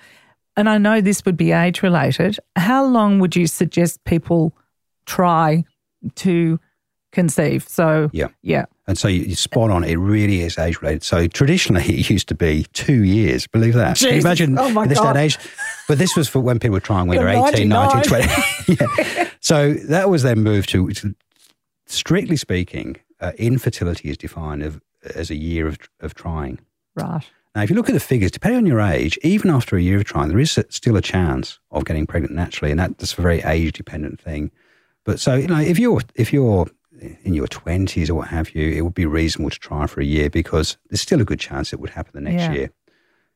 And 0.60 0.68
I 0.70 0.78
know 0.78 1.00
this 1.00 1.24
would 1.26 1.38
be 1.38 1.54
age 1.54 1.82
related. 1.82 2.38
How 2.58 2.86
long 2.86 3.20
would 3.20 3.34
you 3.34 3.48
suggest 3.48 4.04
people 4.04 4.54
try 5.06 5.64
to 6.16 6.60
conceive? 7.14 7.66
So, 7.68 8.10
Yeah. 8.12 8.28
yeah. 8.42 8.66
And 8.86 8.98
so 8.98 9.08
you, 9.08 9.36
spot 9.36 9.72
on. 9.72 9.86
It 9.86 9.96
really 9.96 10.42
is 10.42 10.58
age 10.58 10.82
related. 10.82 11.04
So 11.04 11.28
traditionally, 11.28 11.84
it 12.00 12.10
used 12.10 12.28
to 12.28 12.36
be 12.36 12.66
two 12.74 13.04
years. 13.06 13.48
Believe 13.48 13.74
that. 13.76 14.00
Can 14.00 14.16
you 14.16 14.20
imagine 14.20 14.58
Oh, 14.60 14.86
this 14.86 15.00
God. 15.00 15.16
age? 15.16 15.38
But 15.88 15.98
this 15.98 16.18
was 16.18 16.28
for 16.28 16.40
when 16.42 16.60
people 16.60 16.74
were 16.74 16.82
trying 16.82 17.08
when 17.08 17.20
they 17.20 17.24
were 17.24 17.48
18, 17.48 17.70
19, 17.70 18.02
20. 18.04 18.28
yeah. 18.68 19.30
So 19.40 19.74
that 19.74 20.10
was 20.10 20.24
then 20.24 20.42
moved 20.44 20.68
to, 20.70 20.90
to 20.90 21.16
strictly 21.86 22.36
speaking, 22.36 22.98
uh, 23.22 23.32
infertility 23.38 24.10
is 24.10 24.18
defined 24.18 24.64
of, 24.64 24.82
as 25.16 25.30
a 25.30 25.36
year 25.36 25.68
of, 25.68 25.78
of 26.02 26.16
trying. 26.16 26.60
Right. 26.96 27.24
Now, 27.56 27.64
if 27.64 27.70
you 27.70 27.76
look 27.76 27.90
at 27.90 27.94
the 27.94 28.00
figures, 28.00 28.32
depending 28.32 28.60
on 28.60 28.66
your 28.66 28.80
age, 28.80 29.18
even 29.24 29.50
after 29.50 29.76
a 29.76 29.82
year 29.82 29.98
of 29.98 30.06
trying, 30.06 30.30
there 30.30 30.40
is 30.40 30.60
still 30.70 30.96
a 30.96 31.02
chance 31.02 31.60
of 31.72 31.84
getting 31.86 32.06
pregnant 32.06 32.36
naturally, 32.36 32.72
and 32.72 32.80
that's 32.80 33.18
a 33.18 33.22
very 33.22 33.42
age 33.42 33.74
dependent 33.74 34.20
thing. 34.22 34.52
But 35.04 35.20
so 35.20 35.36
you 35.36 35.48
know, 35.48 35.60
if 35.60 35.80
you're 35.80 36.02
if 36.16 36.32
you're 36.32 36.68
in 37.24 37.34
your 37.34 37.48
20s 37.48 38.10
or 38.10 38.16
what 38.16 38.28
have 38.28 38.54
you, 38.54 38.70
it 38.70 38.82
would 38.82 38.94
be 38.94 39.06
reasonable 39.06 39.50
to 39.50 39.58
try 39.60 39.88
for 39.88 40.02
a 40.02 40.06
year 40.06 40.30
because 40.30 40.78
there's 40.90 41.02
still 41.02 41.22
a 41.22 41.26
good 41.26 41.40
chance 41.40 41.72
it 41.74 41.80
would 41.80 41.92
happen 41.92 42.12
the 42.14 42.30
next 42.30 42.44
Yeah. 42.44 42.52
year. 42.54 42.70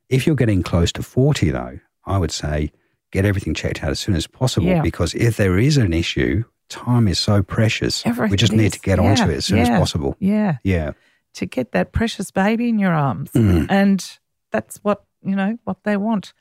If 0.09 0.27
you're 0.27 0.35
getting 0.35 0.63
close 0.63 0.91
to 0.93 1.01
40, 1.01 1.49
though, 1.49 1.79
I 2.05 2.17
would 2.17 2.31
say 2.31 2.71
get 3.11 3.23
everything 3.25 3.53
checked 3.53 3.81
out 3.83 3.89
as 3.91 3.99
soon 4.01 4.15
as 4.15 4.27
possible 4.27 4.67
Yeah. 4.67 4.81
because 4.81 5.13
if 5.15 5.37
there 5.37 5.57
is 5.57 5.77
an 5.77 5.93
issue, 5.93 6.43
time 6.67 7.07
is 7.07 7.19
so 7.19 7.41
precious. 7.41 8.03
we 8.03 8.09
Everything 8.11 8.37
just 8.37 8.51
need 8.51 8.73
to 8.73 8.79
get 8.81 8.99
onto 8.99 9.29
it 9.29 9.37
as 9.37 9.45
soon 9.45 9.59
as 9.59 9.69
possible. 9.69 10.17
Yeah. 10.19 10.57
Yeah. 10.63 10.91
To 11.35 11.45
get 11.45 11.71
that 11.71 11.91
precious 11.91 12.31
baby 12.31 12.69
in 12.69 12.77
your 12.79 12.93
arms. 12.93 13.31
Mm. 13.31 13.65
And 13.69 14.19
that's 14.51 14.77
what, 14.83 15.03
you 15.23 15.35
know, 15.35 15.57
what 15.63 15.83
they 15.83 15.97
want. 15.97 16.33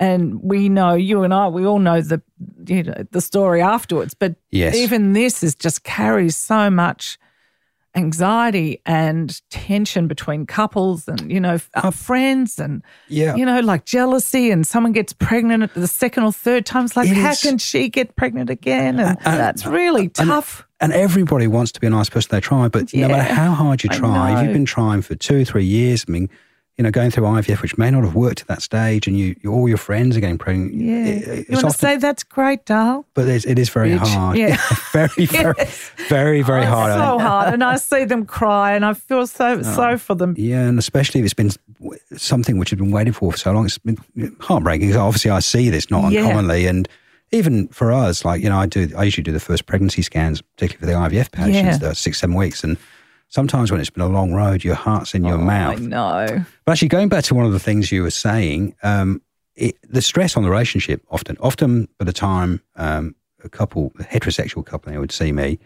And 0.00 0.42
we 0.42 0.68
know, 0.68 0.94
you 0.94 1.22
and 1.22 1.32
I, 1.32 1.46
we 1.46 1.64
all 1.64 1.78
know 1.78 2.00
the, 2.00 2.20
you 2.66 2.82
know, 2.82 3.04
the 3.12 3.20
story 3.20 3.62
afterwards. 3.62 4.14
But 4.14 4.34
Yes. 4.50 4.74
even 4.74 5.12
this 5.12 5.42
is 5.44 5.54
just 5.54 5.84
carries 5.84 6.36
so 6.36 6.70
much 6.70 7.18
anxiety 7.94 8.80
and 8.86 9.40
tension 9.50 10.08
between 10.08 10.46
couples 10.46 11.06
and, 11.08 11.30
you 11.30 11.38
know, 11.38 11.58
uh, 11.74 11.90
friends 11.90 12.58
and, 12.58 12.82
Yeah. 13.08 13.36
you 13.36 13.44
know, 13.44 13.60
like 13.60 13.84
jealousy 13.84 14.50
and 14.50 14.66
someone 14.66 14.92
gets 14.92 15.12
pregnant 15.12 15.62
at 15.62 15.74
the 15.74 15.86
second 15.86 16.24
or 16.24 16.32
third 16.32 16.64
time. 16.64 16.86
It's 16.86 16.96
like, 16.96 17.08
It 17.10 17.16
how 17.16 17.30
is. 17.32 17.42
can 17.42 17.58
she 17.58 17.88
get 17.90 18.16
pregnant 18.16 18.48
again? 18.50 18.98
And 18.98 19.18
that's 19.20 19.66
really 19.66 20.08
tough. 20.08 20.66
And 20.82 20.92
everybody 20.92 21.46
wants 21.46 21.72
to 21.72 21.80
be 21.80 21.86
a 21.86 21.90
nice 21.90 22.10
person 22.10 22.28
they 22.32 22.40
try, 22.40 22.68
but 22.68 22.92
no 22.92 23.08
matter 23.08 23.22
how 23.34 23.52
hard 23.52 23.82
you 23.84 23.88
try, 23.88 24.36
if 24.36 24.42
you've 24.44 24.52
been 24.52 24.64
trying 24.66 25.00
for 25.00 25.14
two, 25.14 25.44
three 25.44 25.64
years, 25.64 26.04
I 26.08 26.10
mean, 26.10 26.28
you 26.76 26.82
know, 26.82 26.90
going 26.90 27.10
through 27.12 27.24
IVF, 27.24 27.62
which 27.62 27.78
may 27.78 27.90
not 27.90 28.02
have 28.02 28.14
worked 28.16 28.40
at 28.40 28.48
that 28.48 28.62
stage, 28.62 29.06
and 29.06 29.16
you, 29.16 29.36
you 29.42 29.52
all 29.52 29.68
your 29.68 29.76
friends 29.78 30.16
are 30.16 30.20
getting 30.20 30.38
pregnant. 30.38 30.74
yeah. 30.74 31.04
it- 31.04 31.48
you 31.48 31.54
want 31.56 31.70
to 31.70 31.78
say 31.78 31.98
that's 31.98 32.24
great, 32.24 32.64
Dal? 32.64 33.06
but 33.14 33.28
it's, 33.28 33.44
it 33.44 33.58
is 33.60 33.68
very 33.68 33.92
hard. 33.92 34.36
Yeah. 34.36 34.56
very, 34.92 35.26
very, 35.26 35.54
very, 36.08 36.42
very 36.42 36.62
Oh, 36.66 36.70
hard. 36.70 36.90
It's 36.90 36.98
so 37.00 37.18
hard. 37.20 37.54
And 37.54 37.62
I 37.62 37.76
see 37.76 38.04
them 38.04 38.26
cry 38.26 38.72
and 38.72 38.84
I 38.84 38.94
feel 38.94 39.26
so 39.26 39.58
Oh. 39.58 39.62
so 39.76 39.82
ah. 39.92 39.96
for 39.98 40.14
them. 40.16 40.34
Yeah, 40.36 40.66
and 40.66 40.78
especially 40.80 41.20
if 41.20 41.26
it's 41.26 41.34
been 41.34 41.50
something 42.16 42.58
which 42.58 42.70
has 42.70 42.78
been 42.78 42.90
waiting 42.90 43.12
for 43.12 43.30
for 43.30 43.38
so 43.38 43.52
long, 43.52 43.66
it's 43.66 43.78
been 43.78 43.98
heartbreaking. 44.40 44.96
Obviously, 44.96 45.30
I 45.30 45.38
see 45.40 45.70
this 45.70 45.90
not 45.90 46.10
Yeah. 46.10 46.22
uncommonly, 46.22 46.66
and 46.66 46.88
even 47.32 47.68
for 47.68 47.90
us, 47.92 48.24
like 48.24 48.42
you 48.42 48.48
know, 48.48 48.58
I 48.58 48.66
do. 48.66 48.88
I 48.96 49.04
usually 49.04 49.24
do 49.24 49.32
the 49.32 49.40
first 49.40 49.66
pregnancy 49.66 50.02
scans, 50.02 50.40
particularly 50.42 50.80
for 50.80 50.86
the 51.10 51.16
IVF 51.16 51.32
patients, 51.32 51.82
Yeah. 51.82 51.92
six, 51.92 52.18
seven 52.20 52.36
weeks, 52.36 52.62
and 52.62 52.76
sometimes 53.28 53.70
when 53.72 53.80
it's 53.80 53.90
been 53.90 54.02
a 54.02 54.08
long 54.08 54.32
road, 54.32 54.62
your 54.62 54.74
heart's 54.74 55.14
in 55.14 55.24
your 55.24 55.38
Oh, 55.38 55.44
mouth. 55.44 55.78
I 55.78 55.80
know. 55.84 56.44
But 56.64 56.72
actually, 56.72 56.88
going 56.88 57.08
back 57.08 57.24
to 57.24 57.34
one 57.34 57.46
of 57.46 57.52
the 57.52 57.58
things 57.58 57.90
you 57.90 58.02
were 58.02 58.10
saying, 58.10 58.74
um, 58.82 59.22
it, 59.56 59.76
the 59.88 60.02
stress 60.02 60.36
on 60.36 60.42
the 60.42 60.50
relationship 60.50 61.02
often, 61.10 61.36
often 61.40 61.88
by 61.98 62.04
the 62.04 62.12
time 62.12 62.60
um, 62.76 63.14
a 63.44 63.48
couple, 63.48 63.92
a 63.98 64.04
heterosexual 64.04 64.64
couple, 64.64 64.92
they 64.92 64.98
would 64.98 65.12
see 65.12 65.32
me, 65.32 65.58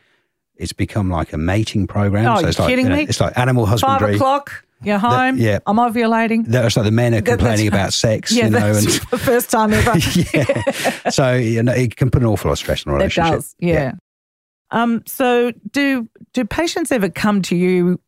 it's 0.57 0.73
become 0.73 1.11
like 1.11 1.33
a 1.33 1.39
mating 1.39 1.87
program. 1.87 2.27
Oh, 2.27 2.41
so 2.41 2.49
it's 2.49 2.59
you 2.59 2.63
like, 2.65 2.71
kidding 2.71 2.85
you 2.87 2.91
know, 2.91 2.97
me? 2.97 3.03
It's 3.05 3.21
like 3.21 3.37
animal 3.39 3.67
husbandry. 3.67 4.07
Five 4.09 4.15
o'clock, 4.17 4.65
you're 4.83 4.99
home. 4.99 5.37
yeah. 5.39 5.59
I'm 5.67 5.77
ovulating. 5.77 6.47
That's 6.47 6.77
like 6.77 6.85
the 6.85 6.91
men 6.91 7.15
are 7.15 7.23
complaining 7.23 7.69
about 7.69 7.93
sex, 8.05 8.33
Yeah, 8.33 8.45
you 8.47 8.51
know, 8.51 8.67
and 8.69 8.87
the 9.11 9.19
first 9.19 9.51
time 9.51 9.73
ever. 9.73 9.93
yeah. 10.35 11.11
So 11.11 11.35
you 11.35 11.63
know, 11.63 11.73
it 11.73 11.97
can 11.97 12.11
put 12.11 12.23
an 12.23 12.29
awful 12.29 12.49
lot 12.49 12.53
of 12.53 12.59
stress 12.59 12.87
on 12.87 12.93
a 12.93 12.97
It 12.97 12.99
relationship. 12.99 13.33
does, 13.35 13.55
yeah. 13.59 13.93
Um, 14.71 15.03
so 15.07 15.53
do 15.71 16.09
do 16.35 16.45
patients 16.45 16.91
ever 16.91 17.09
come 17.09 17.41
to 17.43 17.57
you 17.57 18.01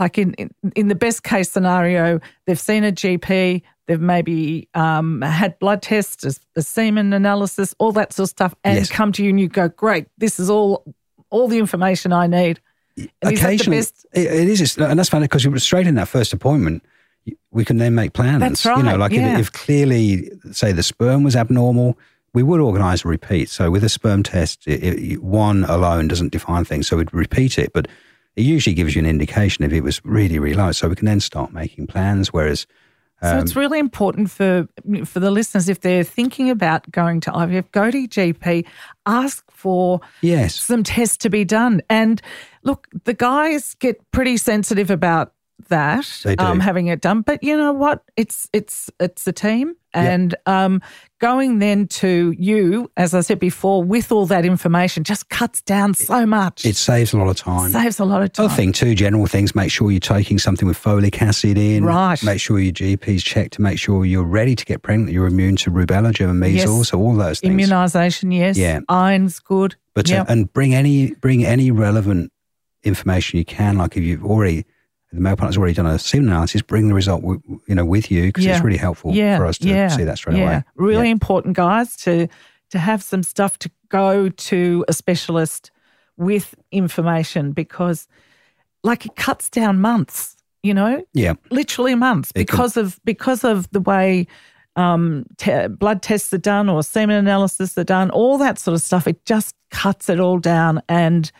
like 0.00 0.18
in, 0.18 0.34
in 0.34 0.50
in 0.74 0.88
the 0.88 0.94
best 0.94 1.22
case 1.22 1.50
scenario, 1.50 2.18
they've 2.46 2.58
seen 2.58 2.82
a 2.82 2.90
GP, 2.90 3.62
they've 3.86 4.00
maybe 4.00 4.68
um, 4.74 5.22
had 5.22 5.56
blood 5.60 5.80
tests, 5.82 6.24
a, 6.24 6.58
a 6.58 6.62
semen 6.62 7.12
analysis, 7.12 7.74
all 7.78 7.92
that 7.92 8.12
sort 8.12 8.24
of 8.26 8.30
stuff, 8.30 8.54
and 8.64 8.78
Yes. 8.78 8.90
come 8.90 9.12
to 9.12 9.22
you 9.22 9.28
and 9.30 9.38
you 9.38 9.48
go, 9.48 9.68
Great, 9.68 10.06
this 10.18 10.40
is 10.40 10.50
all 10.50 10.82
all 11.32 11.48
the 11.48 11.58
information 11.58 12.12
I 12.12 12.26
need. 12.26 12.60
And 12.96 13.06
is 13.06 13.10
that 13.20 13.28
the 13.30 13.34
Occasionally, 13.34 13.78
it, 13.78 13.90
it 14.12 14.48
is, 14.48 14.76
and 14.76 14.98
that's 14.98 15.08
funny 15.08 15.24
because 15.24 15.44
you 15.44 15.50
were 15.50 15.58
straight 15.58 15.86
in 15.86 15.94
that 15.96 16.08
first 16.08 16.32
appointment, 16.32 16.84
we 17.50 17.64
can 17.64 17.78
then 17.78 17.94
make 17.94 18.12
plans. 18.12 18.40
That's 18.40 18.64
right. 18.66 18.76
You 18.76 18.82
know, 18.82 18.96
like 18.96 19.12
yeah. 19.12 19.34
if, 19.34 19.40
if 19.40 19.52
clearly, 19.52 20.30
say, 20.52 20.72
the 20.72 20.82
sperm 20.82 21.22
was 21.22 21.34
abnormal, 21.34 21.98
we 22.34 22.42
would 22.42 22.60
organise 22.60 23.04
a 23.04 23.08
repeat. 23.08 23.48
So 23.48 23.70
with 23.70 23.84
a 23.84 23.88
sperm 23.88 24.22
test, 24.22 24.66
it, 24.66 24.82
it, 24.82 25.22
one 25.22 25.64
alone 25.64 26.08
doesn't 26.08 26.32
define 26.32 26.64
things, 26.64 26.86
so 26.86 26.96
we'd 26.96 27.12
repeat 27.12 27.58
it, 27.58 27.72
but 27.72 27.88
it 28.36 28.42
usually 28.42 28.74
gives 28.74 28.94
you 28.94 29.00
an 29.00 29.06
indication 29.06 29.64
if 29.64 29.72
it 29.72 29.82
was 29.82 30.04
really, 30.04 30.38
really 30.38 30.56
low. 30.56 30.72
So 30.72 30.88
we 30.88 30.94
can 30.94 31.06
then 31.06 31.20
start 31.20 31.52
making 31.52 31.86
plans. 31.86 32.32
Whereas, 32.32 32.66
So 33.22 33.38
it's 33.38 33.54
really 33.54 33.78
important 33.78 34.30
for 34.30 34.68
for 35.04 35.20
the 35.20 35.30
listeners 35.30 35.68
if 35.68 35.80
they're 35.80 36.02
thinking 36.02 36.50
about 36.50 36.90
going 36.90 37.20
to 37.20 37.30
IVF, 37.30 37.70
go 37.70 37.90
to 37.90 38.08
GP, 38.08 38.66
ask 39.06 39.44
for 39.50 40.00
yes, 40.22 40.56
some 40.56 40.82
tests 40.82 41.16
to 41.18 41.30
be 41.30 41.44
done. 41.44 41.82
And 41.88 42.20
look, 42.64 42.88
the 43.04 43.14
guys 43.14 43.74
get 43.74 44.10
pretty 44.10 44.36
sensitive 44.36 44.90
about 44.90 45.32
that, 45.68 46.06
Um, 46.38 46.60
having 46.60 46.88
it 46.88 47.00
done. 47.00 47.22
But 47.22 47.42
you 47.42 47.56
know 47.56 47.72
what? 47.72 48.02
It's 48.16 48.48
it's 48.52 48.90
it's 49.00 49.26
a 49.26 49.32
team, 49.32 49.74
and 49.94 50.34
um, 50.44 50.82
going 51.20 51.60
then 51.60 51.86
to 51.88 52.34
you, 52.36 52.90
as 52.96 53.14
I 53.14 53.20
said 53.20 53.38
before, 53.38 53.82
with 53.82 54.10
all 54.12 54.26
that 54.26 54.44
information, 54.44 55.04
just 55.04 55.28
cuts 55.28 55.62
down 55.62 55.94
so 55.94 56.26
much. 56.26 56.66
it 56.66 56.76
saves 56.76 57.12
a 57.12 57.16
lot 57.16 57.28
of 57.28 57.36
time. 57.36 57.70
saves 57.70 58.00
a 58.00 58.04
lot 58.04 58.22
of 58.22 58.32
time. 58.32 58.46
Other 58.46 58.54
thing 58.54 58.72
too, 58.72 58.94
general 58.94 59.26
things. 59.26 59.54
Make 59.54 59.70
sure 59.70 59.90
you're 59.90 60.00
taking 60.00 60.38
something 60.38 60.66
with 60.66 60.76
folic 60.82 61.22
acid 61.22 61.56
in. 61.56 61.84
Right. 61.84 62.22
Make 62.24 62.40
sure 62.40 62.58
your 62.58 62.72
GP's 62.72 63.22
checked 63.22 63.52
to 63.54 63.62
make 63.62 63.78
sure 63.78 64.04
you're 64.04 64.24
ready 64.24 64.56
to 64.56 64.64
get 64.64 64.82
pregnant. 64.82 65.12
You're 65.12 65.28
immune 65.28 65.56
to 65.56 65.70
rubella, 65.70 66.12
German 66.12 66.38
measles, 66.40 66.78
Yes. 66.78 66.88
so 66.88 66.98
all 67.00 67.14
those 67.14 67.40
things. 67.40 67.54
Immunisation, 67.68 68.34
yes. 68.34 68.56
Yeah. 68.58 68.80
Iron's 68.88 69.38
good. 69.38 69.76
but 69.94 70.10
uh, 70.10 70.14
Yep. 70.14 70.26
and 70.28 70.52
bring 70.52 70.74
any 70.74 71.12
bring 71.14 71.44
any 71.44 71.70
relevant 71.70 72.32
information 72.82 73.38
you 73.38 73.44
can. 73.44 73.78
Like 73.78 73.96
if 73.96 74.02
you've 74.02 74.24
already 74.24 74.64
the 75.12 75.20
male 75.20 75.36
partner's 75.36 75.58
already 75.58 75.74
done 75.74 75.86
a 75.86 75.98
semen 75.98 76.28
analysis, 76.28 76.62
bring 76.62 76.88
the 76.88 76.94
result 76.94 77.20
w- 77.22 77.42
you 77.66 77.74
know 77.74 77.84
with 77.84 78.10
you 78.10 78.26
because 78.26 78.44
Yeah. 78.44 78.56
it's 78.56 78.64
really 78.64 78.78
helpful 78.78 79.12
yeah, 79.14 79.36
for 79.36 79.46
us 79.46 79.58
to 79.58 79.68
yeah, 79.68 79.88
see 79.88 80.04
that 80.04 80.16
straight 80.18 80.38
yeah. 80.38 80.44
away. 80.44 80.64
Really 80.76 81.10
important, 81.10 81.56
guys, 81.56 81.96
to 81.98 82.28
to 82.70 82.78
have 82.78 83.02
some 83.02 83.22
stuff 83.22 83.58
to 83.58 83.70
go 83.90 84.28
to 84.30 84.84
a 84.88 84.92
specialist 84.94 85.70
with 86.16 86.54
information 86.70 87.52
because, 87.52 88.08
like, 88.82 89.04
it 89.04 89.14
cuts 89.16 89.50
down 89.50 89.80
months. 89.80 90.36
You 90.62 90.74
know, 90.74 91.04
Yeah. 91.12 91.34
literally 91.50 91.94
months 91.96 92.30
It 92.34 92.46
can- 92.48 92.56
because 92.56 92.76
of 92.76 93.00
because 93.04 93.44
of 93.44 93.68
the 93.72 93.80
way 93.80 94.26
um, 94.76 95.26
te- 95.36 95.66
blood 95.68 96.00
tests 96.00 96.32
are 96.32 96.38
done 96.38 96.70
or 96.70 96.82
semen 96.82 97.16
analysis 97.16 97.76
are 97.76 97.84
done, 97.84 98.08
all 98.10 98.38
that 98.38 98.58
sort 98.58 98.74
of 98.74 98.80
stuff. 98.80 99.06
It 99.06 99.22
just 99.26 99.54
cuts 99.70 100.08
it 100.08 100.18
all 100.20 100.38
down 100.38 100.80
and. 100.88 101.30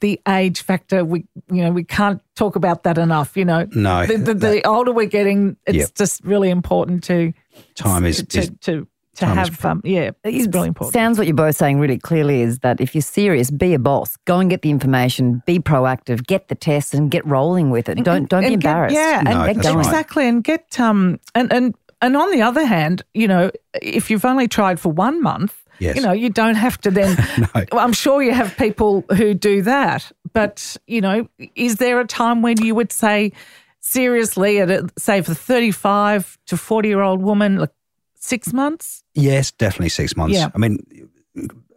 The 0.00 0.20
age 0.26 0.62
factor, 0.62 1.04
we 1.04 1.26
you 1.48 1.62
know 1.62 1.70
we 1.70 1.84
can't 1.84 2.20
talk 2.40 2.56
about 2.56 2.82
that 2.84 2.98
enough. 2.98 3.36
You 3.36 3.44
know, 3.44 3.66
No, 3.74 4.06
the, 4.06 4.16
the, 4.18 4.34
the 4.34 4.66
older 4.66 4.92
we're 4.92 5.06
getting, 5.18 5.56
it's 5.66 5.78
Yep. 5.78 5.94
just 5.94 6.24
really 6.24 6.50
important 6.50 7.04
to 7.04 7.32
Time 7.74 8.04
is, 8.06 8.24
to 8.24 8.38
is 8.38 8.48
to, 8.48 8.54
to 8.72 8.86
time 9.26 9.38
is 9.38 9.48
have 9.48 9.64
um, 9.66 9.80
yeah, 9.84 10.10
it's 10.24 10.46
really 10.54 10.68
important. 10.68 10.94
Sounds 10.94 11.18
what 11.18 11.26
you're 11.26 11.36
both 11.46 11.56
saying 11.56 11.78
really 11.78 11.98
clearly 11.98 12.40
is 12.42 12.60
that 12.60 12.80
if 12.80 12.94
you're 12.94 13.02
serious, 13.02 13.50
be 13.50 13.74
a 13.74 13.78
boss. 13.78 14.16
Go 14.24 14.38
and 14.40 14.48
get 14.48 14.62
the 14.62 14.70
information. 14.70 15.42
Be 15.46 15.58
proactive. 15.58 16.26
Get 16.26 16.48
the 16.48 16.54
tests 16.54 16.94
and 16.94 17.10
get 17.10 17.26
rolling 17.26 17.70
with 17.70 17.88
it. 17.90 18.02
Don't 18.02 18.28
don't 18.30 18.42
be 18.42 18.52
And 18.54 18.62
get- 18.62 18.68
embarrassed. 18.70 18.94
yeah, 18.94 19.20
No, 19.24 19.30
and 19.42 19.56
that's 19.56 19.66
going. 19.66 19.76
right. 19.76 19.86
exactly, 19.86 20.26
and 20.28 20.42
get 20.42 20.80
um 20.80 21.18
and 21.34 21.52
and 21.52 21.74
and 22.02 22.16
on 22.16 22.30
the 22.32 22.40
other 22.42 22.64
hand, 22.64 23.02
you 23.12 23.28
know, 23.28 23.50
if 23.82 24.10
you've 24.10 24.24
only 24.24 24.48
tried 24.48 24.80
for 24.80 24.90
one 24.92 25.20
month. 25.22 25.52
Yes. 25.82 25.96
You 25.96 26.02
know, 26.02 26.12
you 26.12 26.28
don't 26.28 26.56
have 26.56 26.76
to 26.82 26.90
then. 26.90 27.16
No. 27.54 27.78
I'm 27.84 27.94
sure 27.94 28.22
you 28.22 28.34
have 28.34 28.54
people 28.58 29.02
who 29.16 29.32
do 29.32 29.62
that, 29.62 30.12
but 30.32 30.76
you 30.86 31.00
know, 31.00 31.28
is 31.54 31.76
there 31.76 32.00
a 32.00 32.06
time 32.06 32.42
when 32.42 32.62
you 32.62 32.74
would 32.74 32.92
say, 32.92 33.32
seriously, 33.80 34.60
at 34.60 34.70
a, 34.70 34.88
say 34.98 35.22
for 35.22 35.34
35 35.34 36.38
to 36.46 36.56
40 36.56 36.88
year 36.88 37.00
old 37.00 37.22
woman, 37.22 37.56
like 37.58 37.70
six 38.14 38.52
months? 38.52 39.02
Yes, 39.14 39.50
definitely 39.50 39.88
six 39.88 40.16
months. 40.16 40.36
Yeah. 40.36 40.48
I 40.54 40.58
mean, 40.58 40.78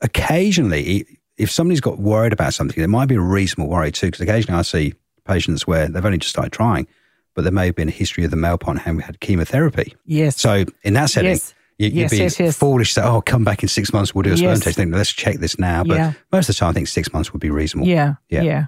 occasionally, 0.01 1.19
if 1.37 1.49
somebody's 1.49 1.81
got 1.81 1.99
worried 1.99 2.33
about 2.33 2.53
something, 2.53 2.79
there 2.79 2.87
might 2.87 3.07
be 3.07 3.15
a 3.15 3.21
reasonable 3.21 3.69
worry 3.69 3.91
too, 3.91 4.07
because 4.07 4.21
occasionally 4.21 4.59
I 4.59 4.61
see 4.63 4.93
patients 5.25 5.65
where 5.65 5.87
they've 5.87 6.05
only 6.05 6.17
just 6.17 6.31
started 6.31 6.51
trying, 6.51 6.87
but 7.33 7.43
there 7.43 7.51
may 7.51 7.67
have 7.67 7.75
been 7.75 7.87
a 7.87 7.91
history 7.91 8.23
of 8.23 8.31
the 8.31 8.37
male 8.37 8.57
partner 8.57 8.81
having 8.81 9.01
had 9.01 9.19
chemotherapy. 9.19 9.95
Yes. 10.05 10.39
So 10.39 10.65
in 10.83 10.93
that 10.93 11.09
setting, 11.09 11.31
Yes. 11.31 11.53
You, 11.77 11.88
you'd 11.88 11.93
Yes, 11.95 12.12
be 12.12 12.17
yes, 12.17 12.39
yes. 12.39 12.57
foolish 12.57 12.93
to 12.93 13.01
say, 13.01 13.07
oh, 13.07 13.21
come 13.21 13.43
back 13.43 13.63
in 13.63 13.69
six 13.69 13.91
months, 13.93 14.13
we'll 14.13 14.21
do 14.23 14.33
a 14.33 14.38
sperm 14.38 14.59
test. 14.59 14.75
Think, 14.77 14.93
let's 14.93 15.12
check 15.12 15.38
this 15.39 15.57
now. 15.59 15.83
But 15.83 15.97
Yeah. 15.97 16.13
most 16.31 16.49
of 16.49 16.55
the 16.55 16.59
time, 16.59 16.69
I 16.69 16.73
think 16.73 16.88
six 16.88 17.12
months 17.13 17.33
would 17.33 17.39
be 17.41 17.49
reasonable. 17.49 17.88
Yeah, 17.88 18.15
Yeah. 18.29 18.41
yeah. 18.43 18.65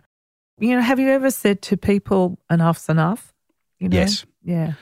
You 0.59 0.75
know, 0.75 0.81
have 0.81 0.99
you 0.99 1.09
ever 1.09 1.31
said 1.31 1.61
to 1.63 1.77
people, 1.77 2.39
enough's 2.49 2.87
enough? 2.89 3.33
You 3.79 3.89
know? 3.89 3.97
Yes. 3.97 4.25
Yeah. 4.43 4.73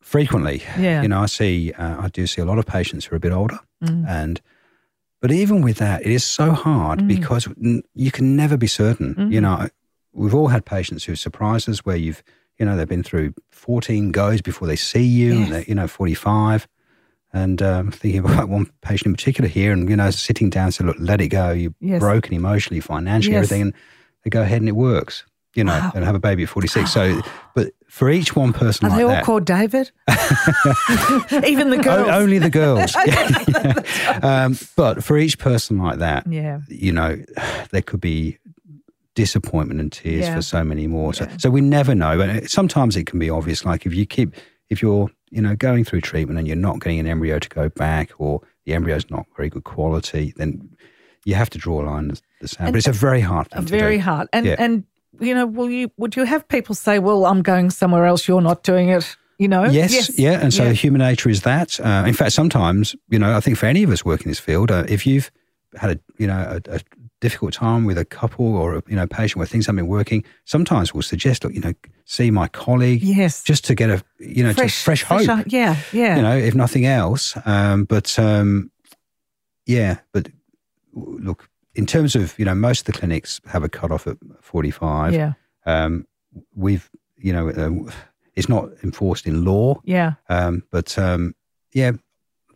Frequently, 0.00 0.62
Yeah. 0.78 1.02
you 1.02 1.08
know, 1.08 1.20
I 1.22 1.26
see, 1.26 1.72
uh, 1.72 2.02
I 2.04 2.08
do 2.08 2.26
see 2.26 2.40
a 2.40 2.44
lot 2.44 2.58
of 2.58 2.66
patients 2.66 3.06
who 3.06 3.14
are 3.14 3.16
a 3.16 3.20
bit 3.20 3.32
older, 3.32 3.58
Mm. 3.82 4.06
and 4.08 4.40
but 5.22 5.32
even 5.32 5.62
with 5.62 5.78
that, 5.78 6.02
it 6.04 6.10
is 6.12 6.22
so 6.22 6.52
hard 6.52 7.00
Mm. 7.00 7.08
because 7.08 7.48
n- 7.62 7.82
you 7.94 8.10
can 8.10 8.36
never 8.36 8.58
be 8.58 8.66
certain. 8.66 9.14
Mm-hmm. 9.14 9.32
You 9.32 9.40
know, 9.40 9.68
we've 10.12 10.34
all 10.34 10.48
had 10.48 10.66
patients 10.66 11.04
who 11.04 11.16
surprise 11.16 11.66
us 11.68 11.78
where 11.86 11.96
you've, 11.96 12.22
you 12.58 12.66
know, 12.66 12.76
they've 12.76 12.86
been 12.88 13.02
through 13.02 13.32
fourteen 13.50 14.12
goes 14.12 14.42
before 14.42 14.68
they 14.68 14.76
see 14.76 15.02
you, 15.04 15.30
and 15.32 15.40
Yes. 15.40 15.50
they're, 15.50 15.64
you 15.64 15.74
know, 15.74 15.88
forty 15.88 16.14
five. 16.14 16.68
And 17.34 17.60
um, 17.60 17.90
thinking 17.90 18.20
about 18.24 18.48
one 18.56 18.70
patient 18.80 19.06
in 19.08 19.14
particular 19.14 19.48
here, 19.50 19.72
and 19.72 19.90
you 19.90 19.96
know, 19.96 20.10
sitting 20.10 20.48
down, 20.48 20.72
so 20.72 20.84
look, 20.84 20.96
let 20.98 21.20
it 21.20 21.28
go. 21.28 21.50
You're 21.50 21.74
Yes. 21.80 22.00
broken 22.00 22.32
emotionally, 22.32 22.80
financially, 22.80 23.34
Yes. 23.34 23.44
everything, 23.44 23.62
and 23.62 23.74
they 24.22 24.30
go 24.30 24.40
ahead 24.40 24.62
and 24.62 24.68
it 24.68 24.76
works. 24.76 25.24
You 25.56 25.62
know, 25.64 25.72
Wow. 25.72 25.92
and 25.94 26.04
have 26.04 26.14
a 26.16 26.20
baby 26.20 26.42
at 26.44 26.48
46. 26.48 26.90
So, 26.92 27.20
but 27.54 27.72
for 27.88 28.10
each 28.10 28.34
one 28.34 28.52
person 28.52 28.86
Are 28.86 28.88
like 28.90 28.98
they 28.98 29.02
all 29.04 29.10
that, 29.10 29.24
called 29.24 29.44
David? 29.44 29.90
Even 31.46 31.70
the 31.70 31.78
O- 31.78 31.82
girls. 31.82 32.08
only 32.08 32.38
the 32.38 32.50
girls. 32.50 32.94
Yeah, 33.06 33.42
yeah. 33.48 34.44
Um, 34.44 34.58
but 34.76 35.04
for 35.04 35.16
each 35.18 35.38
person 35.38 35.78
like 35.78 35.98
that, 35.98 36.26
yeah. 36.26 36.60
you 36.68 36.90
know, 36.92 37.22
there 37.70 37.82
could 37.82 38.00
be 38.00 38.38
disappointment 39.14 39.80
and 39.80 39.92
tears 39.92 40.24
Yeah. 40.26 40.34
for 40.36 40.42
so 40.42 40.64
many 40.64 40.86
more. 40.86 41.14
So, 41.14 41.28
so 41.38 41.50
we 41.50 41.60
never 41.60 41.94
know. 41.94 42.16
But 42.18 42.50
sometimes 42.50 42.96
it 42.96 43.06
can 43.06 43.18
be 43.18 43.30
obvious. 43.30 43.64
Like 43.64 43.86
if 43.86 43.94
you 43.94 44.06
keep, 44.06 44.34
if 44.70 44.82
you're, 44.82 45.08
you 45.34 45.42
know, 45.42 45.56
going 45.56 45.84
through 45.84 46.00
treatment 46.00 46.38
and 46.38 46.46
you're 46.46 46.56
not 46.56 46.80
getting 46.80 47.00
an 47.00 47.06
embryo 47.06 47.38
to 47.38 47.48
go 47.48 47.68
back, 47.68 48.10
or 48.18 48.40
the 48.64 48.72
embryo's 48.74 49.10
not 49.10 49.26
very 49.36 49.48
good 49.48 49.64
quality, 49.64 50.32
then 50.36 50.70
you 51.24 51.34
have 51.34 51.50
to 51.50 51.58
draw 51.58 51.82
a 51.82 51.84
line 51.84 52.10
in 52.10 52.16
the 52.40 52.48
sand. 52.48 52.72
but 52.72 52.78
it's 52.78 52.86
a 52.88 52.92
very 52.92 53.20
hard 53.20 53.50
thing. 53.50 53.64
to 53.64 53.70
Very 53.78 53.98
hard. 53.98 54.28
And 54.32 54.46
Yeah. 54.46 54.56
and 54.58 54.84
you 55.20 55.34
know, 55.34 55.46
will 55.46 55.70
you 55.70 55.90
would 55.96 56.16
you 56.16 56.24
have 56.24 56.46
people 56.48 56.74
say, 56.74 56.98
"Well, 56.98 57.24
I'm 57.26 57.42
going 57.42 57.70
somewhere 57.70 58.04
else. 58.06 58.26
You're 58.28 58.40
not 58.42 58.62
doing 58.64 58.88
it." 58.88 59.16
You 59.38 59.48
know. 59.48 59.64
Yes, 59.64 60.16
yeah, 60.18 60.40
and 60.42 60.52
so 60.54 60.64
Yeah. 60.64 60.72
human 60.72 61.00
nature 61.00 61.28
is 61.30 61.42
that. 61.42 61.78
Uh, 61.80 62.04
in 62.06 62.14
fact, 62.14 62.32
sometimes 62.32 62.94
you 63.08 63.18
know, 63.18 63.36
I 63.36 63.40
think 63.40 63.56
for 63.58 63.66
any 63.66 63.82
of 63.84 63.90
us 63.90 64.04
working 64.04 64.28
this 64.30 64.38
field, 64.40 64.70
uh, 64.70 64.84
if 64.88 65.06
you've 65.06 65.30
had 65.76 65.90
a 65.90 65.98
you 66.18 66.26
know 66.28 66.38
a, 66.68 66.76
a 66.76 66.80
difficult 67.24 67.52
time 67.54 67.82
with 67.88 67.98
a 67.98 68.04
couple 68.04 68.56
or 68.62 68.76
a 68.78 68.82
you 68.90 68.96
know 68.96 69.06
patient 69.06 69.36
where 69.38 69.46
things 69.52 69.66
haven't 69.66 69.76
been 69.82 69.88
working, 69.98 70.24
sometimes 70.44 70.92
we'll 70.94 71.02
suggest, 71.14 71.42
look, 71.44 71.54
you 71.54 71.60
know, 71.60 71.72
see 72.04 72.30
my 72.30 72.48
colleague, 72.48 73.02
Yes. 73.02 73.42
just 73.50 73.64
to 73.66 73.74
get 73.74 73.88
a 73.90 73.98
you 74.18 74.42
know 74.44 74.52
fresh, 74.52 74.82
fresh 74.84 75.02
hope. 75.02 75.28
eye- 75.28 75.44
Yeah. 75.46 75.76
Yeah. 75.92 76.16
You 76.16 76.22
know, 76.22 76.36
if 76.48 76.54
nothing 76.54 76.84
else. 76.86 77.34
Um, 77.46 77.84
but 77.84 78.18
um, 78.18 78.70
yeah, 79.66 79.98
but 80.12 80.28
look, 80.92 81.48
in 81.74 81.86
terms 81.86 82.14
of 82.16 82.38
you 82.38 82.44
know, 82.44 82.54
most 82.54 82.80
of 82.80 82.86
the 82.86 82.98
clinics 82.98 83.40
have 83.46 83.64
a 83.64 83.68
cutoff 83.68 84.06
at 84.06 84.16
forty-five. 84.40 85.12
yeah. 85.14 85.32
Um, 85.66 86.06
we've 86.54 86.88
you 87.16 87.32
know, 87.32 87.48
uh, 87.48 87.90
it's 88.34 88.48
not 88.48 88.68
enforced 88.82 89.26
in 89.26 89.44
law. 89.44 89.80
Yeah. 89.84 90.14
Um, 90.28 90.62
but 90.70 90.98
um, 90.98 91.34
yeah, 91.72 91.92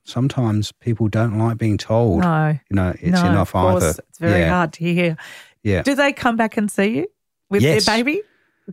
sometimes 0.09 0.73
people 0.73 1.09
don't 1.09 1.39
like 1.39 1.59
being 1.59 1.77
told. 1.79 2.23
No. 2.23 2.59
You 2.71 2.77
know, 2.77 2.91
it's 3.01 3.23
no, 3.23 3.29
enough 3.29 3.55
of 3.55 3.63
course. 3.63 3.85
either. 3.85 4.03
It's 4.09 4.19
very 4.19 4.41
yeah, 4.41 4.51
hard 4.51 4.73
to 4.75 4.85
hear. 4.85 5.17
Yeah, 5.63 5.83
Do 5.83 5.95
they 5.95 6.13
come 6.13 6.37
back 6.37 6.57
and 6.57 6.71
see 6.71 6.97
you 6.99 7.07
with 7.51 7.63
Yes. 7.63 7.85
their 7.85 7.97
baby? 7.97 8.23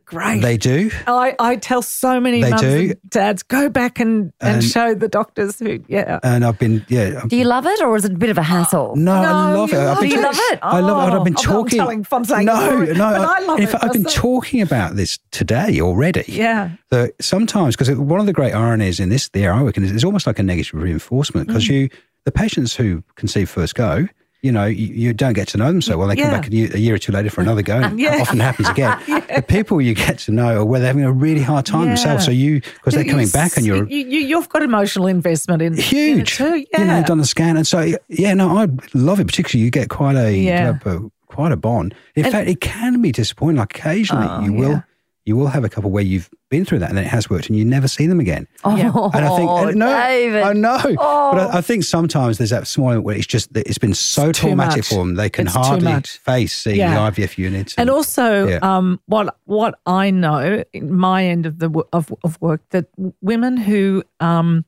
Great. 0.03 0.41
they 0.41 0.57
do. 0.57 0.91
I, 1.07 1.35
I 1.39 1.55
tell 1.55 1.81
so 1.81 2.19
many 2.19 2.41
They 2.41 2.49
mums 2.49 2.61
do. 2.61 2.67
and 2.67 2.95
dads, 3.09 3.43
go 3.43 3.69
back 3.69 3.99
and, 3.99 4.33
and, 4.41 4.55
And- 4.55 4.63
show 4.63 4.93
the 4.93 5.07
doctors 5.07 5.59
who, 5.59 5.79
yeah. 5.87 6.19
And 6.23 6.43
I've 6.43 6.59
been, 6.59 6.85
yeah. 6.89 7.21
Do 7.27 7.37
you 7.37 7.45
love 7.45 7.65
it 7.65 7.81
or 7.81 7.95
is 7.95 8.05
it 8.05 8.11
a 8.13 8.17
bit 8.17 8.29
of 8.29 8.37
a 8.37 8.43
hassle? 8.43 8.95
no, 8.95 9.13
I 9.13 9.53
love 9.53 9.71
it. 9.71 9.77
I've 9.77 9.85
love 9.87 9.99
been 10.01 10.09
Do 10.09 10.15
you 10.15 10.21
love 10.21 10.35
it? 10.37 10.59
I 10.61 10.79
love 10.79 11.07
it. 11.13 11.15
I've 11.17 11.23
been 11.23 11.35
Oh, 11.37 11.39
I'm 11.39 11.43
talking. 11.45 11.79
telling 11.79 12.01
if 12.01 12.11
I'm 12.13 12.25
saying 12.25 12.45
no, 12.45 12.81
it, 12.81 12.97
no. 12.97 13.11
but 13.11 13.21
I 13.21 13.39
love 13.39 13.57
in 13.59 13.63
it 13.63 13.69
fact, 13.69 13.83
I've 13.85 13.93
been 13.93 14.03
myself. 14.03 14.21
talking 14.21 14.61
about 14.61 14.95
this 14.95 15.19
today 15.31 15.79
already. 15.81 16.25
Yeah. 16.27 16.71
that 16.91 17.13
sometimes 17.21 17.75
because 17.75 17.89
one 17.97 18.19
of 18.19 18.25
the 18.25 18.33
great 18.33 18.53
ironies 18.53 18.99
in 18.99 19.09
this 19.09 19.29
the 19.29 19.43
area 19.43 19.59
I 19.59 19.63
work 19.63 19.77
in 19.77 19.83
is 19.83 19.91
it's 19.91 20.03
almost 20.03 20.27
like 20.27 20.39
a 20.39 20.43
negative 20.43 20.73
reinforcement 20.81 21.45
Mm. 21.47 21.47
because 21.47 21.67
you 21.67 21.89
the 22.25 22.31
patients 22.31 22.75
who 22.75 23.03
conceive 23.15 23.49
first 23.49 23.75
go 23.75 24.07
you 24.41 24.51
know 24.51 24.65
you, 24.65 24.87
you 24.87 25.13
don't 25.13 25.33
get 25.33 25.47
to 25.49 25.57
know 25.57 25.67
them 25.67 25.81
so 25.81 25.97
well 25.97 26.07
they 26.07 26.15
come 26.15 26.29
back 26.29 26.47
a 26.47 26.51
year, 26.51 26.69
a 26.73 26.77
year 26.77 26.95
or 26.95 26.97
two 26.97 27.11
later 27.11 27.29
for 27.29 27.41
another 27.41 27.61
go 27.63 27.77
and 27.81 27.99
Yeah. 27.99 28.15
it 28.15 28.21
often 28.21 28.39
happens 28.39 28.69
again 28.69 28.97
the 29.07 29.43
people 29.47 29.81
you 29.81 29.93
get 29.95 30.19
to 30.19 30.31
know 30.31 30.61
are 30.61 30.65
where 30.65 30.79
they're 30.79 30.87
having 30.87 31.03
a 31.03 31.11
really 31.11 31.41
hard 31.41 31.65
time 31.65 31.87
themselves 31.87 32.25
so 32.25 32.31
you 32.31 32.61
because 32.61 32.93
they're 32.93 33.05
coming 33.05 33.29
back 33.29 33.57
and 33.57 33.65
you're 33.65 33.87
you, 33.87 34.05
you've 34.19 34.49
got 34.49 34.61
emotional 34.61 35.07
investment 35.07 35.61
in 35.61 35.73
in 35.73 35.79
huge. 35.79 36.39
Yeah. 36.39 36.55
you 36.55 36.85
know 36.85 37.03
done 37.03 37.17
the 37.17 37.25
scan 37.25 37.57
and 37.57 37.65
so 37.65 37.93
yeah 38.09 38.33
no 38.33 38.57
I 38.57 38.67
love 38.93 39.19
it 39.19 39.25
particularly 39.27 39.63
you 39.65 39.71
get 39.71 39.89
quite 39.89 40.15
a 40.15 40.31
Yeah. 40.37 40.77
Uh, 40.85 40.99
quite 41.27 41.51
a 41.51 41.57
bond 41.57 41.95
in 42.15 42.25
And- 42.25 42.31
fact 42.31 42.47
it 42.49 42.61
can 42.61 43.01
be 43.01 43.11
disappointing 43.11 43.57
like 43.57 43.75
occasionally 43.77 44.27
Oh, 44.29 44.41
you 44.41 44.53
will 44.53 44.71
yeah. 44.71 44.81
You 45.25 45.35
will 45.35 45.47
have 45.47 45.63
a 45.63 45.69
couple 45.69 45.89
where 45.89 46.03
you've 46.03 46.29
been 46.49 46.63
through 46.63 46.77
that 46.79 46.89
and 46.89 46.97
then 46.97 47.03
it 47.05 47.09
has 47.09 47.29
worked 47.31 47.47
and 47.49 47.57
you 47.57 47.65
never 47.65 47.87
see 47.87 48.05
them 48.05 48.19
again 48.19 48.47
Oh, 48.63 48.75
Yeah. 48.75 48.91
and 49.13 49.25
I 49.25 49.35
think, 49.35 49.49
and 49.49 49.75
no, 49.79 49.87
David. 49.91 50.43
I 50.43 50.53
know, 50.53 50.79
but 50.83 50.95
Oh. 50.99 51.49
I, 51.51 51.57
I 51.57 51.61
think 51.61 51.83
sometimes 51.83 52.37
there's 52.37 52.51
that 52.51 52.67
small 52.67 52.89
element 52.89 53.05
where 53.05 53.15
it's 53.17 53.25
just 53.25 53.51
that 53.53 53.65
it's 53.67 53.79
been 53.79 53.95
so 53.95 54.29
It's 54.29 54.39
traumatic 54.39 54.85
for 54.85 54.95
them 54.99 55.15
they 55.15 55.29
can 55.29 55.47
It's 55.47 55.55
hardly 55.55 55.99
face 56.01 56.53
seeing 56.53 56.77
Yeah. 56.77 56.93
the 56.93 57.21
IVF 57.21 57.37
unit. 57.39 57.73
And 57.77 57.89
also, 57.89 58.47
Yeah. 58.47 58.59
um, 58.61 58.99
what 59.07 59.35
what 59.45 59.79
I 59.85 60.11
know, 60.11 60.63
in 60.73 60.93
my 60.95 61.25
end 61.25 61.45
of 61.47 61.57
the 61.59 61.69
of, 61.91 62.13
of 62.23 62.39
work, 62.41 62.61
that 62.69 62.85
women 63.21 63.57
who 63.57 64.03
um, 64.19 64.63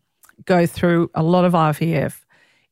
go 0.45 0.65
through 0.65 1.11
a 1.13 1.21
lot 1.23 1.45
of 1.45 1.53
IVF, 1.53 2.25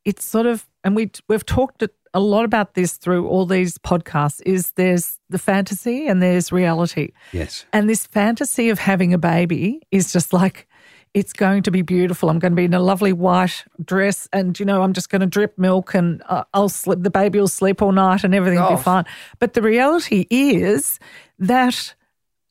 it's 0.06 0.26
sort 0.26 0.46
of, 0.48 0.68
and 0.84 0.96
we 0.96 1.12
we've 1.30 1.46
talked 1.46 1.84
a 2.16 2.20
a 2.20 2.20
lot 2.20 2.46
about 2.46 2.74
this 2.74 2.98
through 2.98 3.28
all 3.28 3.46
these 3.46 3.78
podcasts. 3.78 4.42
Is 4.46 4.72
there's 4.76 5.20
the 5.30 5.38
fantasy 5.40 6.08
and 6.08 6.22
there's 6.22 6.52
reality, 6.52 7.12
yes, 7.34 7.66
and 7.74 7.90
this 7.90 8.08
fantasy 8.08 8.70
of 8.72 8.80
having 8.80 9.14
a 9.14 9.18
baby 9.18 9.82
is 9.92 10.14
just 10.14 10.34
like. 10.34 10.68
It's 11.14 11.32
going 11.32 11.64
to 11.64 11.72
be 11.72 11.82
beautiful. 11.82 12.30
I'm 12.30 12.40
going 12.40 12.52
to 12.52 12.58
be 12.58 12.66
in 12.66 12.74
a 12.74 12.82
lovely 12.82 13.14
white 13.14 13.64
dress, 13.86 14.28
and 14.34 14.60
you 14.60 14.66
know, 14.66 14.82
I'm 14.84 14.92
just 14.92 15.10
going 15.10 15.22
to 15.22 15.26
drip 15.38 15.58
milk, 15.58 15.96
and 15.96 16.22
uh, 16.28 16.44
I'll 16.54 16.68
sleep. 16.68 17.04
The 17.04 17.10
baby 17.10 17.40
will 17.40 17.48
sleep 17.48 17.82
all 17.82 17.94
night, 17.94 18.26
and 18.26 18.36
everything 18.36 18.60
will 18.60 18.68
Oh. 18.74 18.76
be 18.76 18.84
fine. 18.84 19.06
But 19.40 19.54
the 19.54 19.62
reality 19.62 20.28
is 20.30 21.00
that, 21.40 21.96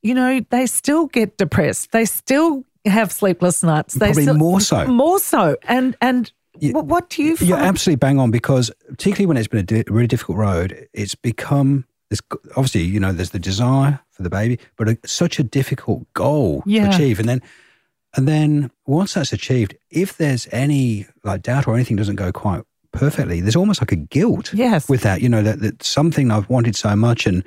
you 0.02 0.14
know, 0.14 0.40
they 0.48 0.64
still 0.64 1.08
get 1.08 1.36
depressed. 1.36 1.92
They 1.92 2.06
still 2.06 2.64
have 2.86 3.12
sleepless 3.12 3.62
nights. 3.62 3.92
They 3.94 4.06
Probably 4.06 4.22
still, 4.22 4.34
more 4.38 4.60
so. 4.62 4.86
More 4.86 5.18
so. 5.18 5.56
And 5.68 5.94
and 6.00 6.32
what, 6.60 6.86
what 6.86 7.10
do 7.10 7.22
you 7.22 7.36
find? 7.36 7.48
you're 7.48 7.58
absolutely 7.58 7.96
bang 7.98 8.18
on 8.18 8.30
because 8.30 8.70
particularly 8.88 9.26
when 9.26 9.36
it's 9.36 9.48
been 9.48 9.60
a 9.60 9.62
di- 9.62 9.84
really 9.88 10.06
difficult 10.06 10.38
road, 10.38 10.88
it's 10.92 11.14
become 11.14 11.84
this. 12.10 12.20
Obviously, 12.56 12.82
you 12.82 13.00
know, 13.00 13.12
there's 13.12 13.30
the 13.30 13.38
desire 13.38 14.00
for 14.10 14.22
the 14.22 14.30
baby, 14.30 14.58
but 14.76 14.88
a, 14.88 14.98
such 15.04 15.38
a 15.38 15.42
difficult 15.42 16.10
goal 16.14 16.62
Yeah. 16.66 16.88
to 16.88 16.94
achieve, 16.94 17.18
and 17.18 17.28
then. 17.28 17.42
And 18.16 18.28
then 18.28 18.70
once 18.86 19.14
that's 19.14 19.32
achieved, 19.32 19.74
if 19.90 20.18
there's 20.18 20.46
any 20.52 21.04
like 21.24 21.42
doubt 21.42 21.66
or 21.66 21.74
anything 21.74 21.96
doesn't 21.96 22.14
go 22.14 22.30
quite 22.30 22.62
perfectly, 22.92 23.40
there's 23.40 23.56
almost 23.56 23.82
like 23.82 23.90
a 23.90 23.96
guilt 23.96 24.54
Yes. 24.54 24.88
with 24.88 25.00
that, 25.00 25.20
you 25.20 25.28
know, 25.28 25.42
that, 25.42 25.58
that 25.58 25.82
something 25.82 26.30
I've 26.30 26.48
wanted 26.48 26.76
so 26.76 26.94
much 26.94 27.26
and, 27.26 27.42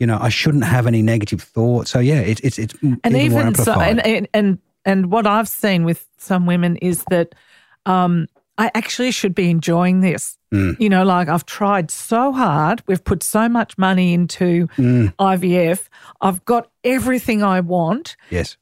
you 0.00 0.06
know, 0.08 0.18
I 0.20 0.28
shouldn't 0.28 0.64
have 0.64 0.88
any 0.88 1.02
negative 1.02 1.40
thoughts. 1.40 1.92
So 1.92 2.00
yeah, 2.00 2.18
it, 2.18 2.40
it's, 2.42 2.58
it's 2.58 2.74
and 2.82 2.98
even, 3.04 3.38
even 3.38 3.54
so, 3.54 3.78
and, 3.78 4.04
and 4.04 4.26
and 4.34 4.58
and 4.84 5.12
what 5.12 5.24
I've 5.24 5.48
seen 5.48 5.84
with 5.84 6.04
some 6.18 6.46
women 6.46 6.78
is 6.78 7.04
that 7.10 7.36
um, 7.86 8.26
I 8.62 8.70
actually 8.74 9.10
should 9.10 9.34
be 9.34 9.50
enjoying 9.50 10.00
this. 10.00 10.38
Mm. 10.54 10.78
You 10.78 10.88
know, 10.88 11.04
like 11.04 11.28
I've 11.28 11.46
tried 11.46 11.90
so 11.90 12.30
hard. 12.32 12.82
We've 12.86 13.02
put 13.02 13.22
so 13.22 13.48
much 13.48 13.76
money 13.78 14.12
into 14.14 14.68
Mm. 14.78 15.12
IVF. 15.18 15.88
I've 16.20 16.44
got 16.44 16.70
everything 16.84 17.42
I 17.42 17.60
want, 17.60 18.16
yes, 18.30 18.56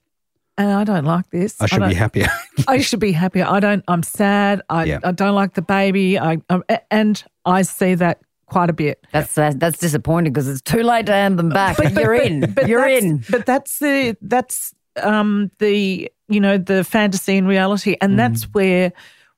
and 0.57 0.71
I 0.71 0.85
don't 0.85 1.05
like 1.05 1.29
this. 1.31 1.61
I 1.61 1.67
should 1.67 1.81
don't- 1.81 1.89
be 1.91 1.95
happier. 1.95 2.29
I 2.69 2.81
should 2.81 3.01
be 3.01 3.13
happier. 3.13 3.45
I 3.47 3.61
don't. 3.61 3.85
I'm 3.89 4.03
sad. 4.03 4.63
I, 4.71 4.85
Yeah. 4.85 5.01
I 5.05 5.13
don't 5.13 5.35
like 5.35 5.55
the 5.55 5.63
baby. 5.63 6.19
I, 6.19 6.39
I 6.49 6.81
and 6.91 7.23
I 7.45 7.63
see 7.63 7.95
that 7.97 8.21
quite 8.47 8.71
a 8.71 8.73
bit. 8.75 9.05
That's 9.13 9.35
that's, 9.35 9.57
that's 9.57 9.79
disappointing 9.79 10.33
because 10.33 10.49
it's 10.49 10.63
too 10.63 10.83
late 10.83 11.07
to 11.07 11.13
hand 11.13 11.39
them 11.39 11.49
back. 11.51 11.77
But, 11.77 11.93
you're 11.95 12.15
in. 12.15 12.53
But 12.55 12.69
you're 12.69 12.89
in. 12.89 13.25
But 13.29 13.47
that's 13.47 13.79
the 13.81 14.17
that's 14.23 14.73
um 15.03 15.51
the 15.59 16.11
you 16.29 16.41
know 16.41 16.57
the 16.59 16.85
fantasy 16.85 17.37
and 17.39 17.49
reality, 17.49 17.97
and 18.01 18.19
that's 18.19 18.45
where 18.55 18.93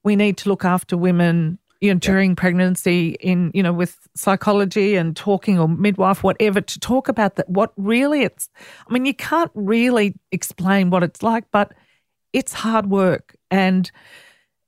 we 0.04 0.16
need 0.16 0.36
to 0.38 0.48
look 0.48 0.64
after 0.64 0.96
women. 0.96 1.58
You 1.80 1.92
know, 1.92 1.98
during 1.98 2.36
pregnancy, 2.36 3.16
in 3.18 3.50
you 3.54 3.62
know, 3.62 3.72
with 3.72 4.06
psychology 4.14 4.94
and 4.94 5.16
talking 5.16 5.58
or 5.58 5.66
midwife, 5.66 6.22
whatever, 6.22 6.60
to 6.60 6.78
talk 6.78 7.08
about 7.08 7.34
that. 7.34 7.48
What 7.48 7.72
really 7.76 8.22
it's. 8.22 8.48
I 8.88 8.92
mean, 8.92 9.04
you 9.04 9.14
can't 9.14 9.50
really 9.56 10.14
explain 10.30 10.90
what 10.90 11.02
it's 11.02 11.24
like, 11.24 11.50
but 11.50 11.72
it's 12.32 12.52
hard 12.52 12.88
work 12.88 13.34
and 13.50 13.90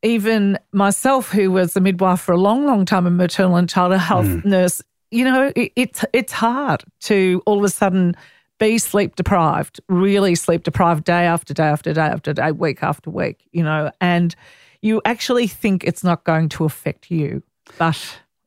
even 0.04 0.58
myself, 0.72 1.30
who 1.30 1.50
was 1.50 1.74
a 1.76 1.80
midwife 1.80 2.20
for 2.20 2.32
a 2.32 2.36
long, 2.36 2.66
long 2.66 2.84
time, 2.84 3.06
a 3.06 3.10
maternal 3.10 3.56
and 3.56 3.68
child 3.68 3.94
health 3.94 4.26
mm. 4.26 4.44
nurse, 4.44 4.82
you 5.10 5.24
know, 5.24 5.50
it, 5.56 5.72
it's 5.74 6.04
it's 6.12 6.32
hard 6.32 6.84
to 7.00 7.42
all 7.46 7.58
of 7.58 7.64
a 7.64 7.68
sudden 7.68 8.14
be 8.60 8.78
sleep 8.78 9.16
deprived, 9.16 9.80
really 9.88 10.34
sleep 10.34 10.62
deprived, 10.62 11.04
day 11.04 11.24
after 11.24 11.54
day 11.54 11.64
after 11.64 11.92
day 11.94 12.02
after 12.02 12.32
day, 12.34 12.52
week 12.52 12.82
after 12.82 13.10
week, 13.10 13.48
you 13.52 13.62
know, 13.62 13.90
and 14.00 14.36
you 14.84 15.00
actually 15.04 15.46
think 15.48 15.82
it's 15.84 16.04
not 16.04 16.24
going 16.24 16.48
to 16.50 16.64
affect 16.64 17.10
you, 17.10 17.42
but 17.78 17.98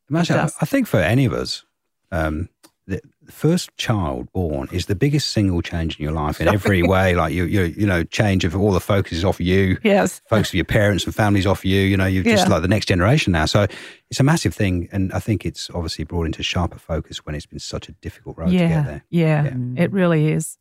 Imagine, 0.10 0.38
I, 0.38 0.66
think 0.66 0.88
for 0.88 1.00
any 1.00 1.26
of 1.26 1.34
us, 1.34 1.66
um, 2.12 2.48
the 2.86 3.02
first 3.30 3.76
child 3.76 4.32
born 4.32 4.70
is 4.72 4.86
the 4.86 4.96
biggest 4.96 5.32
single 5.32 5.62
change 5.62 6.00
in 6.00 6.04
your 6.04 6.14
life 6.14 6.40
in 6.40 6.48
every 6.48 6.82
way. 6.94 7.14
Like 7.16 7.34
you, 7.34 7.44
you, 7.44 7.64
you 7.64 7.86
know, 7.86 8.04
change 8.06 8.46
of 8.46 8.56
all 8.56 8.72
the 8.72 8.80
focus 8.80 9.18
is 9.18 9.26
off 9.26 9.42
you. 9.42 9.78
yes, 9.84 10.22
Focus 10.30 10.50
of 10.52 10.54
your 10.54 10.64
parents 10.64 11.04
and 11.06 11.14
families 11.14 11.46
off 11.46 11.66
you. 11.66 11.82
You 11.82 11.98
know, 11.98 12.06
you're 12.06 12.24
just 12.24 12.46
Yeah. 12.48 12.54
like 12.54 12.62
the 12.62 12.70
next 12.70 12.86
generation 12.86 13.34
now. 13.34 13.46
So 13.46 13.66
it's 14.10 14.20
a 14.22 14.24
massive 14.24 14.54
thing, 14.56 14.88
and 14.94 15.12
I 15.12 15.20
think 15.20 15.46
it's 15.46 15.70
obviously 15.72 16.06
brought 16.06 16.28
into 16.28 16.44
sharper 16.44 16.80
focus 16.80 17.26
when 17.26 17.36
it's 17.36 17.46
been 17.48 17.60
such 17.60 17.90
a 17.90 17.92
difficult 17.94 18.38
road 18.38 18.52
to 18.52 18.58
get 18.58 18.70
yeah, 18.70 18.84
there. 18.84 19.04
yeah, 19.10 19.54
it 19.76 19.92
really 19.92 20.32
is. 20.32 20.58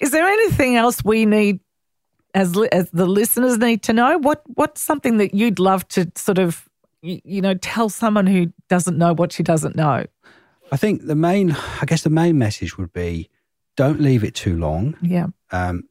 Is 0.00 0.10
there 0.10 0.26
anything 0.26 0.74
else 0.74 1.04
we 1.04 1.26
need 1.26 1.60
as 2.34 2.56
as 2.72 2.90
the 2.90 3.06
listeners 3.06 3.58
need 3.58 3.82
to 3.84 3.92
know? 3.92 4.18
What 4.18 4.42
what's 4.54 4.80
something 4.80 5.18
that 5.18 5.34
you'd 5.34 5.58
love 5.58 5.86
to 5.88 6.10
sort 6.16 6.38
of 6.38 6.68
you, 7.02 7.20
you 7.24 7.40
know 7.40 7.54
tell 7.54 7.88
someone 7.88 8.26
who 8.26 8.52
doesn't 8.68 8.96
know 8.98 9.12
what 9.14 9.32
she 9.32 9.42
doesn't 9.42 9.76
know? 9.76 10.04
I 10.70 10.76
think 10.76 11.06
the 11.06 11.14
main, 11.16 11.52
I 11.80 11.84
guess, 11.86 12.02
the 12.02 12.10
main 12.10 12.38
message 12.38 12.78
would 12.78 12.92
be, 12.94 13.28
don't 13.76 14.00
leave 14.00 14.24
it 14.24 14.34
too 14.34 14.56
long. 14.56 14.96
Yeah. 15.02 15.26
Um, 15.50 15.84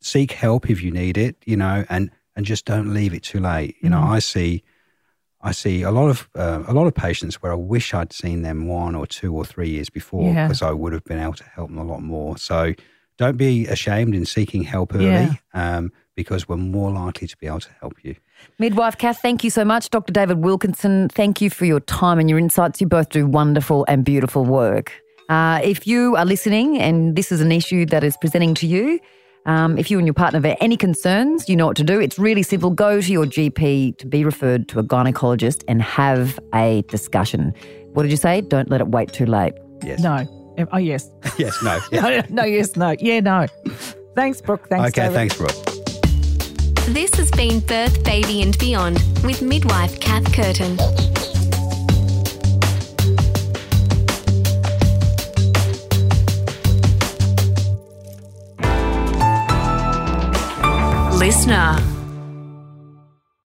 seek 0.00 0.30
help 0.32 0.70
if 0.70 0.82
you 0.82 0.90
need 0.92 1.18
it, 1.18 1.36
you 1.44 1.56
know, 1.56 1.84
and 1.88 2.10
and 2.36 2.44
just 2.46 2.64
don't 2.64 2.92
leave 2.92 3.14
it 3.14 3.22
too 3.22 3.40
late. 3.40 3.76
You 3.82 3.88
know, 3.88 3.96
Mm-hmm. 4.00 4.12
I 4.12 4.18
see, 4.20 4.62
I 5.40 5.52
see 5.52 5.82
a 5.82 5.90
lot 5.90 6.08
of 6.10 6.28
uh, 6.36 6.62
a 6.68 6.72
lot 6.72 6.86
of 6.86 6.94
patients 6.94 7.42
where 7.42 7.50
I 7.52 7.56
wish 7.56 7.92
I'd 7.94 8.12
seen 8.12 8.42
them 8.42 8.66
one 8.68 8.94
or 8.94 9.06
two 9.06 9.34
or 9.34 9.44
three 9.44 9.70
years 9.70 9.90
before 9.90 10.32
Yeah. 10.32 10.46
because 10.46 10.62
I 10.62 10.70
would 10.72 10.92
have 10.92 11.04
been 11.04 11.18
able 11.18 11.34
to 11.34 11.44
help 11.44 11.68
them 11.70 11.78
a 11.78 11.84
lot 11.84 12.02
more. 12.02 12.36
So 12.38 12.74
don't 13.18 13.36
be 13.36 13.66
ashamed 13.66 14.14
in 14.14 14.24
seeking 14.26 14.62
help 14.64 14.94
early 14.94 15.04
Yeah. 15.06 15.32
um, 15.54 15.92
because 16.14 16.48
we're 16.48 16.56
more 16.56 16.90
likely 16.90 17.26
to 17.28 17.36
be 17.36 17.46
able 17.46 17.60
to 17.60 17.70
help 17.80 17.94
you. 18.02 18.14
Midwife 18.58 18.96
Kath, 18.98 19.20
thank 19.20 19.42
you 19.44 19.50
so 19.50 19.64
much. 19.64 19.90
Dr. 19.90 20.12
David 20.12 20.38
Wilkinson, 20.38 21.08
thank 21.08 21.40
you 21.40 21.48
for 21.50 21.64
your 21.64 21.80
time 21.80 22.18
and 22.18 22.28
your 22.28 22.38
insights. 22.38 22.80
You 22.80 22.86
both 22.86 23.08
do 23.10 23.26
wonderful 23.26 23.84
and 23.88 24.04
beautiful 24.04 24.44
work. 24.44 24.92
Uh, 25.28 25.60
if 25.64 25.86
you 25.86 26.14
are 26.16 26.24
listening 26.24 26.78
and 26.78 27.16
this 27.16 27.32
is 27.32 27.40
an 27.40 27.50
issue 27.52 27.84
that 27.86 28.04
is 28.04 28.16
presenting 28.18 28.54
to 28.54 28.66
you, 28.66 29.00
um, 29.46 29.78
if 29.78 29.90
you 29.90 29.98
and 29.98 30.06
your 30.06 30.14
partner 30.14 30.40
have 30.40 30.56
any 30.60 30.76
concerns, 30.76 31.48
you 31.48 31.56
know 31.56 31.66
what 31.66 31.76
to 31.76 31.84
do. 31.84 32.00
It's 32.00 32.18
really 32.18 32.42
simple. 32.42 32.70
Go 32.70 33.00
to 33.00 33.12
your 33.12 33.26
GP 33.26 33.96
to 33.98 34.06
be 34.06 34.24
referred 34.24 34.68
to 34.68 34.78
a 34.78 34.84
gynecologist 34.84 35.62
and 35.68 35.80
have 35.82 36.38
a 36.54 36.82
discussion. 36.88 37.52
What 37.92 38.02
did 38.02 38.10
you 38.10 38.16
say? 38.16 38.40
Don't 38.40 38.70
let 38.70 38.80
it 38.80 38.88
wait 38.88 39.12
too 39.12 39.26
late. 39.26 39.54
Yes. 39.84 40.00
No. 40.00 40.26
Oh 40.72 40.78
yes. 40.78 41.10
Yes. 41.38 41.62
No. 41.62 41.78
Yeah. 41.92 42.00
No. 42.00 42.22
No. 42.30 42.44
Yes. 42.44 42.76
No. 42.76 42.94
Yeah. 42.98 43.20
No. 43.20 43.46
Thanks, 44.14 44.40
Brooke. 44.40 44.68
Thanks. 44.68 44.88
okay. 44.88 45.08
David. 45.08 45.14
Thanks, 45.14 45.36
Brooke. 45.36 45.64
This 46.94 47.12
has 47.16 47.30
been 47.32 47.60
Birth, 47.60 48.02
Baby 48.04 48.42
and 48.42 48.56
Beyond 48.58 49.02
with 49.24 49.42
midwife 49.42 49.98
Kath 50.00 50.32
Curtin. 50.32 50.76
Listener. 61.18 61.95